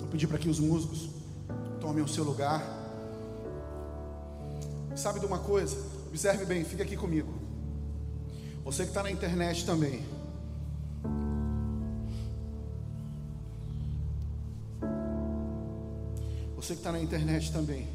Vou 0.00 0.08
pedir 0.10 0.26
para 0.26 0.38
que 0.38 0.48
os 0.48 0.58
músicos 0.58 1.10
tomem 1.80 2.02
o 2.02 2.08
seu 2.08 2.24
lugar. 2.24 2.77
Sabe 4.98 5.20
de 5.20 5.26
uma 5.26 5.38
coisa? 5.38 5.76
Observe 6.08 6.44
bem, 6.44 6.64
fica 6.64 6.82
aqui 6.82 6.96
comigo. 6.96 7.32
Você 8.64 8.82
que 8.82 8.88
está 8.88 9.00
na 9.00 9.12
internet 9.12 9.64
também. 9.64 10.04
Você 16.56 16.74
que 16.74 16.80
está 16.80 16.90
na 16.90 16.98
internet 16.98 17.52
também. 17.52 17.86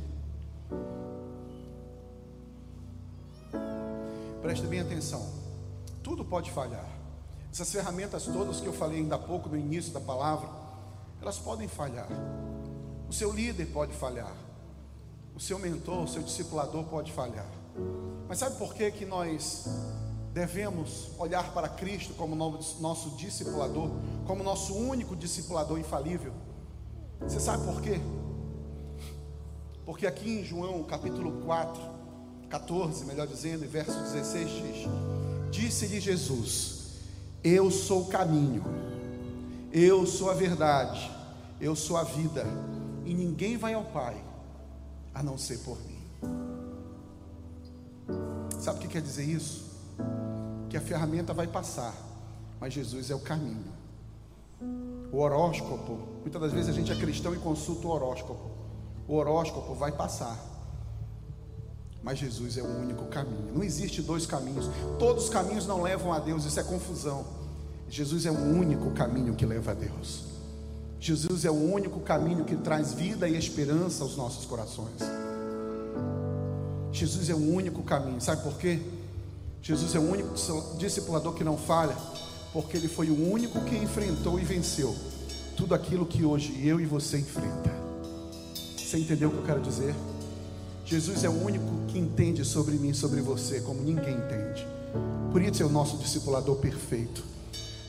Preste 4.41 4.66
bem 4.68 4.80
atenção. 4.80 5.30
Tudo 6.01 6.24
pode 6.24 6.51
falhar. 6.51 6.88
Essas 7.51 7.70
ferramentas 7.70 8.24
todas 8.28 8.62
que 8.62 8.68
eu 8.68 8.74
falei 8.74 8.99
ainda 8.99 9.16
há 9.16 9.20
pouco 9.20 9.49
no 9.49 9.58
início 9.58 9.91
da 9.91 9.99
palavra, 9.99 10.49
elas 11.22 11.38
podem 11.38 11.68
falhar. 11.68 12.08
O 13.10 13.14
seu 13.14 13.30
líder 13.34 13.66
pode 13.74 13.91
falhar. 13.91 14.43
O 15.36 15.40
seu 15.40 15.58
mentor, 15.58 16.04
o 16.04 16.08
seu 16.08 16.22
discipulador 16.22 16.84
pode 16.84 17.12
falhar. 17.12 17.50
Mas 18.28 18.38
sabe 18.38 18.56
por 18.58 18.74
que, 18.74 18.92
que 18.92 19.06
nós 19.06 19.66
devemos 20.32 21.10
olhar 21.18 21.54
para 21.54 21.68
Cristo 21.68 22.14
como 22.14 22.36
nosso 22.36 23.12
discipulador, 23.12 23.90
como 24.26 24.44
nosso 24.44 24.76
único 24.76 25.16
discipulador 25.16 25.80
infalível? 25.80 26.34
Você 27.22 27.40
sabe 27.40 27.66
por 27.66 27.82
quê? 27.82 28.00
Porque 29.86 30.06
aqui 30.06 30.30
em 30.30 30.44
João 30.44 30.84
capítulo 30.84 31.44
4, 31.46 31.82
14, 32.50 33.06
melhor 33.06 33.28
dizendo, 33.28 33.68
verso 33.68 34.00
16 34.00 34.50
diz: 34.50 34.88
Disse-lhe 35.52 36.00
Jesus: 36.00 37.00
Eu 37.44 37.72
sou 37.72 38.04
o 38.04 38.06
caminho, 38.06 38.64
eu 39.72 40.06
sou 40.06 40.30
a 40.30 40.34
verdade, 40.36 41.10
eu 41.60 41.76
sou 41.76 41.98
a 41.98 42.04
vida, 42.04 42.46
e 43.04 43.14
ninguém 43.14 43.58
vai 43.58 43.74
ao 43.74 43.84
Pai 43.86 44.33
a 45.14 45.22
não 45.22 45.38
ser 45.38 45.59
por 45.59 45.78
mim. 45.86 46.03
Sabe 48.59 48.80
o 48.80 48.82
que 48.82 48.88
quer 48.88 49.01
dizer 49.01 49.26
isso? 49.26 49.72
Que 50.70 50.78
a 50.78 50.82
ferramenta 50.82 51.34
vai 51.34 51.47
passar, 51.47 51.93
mas 52.59 52.74
Jesus 52.74 53.09
é 53.09 53.16
o 53.16 53.20
caminho. 53.20 53.74
O 55.11 55.18
horóscopo, 55.18 55.99
muitas 56.22 56.41
das 56.41 56.53
vezes 56.53 56.70
a 56.70 56.74
gente 56.74 56.91
é 56.91 56.95
cristão 56.95 57.36
e 57.36 57.38
consulta 57.38 57.88
o 57.88 57.91
horóscopo. 57.91 58.51
O 59.07 59.16
horóscopo 59.16 59.76
vai 59.76 59.91
passar, 59.91 60.39
mas 62.01 62.18
Jesus 62.18 62.57
é 62.57 62.64
o 62.64 62.80
único 62.80 63.05
caminho. 63.05 63.53
Não 63.53 63.64
existe 63.64 64.01
dois 64.01 64.26
caminhos. 64.26 64.70
Todos 64.97 65.26
os 65.26 65.30
caminhos 65.30 65.68
não 65.68 65.82
levam 65.82 66.11
a 66.11 66.20
Deus, 66.20 66.45
isso 66.45 66.59
é 66.59 66.64
confusão. 66.64 67.26
Jesus 67.89 68.26
é 68.26 68.32
o 68.32 68.38
único 68.38 68.91
caminho 68.91 69.36
que 69.36 69.45
leva 69.45 69.72
a 69.72 69.74
Deus. 69.74 70.33
Jesus 71.04 71.43
é 71.43 71.51
o 71.51 71.54
único 71.54 71.99
caminho 71.99 72.45
que 72.45 72.56
traz 72.56 72.93
vida 72.93 73.28
e 73.28 73.38
esperança 73.38 74.06
aos 74.06 74.16
nossos 74.16 74.45
corações. 74.45 75.01
Jesus 76.93 77.30
é 77.30 77.34
o 77.34 77.54
único 77.54 77.84
caminho, 77.84 78.22
sabe 78.22 78.41
por 78.41 78.54
quê? 78.54 78.80
Jesus 79.62 79.93
é 79.95 79.99
o 79.99 80.10
único 80.10 80.30
discipulador 80.78 81.34
que 81.34 81.43
não 81.43 81.58
falha, 81.58 81.93
porque 82.54 82.78
ele 82.78 82.88
foi 82.88 83.10
o 83.10 83.32
único 83.32 83.60
que 83.66 83.76
enfrentou 83.76 84.39
e 84.39 84.45
venceu 84.45 84.95
tudo 85.58 85.76
aquilo 85.76 86.06
que 86.06 86.24
hoje 86.24 86.66
eu 86.66 86.80
e 86.80 86.86
você 86.86 87.18
enfrenta. 87.18 87.70
Você 88.78 88.97
entendeu 88.97 89.28
o 89.28 89.32
que 89.34 89.38
eu 89.39 89.43
quero 89.43 89.62
dizer? 89.62 89.93
Jesus 90.86 91.26
é 91.26 91.30
o 91.30 91.34
único 91.34 91.66
que 91.89 91.99
entende 91.99 92.45
sobre 92.45 92.76
mim, 92.76 92.93
sobre 92.93 93.20
você, 93.20 93.60
como 93.60 93.82
ninguém 93.82 94.16
entende. 94.16 94.66
Por 95.34 95.41
isso 95.41 95.62
é 95.62 95.66
o 95.66 95.70
nosso 95.70 95.97
discipulador 95.97 96.56
perfeito. 96.56 97.26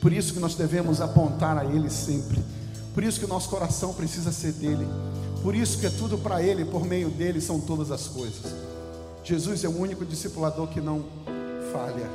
Por 0.01 0.11
isso 0.11 0.33
que 0.33 0.39
nós 0.41 0.55
devemos 0.55 0.99
apontar 0.99 1.57
a 1.57 1.63
Ele 1.63 1.89
sempre 1.89 2.43
por 2.95 3.03
isso 3.03 3.19
que 3.19 3.25
o 3.25 3.27
nosso 3.27 3.49
coração 3.49 3.93
precisa 3.93 4.31
ser 4.31 4.53
dele. 4.53 4.87
Por 5.43 5.53
isso 5.53 5.77
que 5.77 5.85
é 5.85 5.89
tudo 5.89 6.17
para 6.17 6.41
ele, 6.41 6.63
por 6.63 6.85
meio 6.85 7.09
dele 7.09 7.41
são 7.41 7.59
todas 7.59 7.91
as 7.91 8.07
coisas. 8.07 8.55
Jesus 9.21 9.65
é 9.65 9.67
o 9.67 9.77
único 9.77 10.05
discipulador 10.05 10.67
que 10.67 10.79
não 10.79 11.03
falha, 11.73 12.09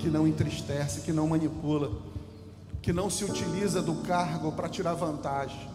que 0.00 0.08
não 0.08 0.26
entristece, 0.26 1.02
que 1.02 1.12
não 1.12 1.28
manipula, 1.28 1.92
que 2.80 2.90
não 2.90 3.10
se 3.10 3.22
utiliza 3.22 3.82
do 3.82 3.96
cargo 3.96 4.50
para 4.52 4.66
tirar 4.66 4.94
vantagem. 4.94 5.68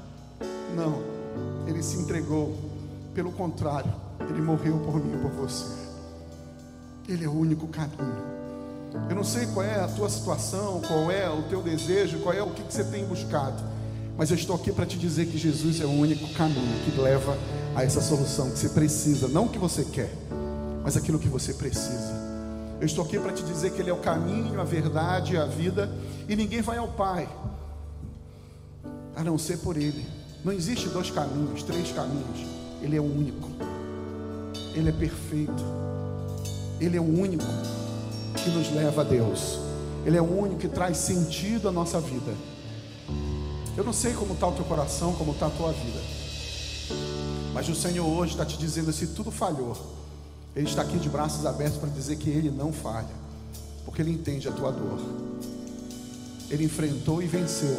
Não, 0.76 1.04
ele 1.68 1.84
se 1.84 1.98
entregou. 1.98 2.58
Pelo 3.14 3.32
contrário, 3.32 3.94
ele 4.30 4.42
morreu 4.42 4.80
por 4.80 4.96
mim 4.96 5.14
e 5.14 5.18
por 5.20 5.32
você. 5.32 5.66
Ele 7.08 7.24
é 7.24 7.30
o 7.30 7.34
único 7.34 7.68
caminho. 7.68 8.40
Eu 9.08 9.16
não 9.16 9.24
sei 9.24 9.46
qual 9.46 9.64
é 9.64 9.80
a 9.80 9.88
tua 9.88 10.10
situação, 10.10 10.82
qual 10.88 11.12
é 11.12 11.30
o 11.30 11.44
teu 11.44 11.62
desejo, 11.62 12.18
qual 12.20 12.34
é 12.34 12.42
o 12.42 12.50
que 12.50 12.64
você 12.64 12.84
tem 12.84 13.06
buscado. 13.06 13.78
Mas 14.20 14.32
eu 14.32 14.36
estou 14.36 14.54
aqui 14.54 14.70
para 14.70 14.86
te 14.86 14.98
dizer 14.98 15.28
que 15.28 15.38
Jesus 15.38 15.80
é 15.80 15.86
o 15.86 15.92
único 15.92 16.28
caminho 16.34 16.84
que 16.84 17.00
leva 17.00 17.38
a 17.74 17.86
essa 17.86 18.02
solução 18.02 18.52
que 18.52 18.60
você 18.60 18.68
precisa, 18.68 19.30
não 19.30 19.46
o 19.46 19.50
que 19.50 19.58
você 19.58 19.86
quer, 19.86 20.14
mas 20.84 20.98
aquilo 20.98 21.18
que 21.18 21.30
você 21.30 21.54
precisa. 21.54 22.20
Eu 22.82 22.86
estou 22.86 23.06
aqui 23.06 23.18
para 23.18 23.32
te 23.32 23.42
dizer 23.44 23.72
que 23.72 23.80
Ele 23.82 23.90
é 23.90 23.94
o 23.94 24.02
caminho, 24.02 24.60
a 24.60 24.66
verdade, 24.66 25.38
a 25.38 25.46
vida, 25.46 25.90
e 26.28 26.36
ninguém 26.36 26.62
vai 26.62 26.78
ao 26.78 26.90
Pai 26.90 27.30
a 29.16 29.24
não 29.24 29.38
ser 29.38 29.60
por 29.60 29.78
Ele. 29.78 30.06
Não 30.44 30.52
existe 30.52 30.90
dois 30.90 31.10
caminhos, 31.10 31.64
três 31.64 31.90
caminhos. 31.94 32.46
Ele 32.82 32.98
é 32.98 33.00
o 33.00 33.06
único. 33.06 33.50
Ele 34.76 34.90
é 34.90 34.94
perfeito. 34.94 35.64
Ele 36.78 36.98
é 36.98 37.02
o 37.02 37.06
único 37.06 37.46
que 38.36 38.50
nos 38.50 38.70
leva 38.74 39.00
a 39.00 39.06
Deus. 39.06 39.60
Ele 40.06 40.18
é 40.18 40.22
o 40.22 40.40
único 40.40 40.60
que 40.60 40.68
traz 40.68 40.98
sentido 40.98 41.70
à 41.70 41.72
nossa 41.72 42.02
vida. 42.02 42.34
Eu 43.80 43.86
não 43.86 43.94
sei 43.94 44.12
como 44.12 44.34
está 44.34 44.46
o 44.46 44.52
teu 44.52 44.66
coração, 44.66 45.14
como 45.14 45.32
está 45.32 45.48
a 45.48 45.50
tua 45.50 45.72
vida. 45.72 46.02
Mas 47.54 47.70
o 47.70 47.74
Senhor 47.74 48.06
hoje 48.06 48.34
está 48.34 48.46
te 48.46 48.58
dizendo: 48.58 48.92
se 48.92 49.08
tudo 49.08 49.32
falhou, 49.32 49.74
Ele 50.54 50.68
está 50.68 50.82
aqui 50.82 50.98
de 50.98 51.08
braços 51.08 51.46
abertos 51.46 51.78
para 51.80 51.88
dizer 51.88 52.18
que 52.18 52.30
Ele 52.30 52.52
não 52.52 52.74
falha, 52.74 53.08
porque 53.86 54.02
Ele 54.02 54.12
entende 54.12 54.50
a 54.50 54.52
tua 54.52 54.70
dor. 54.74 55.00
Ele 56.50 56.66
enfrentou 56.66 57.24
e 57.24 57.26
venceu 57.26 57.78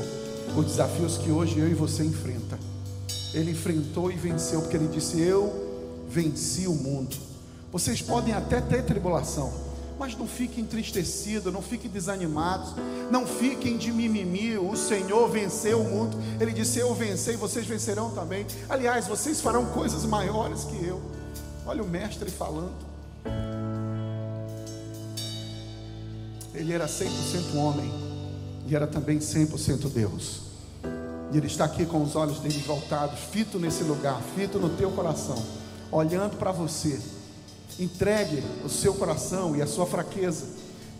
os 0.56 0.64
desafios 0.64 1.18
que 1.18 1.30
hoje 1.30 1.58
eu 1.58 1.68
e 1.68 1.74
você 1.74 2.02
enfrenta. 2.02 2.58
Ele 3.34 3.50
enfrentou 3.50 4.10
e 4.10 4.16
venceu, 4.16 4.62
porque 4.62 4.78
Ele 4.78 4.88
disse: 4.88 5.20
Eu 5.20 5.52
venci 6.08 6.66
o 6.66 6.74
mundo. 6.74 7.14
Vocês 7.70 8.00
podem 8.00 8.32
até 8.32 8.58
ter 8.62 8.86
tribulação, 8.86 9.52
mas 10.00 10.16
não 10.16 10.26
fiquem 10.26 10.64
entristecidos, 10.64 11.52
não 11.52 11.60
fiquem 11.60 11.90
desanimados, 11.90 12.72
não 13.10 13.26
fiquem 13.26 13.76
de 13.76 13.92
mimimi. 13.92 14.56
O 14.56 14.74
Senhor 14.74 15.28
venceu 15.28 15.82
o 15.82 15.84
mundo. 15.84 16.16
Ele 16.40 16.54
disse: 16.54 16.78
Eu 16.78 16.94
vencei, 16.94 17.36
vocês 17.36 17.66
vencerão 17.66 18.10
também. 18.12 18.46
Aliás, 18.66 19.06
vocês 19.06 19.42
farão 19.42 19.66
coisas 19.66 20.06
maiores 20.06 20.64
que 20.64 20.82
eu. 20.82 21.02
Olha 21.66 21.82
o 21.82 21.86
mestre 21.86 22.30
falando. 22.30 22.72
Ele 26.54 26.72
era 26.72 26.86
100% 26.86 27.54
homem 27.56 27.92
e 28.66 28.74
era 28.74 28.86
também 28.86 29.18
100% 29.18 29.92
Deus. 29.92 30.40
E 31.30 31.36
ele 31.36 31.46
está 31.46 31.66
aqui 31.66 31.84
com 31.84 32.02
os 32.02 32.16
olhos 32.16 32.38
dele 32.38 32.58
voltados, 32.66 33.18
fito 33.30 33.58
nesse 33.58 33.84
lugar, 33.84 34.18
fito 34.34 34.58
no 34.58 34.70
teu 34.70 34.90
coração, 34.92 35.40
olhando 35.92 36.38
para 36.38 36.52
você 36.52 36.98
Entregue 37.78 38.42
o 38.64 38.68
seu 38.68 38.94
coração 38.94 39.56
e 39.56 39.62
a 39.62 39.66
sua 39.66 39.86
fraqueza 39.86 40.46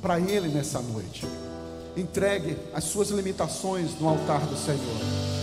para 0.01 0.19
Ele 0.19 0.49
nessa 0.49 0.81
noite. 0.81 1.27
Entregue 1.97 2.57
as 2.73 2.85
suas 2.85 3.11
limitações 3.11 3.99
no 4.01 4.09
altar 4.09 4.41
do 4.47 4.57
Senhor. 4.57 4.79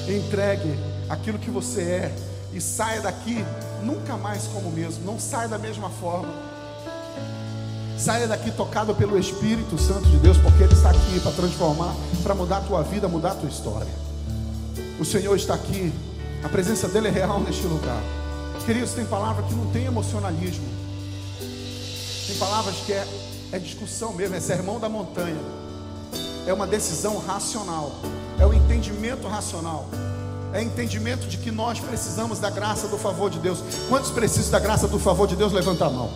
Entregue 0.07 0.73
aquilo 1.09 1.38
que 1.38 1.49
você 1.49 1.82
é 1.82 2.15
e 2.53 2.61
saia 2.61 3.01
daqui 3.01 3.43
nunca 3.84 4.15
mais 4.17 4.47
como 4.47 4.71
mesmo. 4.71 5.05
Não 5.05 5.19
saia 5.19 5.47
da 5.47 5.57
mesma 5.57 5.89
forma. 5.89 6.34
Saia 7.97 8.28
daqui 8.28 8.51
tocado 8.51 8.93
pelo 8.95 9.17
Espírito 9.17 9.78
Santo 9.78 10.07
de 10.07 10.17
Deus, 10.17 10.38
porque 10.38 10.63
Ele 10.63 10.73
está 10.73 10.91
aqui 10.91 11.19
para 11.19 11.32
transformar, 11.32 11.95
para 12.23 12.36
mudar 12.36 12.57
a 12.57 12.61
tua 12.61 12.84
vida, 12.84 13.07
mudar 13.07 13.32
a 13.32 13.36
tua 13.36 13.49
história. 13.49 13.91
O 14.99 15.05
Senhor 15.05 15.36
está 15.36 15.55
aqui, 15.55 15.91
a 16.43 16.49
presença 16.49 16.88
dEle 16.88 17.07
é 17.07 17.11
real 17.11 17.39
neste 17.39 17.65
lugar. 17.65 18.01
Queridos, 18.65 18.91
tem 18.91 19.05
palavra 19.05 19.43
que 19.43 19.53
não 19.53 19.65
tem 19.71 19.86
emocionalismo. 19.86 20.65
Palavras 22.39 22.75
que 22.85 22.93
é, 22.93 23.07
é 23.51 23.57
discussão 23.57 24.13
mesmo, 24.13 24.35
é 24.35 24.39
sermão 24.39 24.79
da 24.79 24.88
montanha. 24.88 25.39
É 26.45 26.53
uma 26.53 26.67
decisão 26.67 27.17
racional. 27.17 27.91
É 28.39 28.45
o 28.45 28.53
entendimento 28.53 29.27
racional. 29.27 29.89
É 30.53 30.61
entendimento 30.61 31.27
de 31.27 31.38
que 31.38 31.49
nós 31.49 31.79
precisamos 31.79 32.38
da 32.39 32.51
graça, 32.51 32.88
do 32.88 32.97
favor 32.97 33.29
de 33.29 33.39
Deus. 33.39 33.59
Quantos 33.89 34.11
precisam 34.11 34.51
da 34.51 34.59
graça, 34.59 34.88
do 34.88 34.99
favor 34.99 35.27
de 35.27 35.35
Deus? 35.35 35.51
Levanta 35.51 35.85
a 35.85 35.89
mão. 35.89 36.11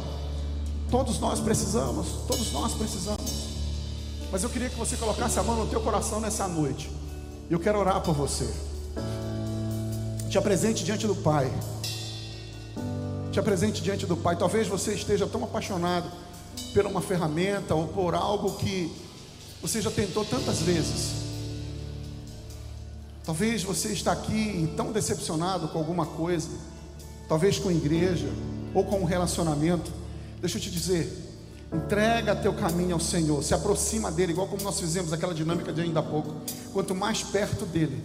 Todos 0.91 1.19
nós 1.19 1.39
precisamos. 1.39 2.07
Todos 2.27 2.51
nós 2.51 2.73
precisamos. 2.73 3.49
Mas 4.31 4.43
eu 4.43 4.49
queria 4.49 4.69
que 4.69 4.77
você 4.77 4.95
colocasse 4.97 5.39
a 5.39 5.43
mão 5.43 5.55
no 5.55 5.67
teu 5.67 5.81
coração 5.81 6.19
nessa 6.19 6.47
noite. 6.47 6.91
Eu 7.49 7.59
quero 7.59 7.79
orar 7.79 7.99
por 8.01 8.13
você. 8.13 8.47
Te 10.29 10.37
apresente 10.37 10.83
diante 10.83 11.07
do 11.07 11.15
Pai 11.15 11.51
te 13.31 13.39
apresente 13.39 13.81
diante 13.81 14.05
do 14.05 14.17
Pai. 14.17 14.35
Talvez 14.35 14.67
você 14.67 14.93
esteja 14.93 15.25
tão 15.25 15.43
apaixonado 15.43 16.11
por 16.73 16.85
uma 16.85 17.01
ferramenta 17.01 17.73
ou 17.73 17.87
por 17.87 18.13
algo 18.13 18.57
que 18.57 18.91
você 19.61 19.81
já 19.81 19.89
tentou 19.89 20.25
tantas 20.25 20.59
vezes. 20.61 21.21
Talvez 23.23 23.63
você 23.63 23.89
está 23.89 24.11
aqui 24.11 24.71
tão 24.75 24.91
decepcionado 24.91 25.69
com 25.69 25.77
alguma 25.77 26.05
coisa, 26.05 26.49
talvez 27.29 27.57
com 27.57 27.69
a 27.69 27.73
igreja 27.73 28.27
ou 28.73 28.83
com 28.83 28.99
um 28.99 29.05
relacionamento. 29.05 29.91
Deixa 30.41 30.57
eu 30.57 30.61
te 30.61 30.71
dizer, 30.71 31.09
entrega 31.71 32.35
teu 32.35 32.53
caminho 32.53 32.95
ao 32.95 32.99
Senhor, 32.99 33.43
se 33.43 33.53
aproxima 33.53 34.11
dele, 34.11 34.33
igual 34.33 34.47
como 34.47 34.63
nós 34.63 34.79
fizemos 34.79 35.13
aquela 35.13 35.33
dinâmica 35.33 35.71
de 35.71 35.81
ainda 35.81 35.99
há 35.99 36.03
pouco. 36.03 36.35
Quanto 36.73 36.93
mais 36.93 37.21
perto 37.23 37.65
dele, 37.65 38.03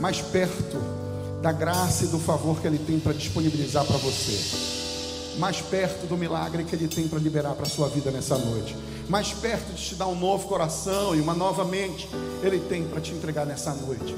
mais 0.00 0.20
perto 0.20 1.03
da 1.44 1.52
graça 1.52 2.04
e 2.04 2.06
do 2.06 2.18
favor 2.18 2.58
que 2.58 2.66
Ele 2.66 2.78
tem 2.78 2.98
para 2.98 3.12
disponibilizar 3.12 3.84
para 3.84 3.98
você. 3.98 5.36
Mais 5.38 5.60
perto 5.60 6.06
do 6.06 6.16
milagre 6.16 6.64
que 6.64 6.74
Ele 6.74 6.88
tem 6.88 7.06
para 7.06 7.18
liberar 7.18 7.52
para 7.54 7.66
a 7.66 7.68
sua 7.68 7.86
vida 7.86 8.10
nessa 8.10 8.38
noite. 8.38 8.74
Mais 9.10 9.28
perto 9.32 9.74
de 9.74 9.84
te 9.84 9.94
dar 9.94 10.06
um 10.06 10.18
novo 10.18 10.48
coração 10.48 11.14
e 11.14 11.20
uma 11.20 11.34
nova 11.34 11.62
mente, 11.62 12.08
Ele 12.42 12.58
tem 12.60 12.84
para 12.84 12.98
te 12.98 13.12
entregar 13.12 13.44
nessa 13.44 13.74
noite. 13.74 14.16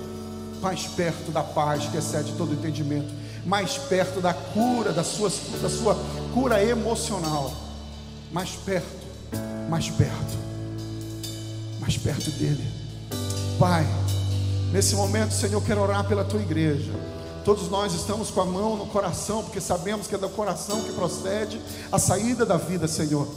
Mais 0.62 0.86
perto 0.86 1.32
da 1.32 1.42
paz 1.42 1.86
que 1.86 1.96
excede 1.96 2.32
todo 2.34 2.52
entendimento. 2.52 3.12
Mais 3.44 3.76
perto 3.76 4.20
da 4.20 4.32
cura, 4.32 4.92
da 4.92 5.02
sua, 5.02 5.28
da 5.60 5.68
sua 5.68 5.96
cura 6.32 6.62
emocional. 6.62 7.52
Mais 8.30 8.50
perto, 8.50 9.04
mais 9.68 9.90
perto, 9.90 10.38
mais 11.80 11.96
perto 11.96 12.30
dEle. 12.30 12.64
Pai, 13.58 13.84
nesse 14.72 14.94
momento, 14.94 15.32
Senhor, 15.32 15.54
eu 15.54 15.62
quero 15.62 15.80
orar 15.80 16.06
pela 16.06 16.22
tua 16.22 16.40
igreja. 16.40 17.15
Todos 17.46 17.70
nós 17.70 17.94
estamos 17.94 18.28
com 18.28 18.40
a 18.40 18.44
mão 18.44 18.74
no 18.74 18.86
coração, 18.86 19.44
porque 19.44 19.60
sabemos 19.60 20.08
que 20.08 20.16
é 20.16 20.18
do 20.18 20.28
coração 20.28 20.82
que 20.82 20.92
procede 20.92 21.60
a 21.92 21.96
saída 21.96 22.44
da 22.44 22.56
vida, 22.56 22.88
Senhor. 22.88 23.28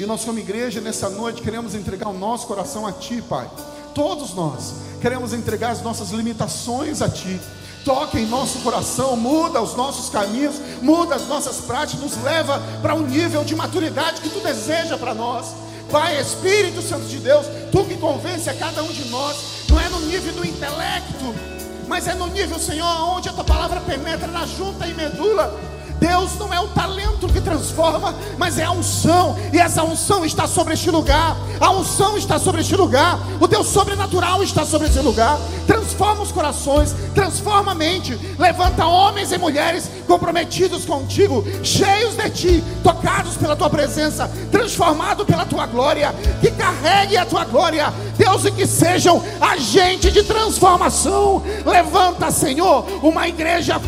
E 0.00 0.06
nós, 0.06 0.24
como 0.24 0.38
igreja, 0.38 0.80
nessa 0.80 1.10
noite, 1.10 1.42
queremos 1.42 1.74
entregar 1.74 2.08
o 2.08 2.18
nosso 2.18 2.46
coração 2.46 2.86
a 2.86 2.92
Ti, 2.92 3.20
Pai. 3.20 3.46
Todos 3.94 4.32
nós 4.32 4.72
queremos 5.02 5.34
entregar 5.34 5.72
as 5.72 5.82
nossas 5.82 6.12
limitações 6.12 7.02
a 7.02 7.10
Ti. 7.10 7.38
Toque 7.84 8.18
em 8.18 8.24
nosso 8.24 8.60
coração, 8.60 9.14
muda 9.18 9.60
os 9.60 9.76
nossos 9.76 10.08
caminhos, 10.08 10.54
muda 10.80 11.16
as 11.16 11.28
nossas 11.28 11.58
práticas, 11.58 12.00
nos 12.00 12.22
leva 12.22 12.62
para 12.80 12.94
um 12.94 13.06
nível 13.06 13.44
de 13.44 13.54
maturidade 13.54 14.22
que 14.22 14.30
Tu 14.30 14.40
deseja 14.40 14.96
para 14.96 15.12
nós. 15.12 15.48
Pai, 15.92 16.18
Espírito 16.18 16.80
Santo 16.80 17.04
de 17.04 17.18
Deus, 17.18 17.44
Tu 17.70 17.84
que 17.84 17.98
convence 17.98 18.48
a 18.48 18.54
cada 18.54 18.82
um 18.82 18.90
de 18.90 19.10
nós, 19.10 19.36
não 19.68 19.78
é 19.78 19.90
no 19.90 20.00
nível 20.00 20.32
do 20.32 20.46
intelecto, 20.46 21.57
mas 21.88 22.06
é 22.06 22.14
no 22.14 22.26
nível, 22.26 22.58
Senhor, 22.58 22.86
onde 23.16 23.28
a 23.28 23.32
tua 23.32 23.44
palavra 23.44 23.80
penetra 23.80 24.28
na 24.28 24.46
junta 24.46 24.86
e 24.86 24.94
medula. 24.94 25.67
Deus 26.00 26.36
não 26.38 26.52
é 26.52 26.60
o 26.60 26.68
talento 26.68 27.28
que 27.28 27.40
transforma, 27.40 28.14
mas 28.36 28.58
é 28.58 28.64
a 28.64 28.70
unção, 28.70 29.36
e 29.52 29.58
essa 29.58 29.82
unção 29.82 30.24
está 30.24 30.46
sobre 30.46 30.74
este 30.74 30.90
lugar. 30.90 31.36
A 31.60 31.70
unção 31.70 32.16
está 32.16 32.38
sobre 32.38 32.60
este 32.60 32.76
lugar, 32.76 33.18
o 33.40 33.46
Deus 33.46 33.66
sobrenatural 33.66 34.42
está 34.42 34.64
sobre 34.64 34.88
este 34.88 35.00
lugar. 35.00 35.38
Transforma 35.66 36.22
os 36.22 36.32
corações, 36.32 36.94
transforma 37.14 37.72
a 37.72 37.74
mente, 37.74 38.18
levanta 38.38 38.86
homens 38.86 39.32
e 39.32 39.38
mulheres 39.38 39.90
comprometidos 40.06 40.84
contigo, 40.84 41.44
cheios 41.62 42.16
de 42.16 42.30
ti, 42.30 42.64
tocados 42.82 43.36
pela 43.36 43.56
tua 43.56 43.68
presença, 43.68 44.30
transformados 44.50 45.26
pela 45.26 45.44
tua 45.44 45.66
glória, 45.66 46.14
que 46.40 46.50
carregue 46.50 47.16
a 47.16 47.26
tua 47.26 47.44
glória, 47.44 47.92
Deus, 48.16 48.44
e 48.44 48.50
que 48.50 48.66
sejam 48.66 49.22
agente 49.40 50.10
de 50.10 50.22
transformação. 50.22 51.42
Levanta, 51.66 52.30
Senhor, 52.30 52.84
uma 53.02 53.28
igreja 53.28 53.80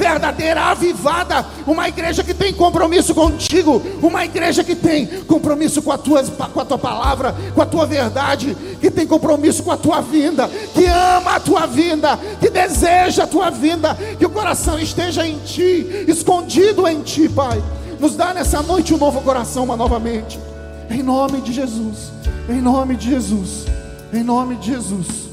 verdadeira, 0.00 0.62
avivada, 0.62 1.44
uma 1.66 1.86
igreja 1.86 2.24
que 2.24 2.32
tem 2.32 2.54
compromisso 2.54 3.14
contigo, 3.14 3.82
uma 4.02 4.24
igreja 4.24 4.64
que 4.64 4.74
tem 4.74 5.06
compromisso 5.24 5.82
com 5.82 5.92
a, 5.92 5.98
tua, 5.98 6.24
com 6.24 6.60
a 6.60 6.64
tua 6.64 6.78
palavra, 6.78 7.34
com 7.54 7.60
a 7.60 7.66
tua 7.66 7.84
verdade, 7.84 8.56
que 8.80 8.90
tem 8.90 9.06
compromisso 9.06 9.62
com 9.62 9.70
a 9.70 9.76
tua 9.76 10.00
vinda, 10.00 10.48
que 10.72 10.86
ama 10.86 11.36
a 11.36 11.40
tua 11.40 11.66
vinda, 11.66 12.18
que 12.40 12.48
deseja 12.48 13.24
a 13.24 13.26
tua 13.26 13.50
vinda, 13.50 13.94
que 14.18 14.24
o 14.24 14.30
coração 14.30 14.78
esteja 14.78 15.26
em 15.26 15.38
ti, 15.40 16.06
escondido 16.08 16.88
em 16.88 17.02
ti, 17.02 17.28
Pai. 17.28 17.62
Nos 18.00 18.16
dá 18.16 18.32
nessa 18.32 18.62
noite 18.62 18.94
um 18.94 18.98
novo 18.98 19.20
coração, 19.20 19.64
uma 19.64 19.76
nova 19.76 19.98
mente, 19.98 20.40
em 20.88 21.02
nome 21.02 21.42
de 21.42 21.52
Jesus, 21.52 22.10
em 22.48 22.62
nome 22.62 22.96
de 22.96 23.10
Jesus, 23.10 23.66
em 24.14 24.24
nome 24.24 24.56
de 24.56 24.68
Jesus, 24.68 25.28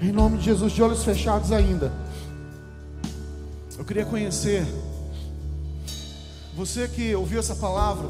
em 0.00 0.12
nome 0.12 0.38
de 0.38 0.44
Jesus, 0.44 0.72
de 0.72 0.80
olhos 0.80 1.02
fechados 1.02 1.50
ainda. 1.50 2.03
Eu 3.76 3.84
queria 3.84 4.06
conhecer 4.06 4.64
você 6.54 6.86
que 6.86 7.12
ouviu 7.16 7.40
essa 7.40 7.56
palavra, 7.56 8.08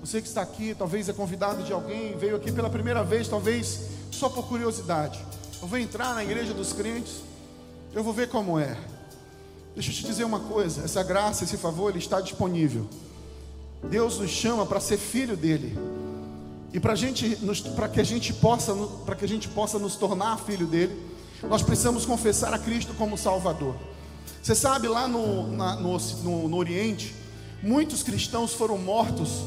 você 0.00 0.22
que 0.22 0.26
está 0.26 0.40
aqui, 0.40 0.74
talvez 0.74 1.06
é 1.06 1.12
convidado 1.12 1.62
de 1.62 1.70
alguém, 1.70 2.16
veio 2.16 2.36
aqui 2.36 2.50
pela 2.50 2.70
primeira 2.70 3.04
vez, 3.04 3.28
talvez 3.28 3.88
só 4.10 4.30
por 4.30 4.48
curiosidade. 4.48 5.18
Eu 5.60 5.68
vou 5.68 5.78
entrar 5.78 6.14
na 6.14 6.24
igreja 6.24 6.54
dos 6.54 6.72
crentes, 6.72 7.16
eu 7.92 8.02
vou 8.02 8.14
ver 8.14 8.30
como 8.30 8.58
é. 8.58 8.74
Deixa 9.74 9.90
eu 9.90 9.94
te 9.94 10.04
dizer 10.04 10.24
uma 10.24 10.40
coisa: 10.40 10.82
essa 10.82 11.02
graça, 11.02 11.44
esse 11.44 11.58
favor, 11.58 11.90
ele 11.90 11.98
está 11.98 12.22
disponível. 12.22 12.88
Deus 13.90 14.18
nos 14.18 14.30
chama 14.30 14.64
para 14.64 14.80
ser 14.80 14.96
filho 14.96 15.36
dele. 15.36 15.78
E 16.72 16.80
para 16.80 16.94
que 17.88 18.00
a 18.00 18.04
gente 18.04 18.32
possa, 18.32 18.74
para 19.04 19.14
que 19.14 19.26
a 19.26 19.28
gente 19.28 19.46
possa 19.46 19.78
nos 19.78 19.94
tornar 19.96 20.38
filho 20.38 20.66
dele, 20.66 20.98
nós 21.42 21.62
precisamos 21.62 22.06
confessar 22.06 22.54
a 22.54 22.58
Cristo 22.58 22.94
como 22.94 23.18
Salvador. 23.18 23.76
Você 24.42 24.54
sabe, 24.54 24.88
lá 24.88 25.08
no, 25.08 25.56
na, 25.56 25.76
no, 25.76 25.96
no, 25.98 26.48
no 26.48 26.56
Oriente, 26.56 27.14
muitos 27.62 28.02
cristãos 28.02 28.52
foram 28.52 28.76
mortos, 28.76 29.44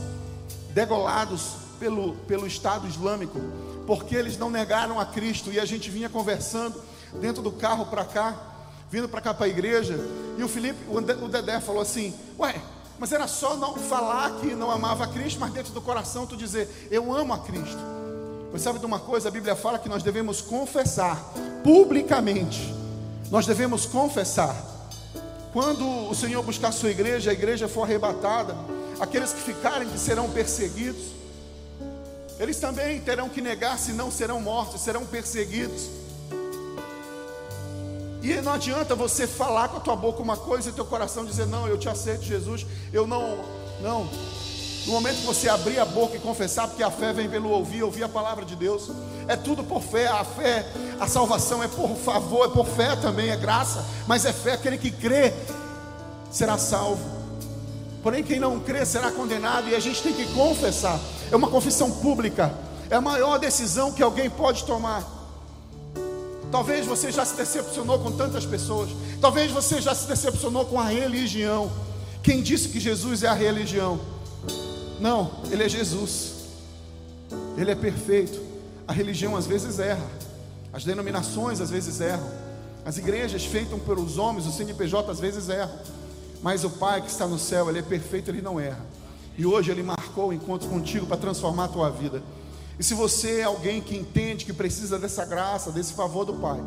degolados 0.74 1.54
pelo, 1.80 2.14
pelo 2.28 2.48
Estado 2.48 2.88
Islâmico, 2.88 3.40
porque 3.86 4.16
eles 4.16 4.38
não 4.38 4.50
negaram 4.50 5.00
a 5.00 5.06
Cristo. 5.06 5.52
E 5.52 5.60
a 5.60 5.66
gente 5.66 5.90
vinha 5.90 6.10
conversando 6.10 6.82
dentro 7.22 7.42
do 7.42 7.52
carro 7.52 7.86
para 7.86 8.04
cá, 8.06 8.36
vindo 8.90 9.08
para 9.08 9.22
cá 9.22 9.34
para 9.34 9.46
a 9.46 9.50
igreja, 9.50 10.00
e 10.38 10.44
o 10.44 10.48
Felipe, 10.48 10.80
o 10.90 11.28
Dedé 11.28 11.60
falou 11.60 11.82
assim: 11.82 12.14
Ué, 12.40 12.62
mas 13.00 13.12
era 13.12 13.28
só 13.28 13.56
não 13.56 13.76
falar 13.76 14.40
que 14.40 14.56
não 14.56 14.72
amava 14.72 15.04
a 15.04 15.08
Cristo, 15.08 15.40
mas 15.40 15.54
dentro 15.54 15.72
do 15.74 15.82
coração 15.82 16.26
tu 16.26 16.36
dizer, 16.36 16.88
eu 16.90 17.14
amo 17.14 17.34
a 17.34 17.40
Cristo. 17.40 17.78
Você 18.52 18.64
sabe 18.64 18.80
de 18.80 18.86
uma 18.86 19.00
coisa? 19.00 19.28
A 19.28 19.32
Bíblia 19.32 19.56
fala 19.56 19.78
que 19.78 19.90
nós 19.90 20.02
devemos 20.02 20.42
confessar 20.42 21.22
publicamente. 21.64 22.74
Nós 23.30 23.46
devemos 23.46 23.86
confessar. 23.86 24.56
Quando 25.52 26.10
o 26.10 26.16
Senhor 26.16 26.44
buscar 26.44 26.72
sua 26.72 26.90
igreja, 26.90 27.32
a 27.32 27.34
igreja 27.34 27.68
for 27.68 27.84
arrebatada, 27.84 28.56
aqueles 29.00 29.34
que 29.34 29.42
ficarem 29.42 29.88
que 29.90 29.98
serão 29.98 30.30
perseguidos, 30.30 31.18
eles 32.40 32.60
também 32.60 33.02
terão 33.02 33.28
que 33.28 33.42
negar, 33.42 33.80
se 33.80 33.92
não 33.92 34.12
serão 34.12 34.40
mortos, 34.40 34.82
serão 34.82 35.06
perseguidos. 35.06 35.90
E 38.22 38.34
não 38.42 38.54
adianta 38.54 38.94
você 38.94 39.26
falar 39.26 39.70
com 39.70 39.78
a 39.78 39.80
tua 39.80 39.96
boca 39.96 40.22
uma 40.22 40.38
coisa 40.38 40.70
e 40.70 40.74
teu 40.74 40.86
coração 40.86 41.26
dizer: 41.26 41.48
"Não, 41.48 41.68
eu 41.68 41.78
te 41.78 41.88
aceito, 41.90 42.24
Jesus". 42.24 42.66
Eu 42.92 43.08
não, 43.08 43.44
não. 43.82 44.10
No 44.88 44.94
momento 44.94 45.18
que 45.18 45.26
você 45.26 45.50
abrir 45.50 45.78
a 45.80 45.86
boca 45.86 46.16
e 46.16 46.20
confessar, 46.20 46.66
porque 46.66 46.82
a 46.82 46.90
fé 46.90 47.12
vem 47.12 47.30
pelo 47.30 47.50
ouvir, 47.50 47.84
ouvir 47.84 48.04
a 48.04 48.10
palavra 48.10 48.46
de 48.46 48.56
Deus, 48.56 48.90
é 49.28 49.36
tudo 49.36 49.62
por 49.62 49.84
fé. 49.84 50.08
A 50.08 50.24
fé, 50.24 50.66
a 50.98 51.06
salvação 51.06 51.62
é 51.62 51.68
por 51.68 51.94
favor, 51.98 52.46
é 52.46 52.48
por 52.48 52.66
fé 52.66 52.96
também, 52.96 53.30
é 53.30 53.36
graça, 53.36 53.86
mas 54.08 54.24
é 54.24 54.32
fé. 54.32 54.54
Aquele 54.54 54.78
que 54.78 54.90
crê 54.90 55.34
será 56.32 56.58
salvo. 56.58 57.04
Porém, 58.02 58.24
quem 58.24 58.40
não 58.40 58.62
crê 58.62 58.86
será 58.86 59.12
condenado, 59.12 59.68
e 59.68 59.76
a 59.76 59.80
gente 59.82 60.02
tem 60.02 60.14
que 60.14 60.26
confessar. 60.28 60.98
É 61.30 61.36
uma 61.36 61.50
confissão 61.50 61.92
pública, 61.92 62.54
é 62.90 62.96
a 62.96 63.02
maior 63.02 63.38
decisão 63.38 63.92
que 63.92 64.02
alguém 64.02 64.30
pode 64.30 64.64
tomar. 64.64 65.04
Talvez 66.50 66.86
você 66.86 67.12
já 67.12 67.26
se 67.26 67.36
decepcionou 67.36 68.00
com 68.00 68.14
tantas 68.14 68.46
pessoas, 68.46 68.90
talvez 69.20 69.52
você 69.52 69.82
já 69.82 69.94
se 69.94 70.08
decepcionou 70.08 70.64
com 70.64 70.80
a 70.80 70.86
religião. 70.86 71.70
Quem 72.24 72.42
disse 72.42 72.70
que 72.70 72.80
Jesus 72.80 73.24
é 73.24 73.28
a 73.28 73.34
religião? 73.34 74.00
Não, 75.00 75.42
ele 75.52 75.64
é 75.64 75.70
Jesus. 75.70 76.34
Ele 77.58 77.72
é 77.72 77.76
perfeito. 77.76 78.42
A 78.88 78.94
religião 78.94 79.36
às 79.36 79.46
vezes 79.46 79.80
erra. 79.80 80.06
As 80.72 80.84
denominações 80.84 81.62
às 81.62 81.70
vezes 81.70 82.00
erram. 82.00 82.28
As 82.86 82.98
igrejas 82.98 83.46
feitas 83.46 83.82
pelos 83.82 84.18
homens, 84.18 84.46
o 84.46 84.52
CNPJ 84.52 85.12
às 85.12 85.20
vezes 85.20 85.50
erram. 85.50 85.78
Mas 86.42 86.64
o 86.64 86.70
Pai 86.70 87.02
que 87.02 87.10
está 87.10 87.28
no 87.28 87.40
céu, 87.40 87.70
ele 87.70 87.80
é 87.80 87.82
perfeito, 87.82 88.30
ele 88.30 88.42
não 88.42 88.60
erra. 88.60 88.86
E 89.38 89.46
hoje 89.46 89.72
ele 89.72 89.84
marcou 89.84 90.30
o 90.30 90.34
encontro 90.34 90.68
contigo 90.70 91.06
para 91.06 91.18
transformar 91.18 91.66
a 91.66 91.68
tua 91.68 91.90
vida. 91.90 92.22
E 92.80 92.84
se 92.84 92.94
você 92.94 93.42
é 93.42 93.44
alguém 93.44 93.82
que 93.82 93.96
entende 93.96 94.46
que 94.46 94.54
precisa 94.54 95.00
dessa 95.00 95.26
graça, 95.26 95.72
desse 95.72 95.94
favor 95.94 96.26
do 96.26 96.34
Pai, 96.36 96.60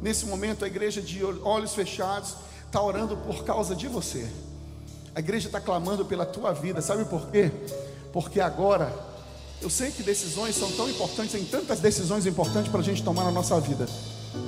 nesse 0.00 0.26
momento 0.26 0.64
a 0.64 0.68
igreja 0.68 1.00
de 1.00 1.24
olhos 1.24 1.74
fechados 1.74 2.34
está 2.66 2.82
orando 2.82 3.16
por 3.16 3.44
causa 3.44 3.74
de 3.74 3.86
você. 3.86 4.28
A 5.14 5.20
igreja 5.20 5.46
está 5.46 5.60
clamando 5.60 6.04
pela 6.04 6.24
tua 6.24 6.52
vida, 6.52 6.80
sabe 6.80 7.04
por 7.04 7.26
quê? 7.26 7.50
Porque 8.12 8.40
agora, 8.40 8.90
eu 9.60 9.68
sei 9.68 9.90
que 9.90 10.02
decisões 10.02 10.56
são 10.56 10.70
tão 10.72 10.88
importantes, 10.88 11.32
tem 11.32 11.44
tantas 11.44 11.80
decisões 11.80 12.24
importantes 12.24 12.70
para 12.70 12.80
a 12.80 12.84
gente 12.84 13.02
tomar 13.02 13.24
na 13.24 13.30
nossa 13.30 13.60
vida. 13.60 13.86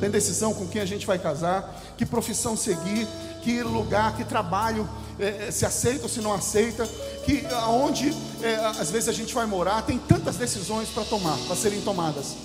Tem 0.01 0.11
decisão 0.11 0.55
com 0.55 0.67
quem 0.67 0.81
a 0.81 0.87
gente 0.87 1.07
vai 1.07 1.19
casar, 1.19 1.83
que 1.99 2.07
profissão 2.07 2.57
seguir, 2.57 3.07
que 3.43 3.62
lugar, 3.62 4.17
que 4.17 4.25
trabalho, 4.25 4.89
é, 5.19 5.49
é 5.49 5.51
se 5.51 5.67
aceita 5.67 6.05
ou 6.05 6.09
se 6.09 6.23
não 6.23 6.33
aceita, 6.33 6.87
que 7.27 7.45
aonde 7.47 8.15
é, 8.43 8.55
às 8.57 8.91
vezes 8.91 9.11
a 9.11 9.12
gente 9.12 9.35
vai 9.35 9.45
morar, 9.45 9.83
tem 9.83 9.99
tantas 9.99 10.37
decisões 10.37 10.89
para 10.89 11.05
tomar, 11.05 11.37
para 11.47 11.57
serem 11.57 11.83
tomadas. 11.83 12.37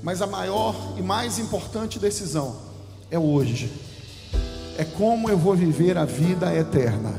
Mas 0.00 0.22
a 0.22 0.28
maior 0.28 0.76
e 0.96 1.02
mais 1.02 1.40
importante 1.40 1.98
decisão 1.98 2.56
é 3.10 3.18
hoje 3.18 3.93
é 4.76 4.84
como 4.84 5.28
eu 5.28 5.38
vou 5.38 5.54
viver 5.54 5.96
a 5.96 6.04
vida 6.04 6.54
eterna. 6.54 7.14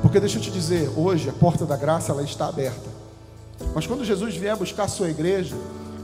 Porque 0.00 0.18
deixa 0.18 0.38
eu 0.38 0.42
te 0.42 0.50
dizer, 0.50 0.90
hoje 0.96 1.28
a 1.28 1.32
porta 1.32 1.64
da 1.64 1.76
graça 1.76 2.12
ela 2.12 2.22
está 2.22 2.48
aberta. 2.48 2.90
Mas 3.74 3.86
quando 3.86 4.04
Jesus 4.04 4.36
vier 4.36 4.56
buscar 4.56 4.84
a 4.84 4.88
sua 4.88 5.08
igreja, 5.08 5.56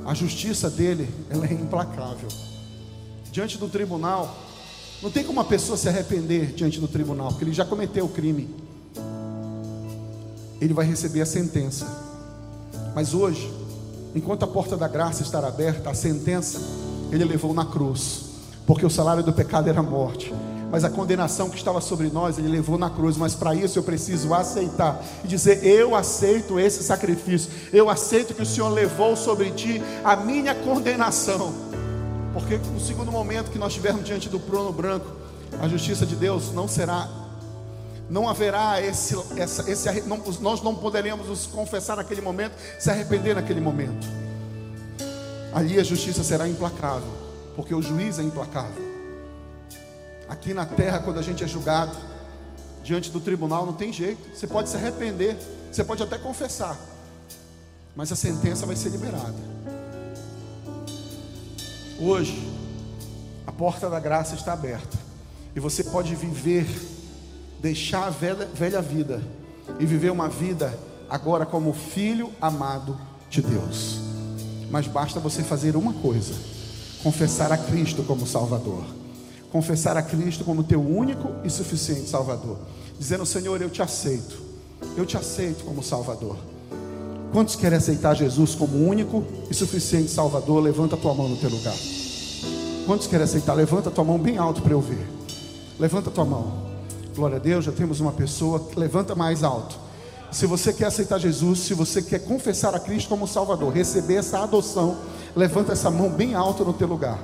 a 0.07 0.15
justiça 0.15 0.71
dele 0.71 1.09
ela 1.29 1.47
é 1.47 1.53
implacável. 1.53 2.29
diante 3.31 3.59
do 3.59 3.69
tribunal, 3.69 4.37
não 5.03 5.11
tem 5.11 5.23
como 5.23 5.39
uma 5.39 5.45
pessoa 5.45 5.77
se 5.77 5.89
arrepender 5.89 6.53
diante 6.55 6.81
do 6.81 6.89
tribunal, 6.89 7.29
porque 7.29 7.45
ele 7.45 7.53
já 7.53 7.65
cometeu 7.65 8.07
o 8.07 8.09
crime. 8.09 8.49
Ele 10.61 10.75
vai 10.75 10.87
receber 10.87 11.21
a 11.21 11.27
sentença. 11.27 11.87
Mas 12.95 13.15
hoje, 13.15 13.53
enquanto 14.15 14.43
a 14.43 14.47
porta 14.47 14.77
da 14.77 14.89
graça 14.89 15.23
estar 15.23 15.45
aberta, 15.45 15.91
a 15.91 15.95
sentença 15.95 16.59
ele 17.13 17.25
levou 17.25 17.55
na 17.55 17.65
cruz, 17.65 18.28
porque 18.69 18.85
o 18.85 18.91
salário 18.91 19.23
do 19.23 19.33
pecado 19.33 19.67
era 19.71 19.81
a 19.81 19.83
morte. 19.83 20.31
Mas 20.71 20.85
a 20.85 20.91
condenação 20.91 21.49
que 21.49 21.57
estava 21.57 21.81
sobre 21.81 22.11
nós, 22.11 22.37
ele 22.37 22.49
levou 22.49 22.77
na 22.77 22.91
cruz. 22.91 23.17
Mas 23.17 23.35
para 23.35 23.55
isso 23.55 23.79
eu 23.79 23.83
preciso 23.83 24.35
aceitar 24.35 25.03
e 25.25 25.27
dizer: 25.27 25.65
Eu 25.65 25.97
aceito 25.97 26.61
esse 26.61 26.83
sacrifício. 26.83 27.51
Eu 27.73 27.89
aceito 27.89 28.35
que 28.35 28.43
o 28.43 28.47
Senhor 28.47 28.69
levou 28.69 29.17
sobre 29.17 29.51
ti 29.53 29.83
a 30.05 30.15
minha 30.17 30.55
condenação. 30.55 31.51
Porque 32.35 32.59
no 32.59 32.79
segundo 32.79 33.11
momento 33.11 33.51
que 33.51 33.59
nós 33.59 33.69
estivermos 33.69 34.05
diante 34.05 34.29
do 34.29 34.39
trono 34.39 34.71
branco, 34.71 35.07
a 35.63 35.67
justiça 35.67 36.05
de 36.05 36.15
Deus 36.15 36.53
não 36.53 36.69
será 36.69 37.09
não 38.11 38.29
haverá 38.29 38.83
esse, 38.83 39.15
essa, 39.37 39.71
esse 39.71 40.01
não, 40.03 40.19
nós 40.41 40.63
não 40.63 40.75
poderemos 40.75 41.27
nos 41.27 41.47
confessar 41.47 41.97
naquele 41.97 42.21
momento, 42.21 42.53
se 42.79 42.91
arrepender 42.91 43.35
naquele 43.35 43.61
momento. 43.63 44.07
Ali 45.55 45.79
a 45.81 45.83
justiça 45.83 46.23
será 46.23 46.47
implacável, 46.47 47.28
porque 47.59 47.75
o 47.75 47.83
juiz 47.83 48.21
é 48.21 48.23
implacável. 48.23 48.85
Aqui 50.29 50.55
na 50.55 50.65
terra, 50.65 51.01
quando 51.01 51.19
a 51.19 51.23
gente 51.23 51.43
é 51.43 51.49
julgado 51.49 51.91
diante 52.85 53.11
do 53.11 53.19
tribunal, 53.19 53.67
não 53.67 53.73
tem 53.73 53.93
jeito. 53.93 54.33
Você 54.33 54.47
pode 54.47 54.69
se 54.69 54.77
arrepender, 54.77 55.37
você 55.69 55.83
pode 55.83 56.01
até 56.01 56.17
confessar, 56.17 56.79
mas 57.97 58.13
a 58.13 58.17
sentença 58.17 58.65
vai 58.65 58.77
ser 58.77 58.91
liberada. 58.91 59.35
Hoje, 61.99 62.49
a 63.45 63.51
porta 63.51 63.91
da 63.91 63.99
graça 63.99 64.37
está 64.37 64.53
aberta 64.53 64.97
e 65.57 65.59
você 65.59 65.83
pode 65.83 66.15
viver, 66.15 66.65
deixar 67.59 68.07
a 68.07 68.11
velha, 68.11 68.47
velha 68.55 68.81
vida 68.81 69.21
e 69.81 69.85
viver 69.85 70.13
uma 70.13 70.29
vida 70.29 70.79
agora 71.11 71.45
como 71.45 71.73
filho 71.73 72.33
amado 72.41 72.97
de 73.29 73.43
Deus. 73.43 73.99
Mas 74.71 74.87
basta 74.87 75.19
você 75.19 75.43
fazer 75.43 75.75
uma 75.75 75.95
coisa: 75.95 76.58
confessar 77.03 77.53
a 77.53 77.57
Cristo 77.57 78.03
como 78.03 78.27
Salvador 78.27 78.85
confessar 79.51 79.97
a 79.97 80.03
Cristo 80.03 80.45
como 80.45 80.63
teu 80.63 80.81
único 80.81 81.31
e 81.45 81.51
suficiente 81.51 82.09
Salvador, 82.09 82.59
dizendo: 82.99 83.25
Senhor, 83.25 83.61
eu 83.61 83.71
te 83.71 83.83
aceito, 83.83 84.37
eu 84.97 85.07
te 85.07 85.17
aceito 85.17 85.65
como 85.65 85.83
Salvador. 85.83 86.37
Quantos 87.33 87.57
querem 87.57 87.77
aceitar 87.77 88.15
Jesus 88.15 88.55
como 88.55 88.89
único 88.89 89.23
e 89.51 89.55
suficiente 89.55 90.11
Salvador? 90.11 90.63
Levanta 90.63 90.97
a 90.97 90.99
tua 90.99 91.15
mão 91.15 91.29
no 91.29 91.37
teu 91.37 91.51
lugar. 91.51 91.77
Quantos 92.87 93.07
querem 93.07 93.25
aceitar? 93.25 93.53
Levanta 93.53 93.91
a 93.91 93.93
tua 93.93 94.05
mão 94.05 94.19
bem 94.19 94.39
alto 94.39 94.63
para 94.63 94.73
eu 94.73 94.81
ver. 94.81 95.07
Levanta 95.79 96.09
a 96.09 96.13
tua 96.13 96.25
mão. 96.25 96.69
Glória 97.15 97.37
a 97.37 97.39
Deus, 97.39 97.67
já 97.67 97.73
temos 97.73 98.01
uma 98.01 98.13
pessoa. 98.13 98.67
Levanta 98.75 99.15
mais 99.15 99.45
alto. 99.45 99.79
Se 100.33 100.47
você 100.47 100.73
quer 100.73 100.87
aceitar 100.87 101.19
Jesus, 101.19 101.61
se 101.61 101.75
você 101.75 102.01
quer 102.01 102.21
confessar 102.21 102.75
a 102.75 102.81
Cristo 102.81 103.11
como 103.11 103.27
Salvador, 103.27 103.73
receber 103.73 104.17
essa 104.17 104.39
adoção, 104.43 104.97
levanta 105.39 105.73
essa 105.73 105.89
mão 105.89 106.11
bem 106.11 106.35
alto 106.35 106.65
no 106.65 106.73
teu 106.73 106.89
lugar. 106.89 107.17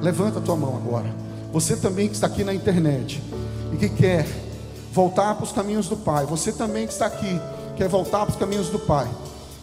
Levanta 0.00 0.38
a 0.38 0.40
tua 0.40 0.54
mão 0.54 0.76
agora. 0.76 1.12
Você 1.52 1.76
também 1.76 2.06
que 2.06 2.14
está 2.14 2.28
aqui 2.28 2.44
na 2.44 2.54
internet 2.54 3.20
e 3.72 3.76
que 3.76 3.88
quer 3.88 4.24
voltar 4.92 5.34
para 5.34 5.42
os 5.42 5.50
caminhos 5.50 5.88
do 5.88 5.96
Pai. 5.96 6.24
Você 6.26 6.52
também 6.52 6.86
que 6.86 6.92
está 6.92 7.06
aqui 7.06 7.40
quer 7.76 7.88
voltar 7.88 8.20
para 8.20 8.30
os 8.30 8.36
caminhos 8.36 8.68
do 8.68 8.78
Pai. 8.78 9.08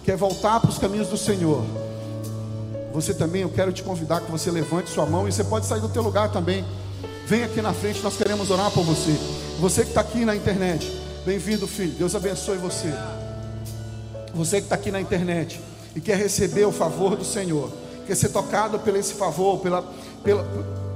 Quer 0.03 0.17
voltar 0.17 0.59
para 0.59 0.69
os 0.69 0.77
caminhos 0.77 1.07
do 1.07 1.17
Senhor. 1.17 1.63
Você 2.93 3.13
também, 3.13 3.43
eu 3.43 3.49
quero 3.49 3.71
te 3.71 3.83
convidar 3.83 4.19
que 4.19 4.29
você 4.29 4.51
levante 4.51 4.89
sua 4.89 5.05
mão 5.05 5.25
e 5.25 5.31
você 5.31 5.45
pode 5.45 5.65
sair 5.65 5.79
do 5.79 5.87
teu 5.87 6.01
lugar 6.01 6.29
também. 6.29 6.65
Vem 7.25 7.45
aqui 7.45 7.61
na 7.61 7.71
frente, 7.71 8.03
nós 8.03 8.17
queremos 8.17 8.51
orar 8.51 8.69
por 8.69 8.83
você. 8.83 9.15
Você 9.61 9.83
que 9.83 9.89
está 9.89 10.01
aqui 10.01 10.25
na 10.25 10.35
internet, 10.35 10.91
bem-vindo, 11.25 11.65
filho. 11.65 11.93
Deus 11.93 12.13
abençoe 12.15 12.57
você. 12.57 12.93
Você 14.33 14.57
que 14.57 14.65
está 14.65 14.75
aqui 14.75 14.91
na 14.91 14.99
internet 14.99 15.61
e 15.97 15.99
quer 15.99 16.15
receber 16.15 16.63
o 16.63 16.71
favor 16.71 17.15
do 17.15 17.25
Senhor, 17.25 17.71
quer 18.05 18.15
ser 18.15 18.29
tocado 18.29 18.77
pelo 18.77 18.97
esse 18.97 19.15
favor, 19.15 19.57
pela, 19.57 19.81
pela 20.23 20.45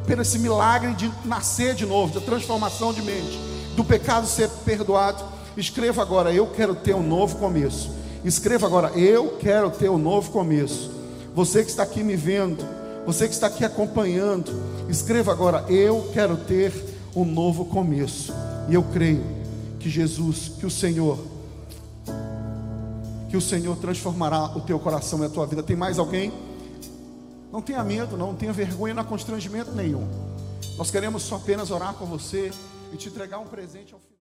pelo 0.05 0.21
esse 0.21 0.37
milagre 0.37 0.93
de 0.93 1.11
nascer 1.25 1.73
de 1.73 1.87
novo, 1.87 2.19
de 2.19 2.23
transformação 2.23 2.93
de 2.93 3.01
mente, 3.01 3.39
do 3.75 3.83
pecado 3.83 4.27
ser 4.27 4.47
perdoado. 4.63 5.23
Escreva 5.57 6.03
agora, 6.03 6.31
eu 6.31 6.45
quero 6.47 6.75
ter 6.75 6.93
um 6.93 7.01
novo 7.01 7.37
começo. 7.37 7.91
Escreva 8.23 8.67
agora, 8.67 8.89
eu 8.89 9.37
quero 9.39 9.71
ter 9.71 9.89
um 9.89 9.97
novo 9.97 10.29
começo. 10.31 10.91
Você 11.33 11.63
que 11.63 11.71
está 11.71 11.81
aqui 11.81 12.03
me 12.03 12.15
vendo, 12.15 12.63
você 13.05 13.27
que 13.27 13.33
está 13.33 13.47
aqui 13.47 13.65
acompanhando, 13.65 14.51
escreva 14.87 15.31
agora, 15.31 15.65
eu 15.67 16.11
quero 16.13 16.37
ter 16.37 16.71
um 17.15 17.25
novo 17.25 17.65
começo. 17.65 18.31
E 18.69 18.75
eu 18.75 18.83
creio 18.83 19.23
que 19.79 19.89
Jesus, 19.89 20.51
que 20.59 20.65
o 20.65 20.69
Senhor, 20.69 21.17
que 23.31 23.37
o 23.37 23.41
Senhor 23.41 23.77
transformará 23.77 24.43
o 24.57 24.59
teu 24.59 24.77
coração 24.77 25.23
e 25.23 25.25
a 25.25 25.29
tua 25.29 25.47
vida. 25.47 25.63
Tem 25.63 25.73
mais 25.73 25.97
alguém? 25.97 26.33
Não 27.49 27.61
tenha 27.61 27.81
medo, 27.81 28.17
não 28.17 28.35
tenha 28.35 28.51
vergonha, 28.51 28.93
não 28.93 29.03
há 29.03 29.05
constrangimento 29.05 29.71
nenhum. 29.71 30.05
Nós 30.77 30.91
queremos 30.91 31.23
só 31.23 31.37
apenas 31.37 31.71
orar 31.71 31.93
com 31.93 32.05
você 32.05 32.51
e 32.91 32.97
te 32.97 33.07
entregar 33.07 33.39
um 33.39 33.47
presente 33.47 33.93
ao. 33.93 34.01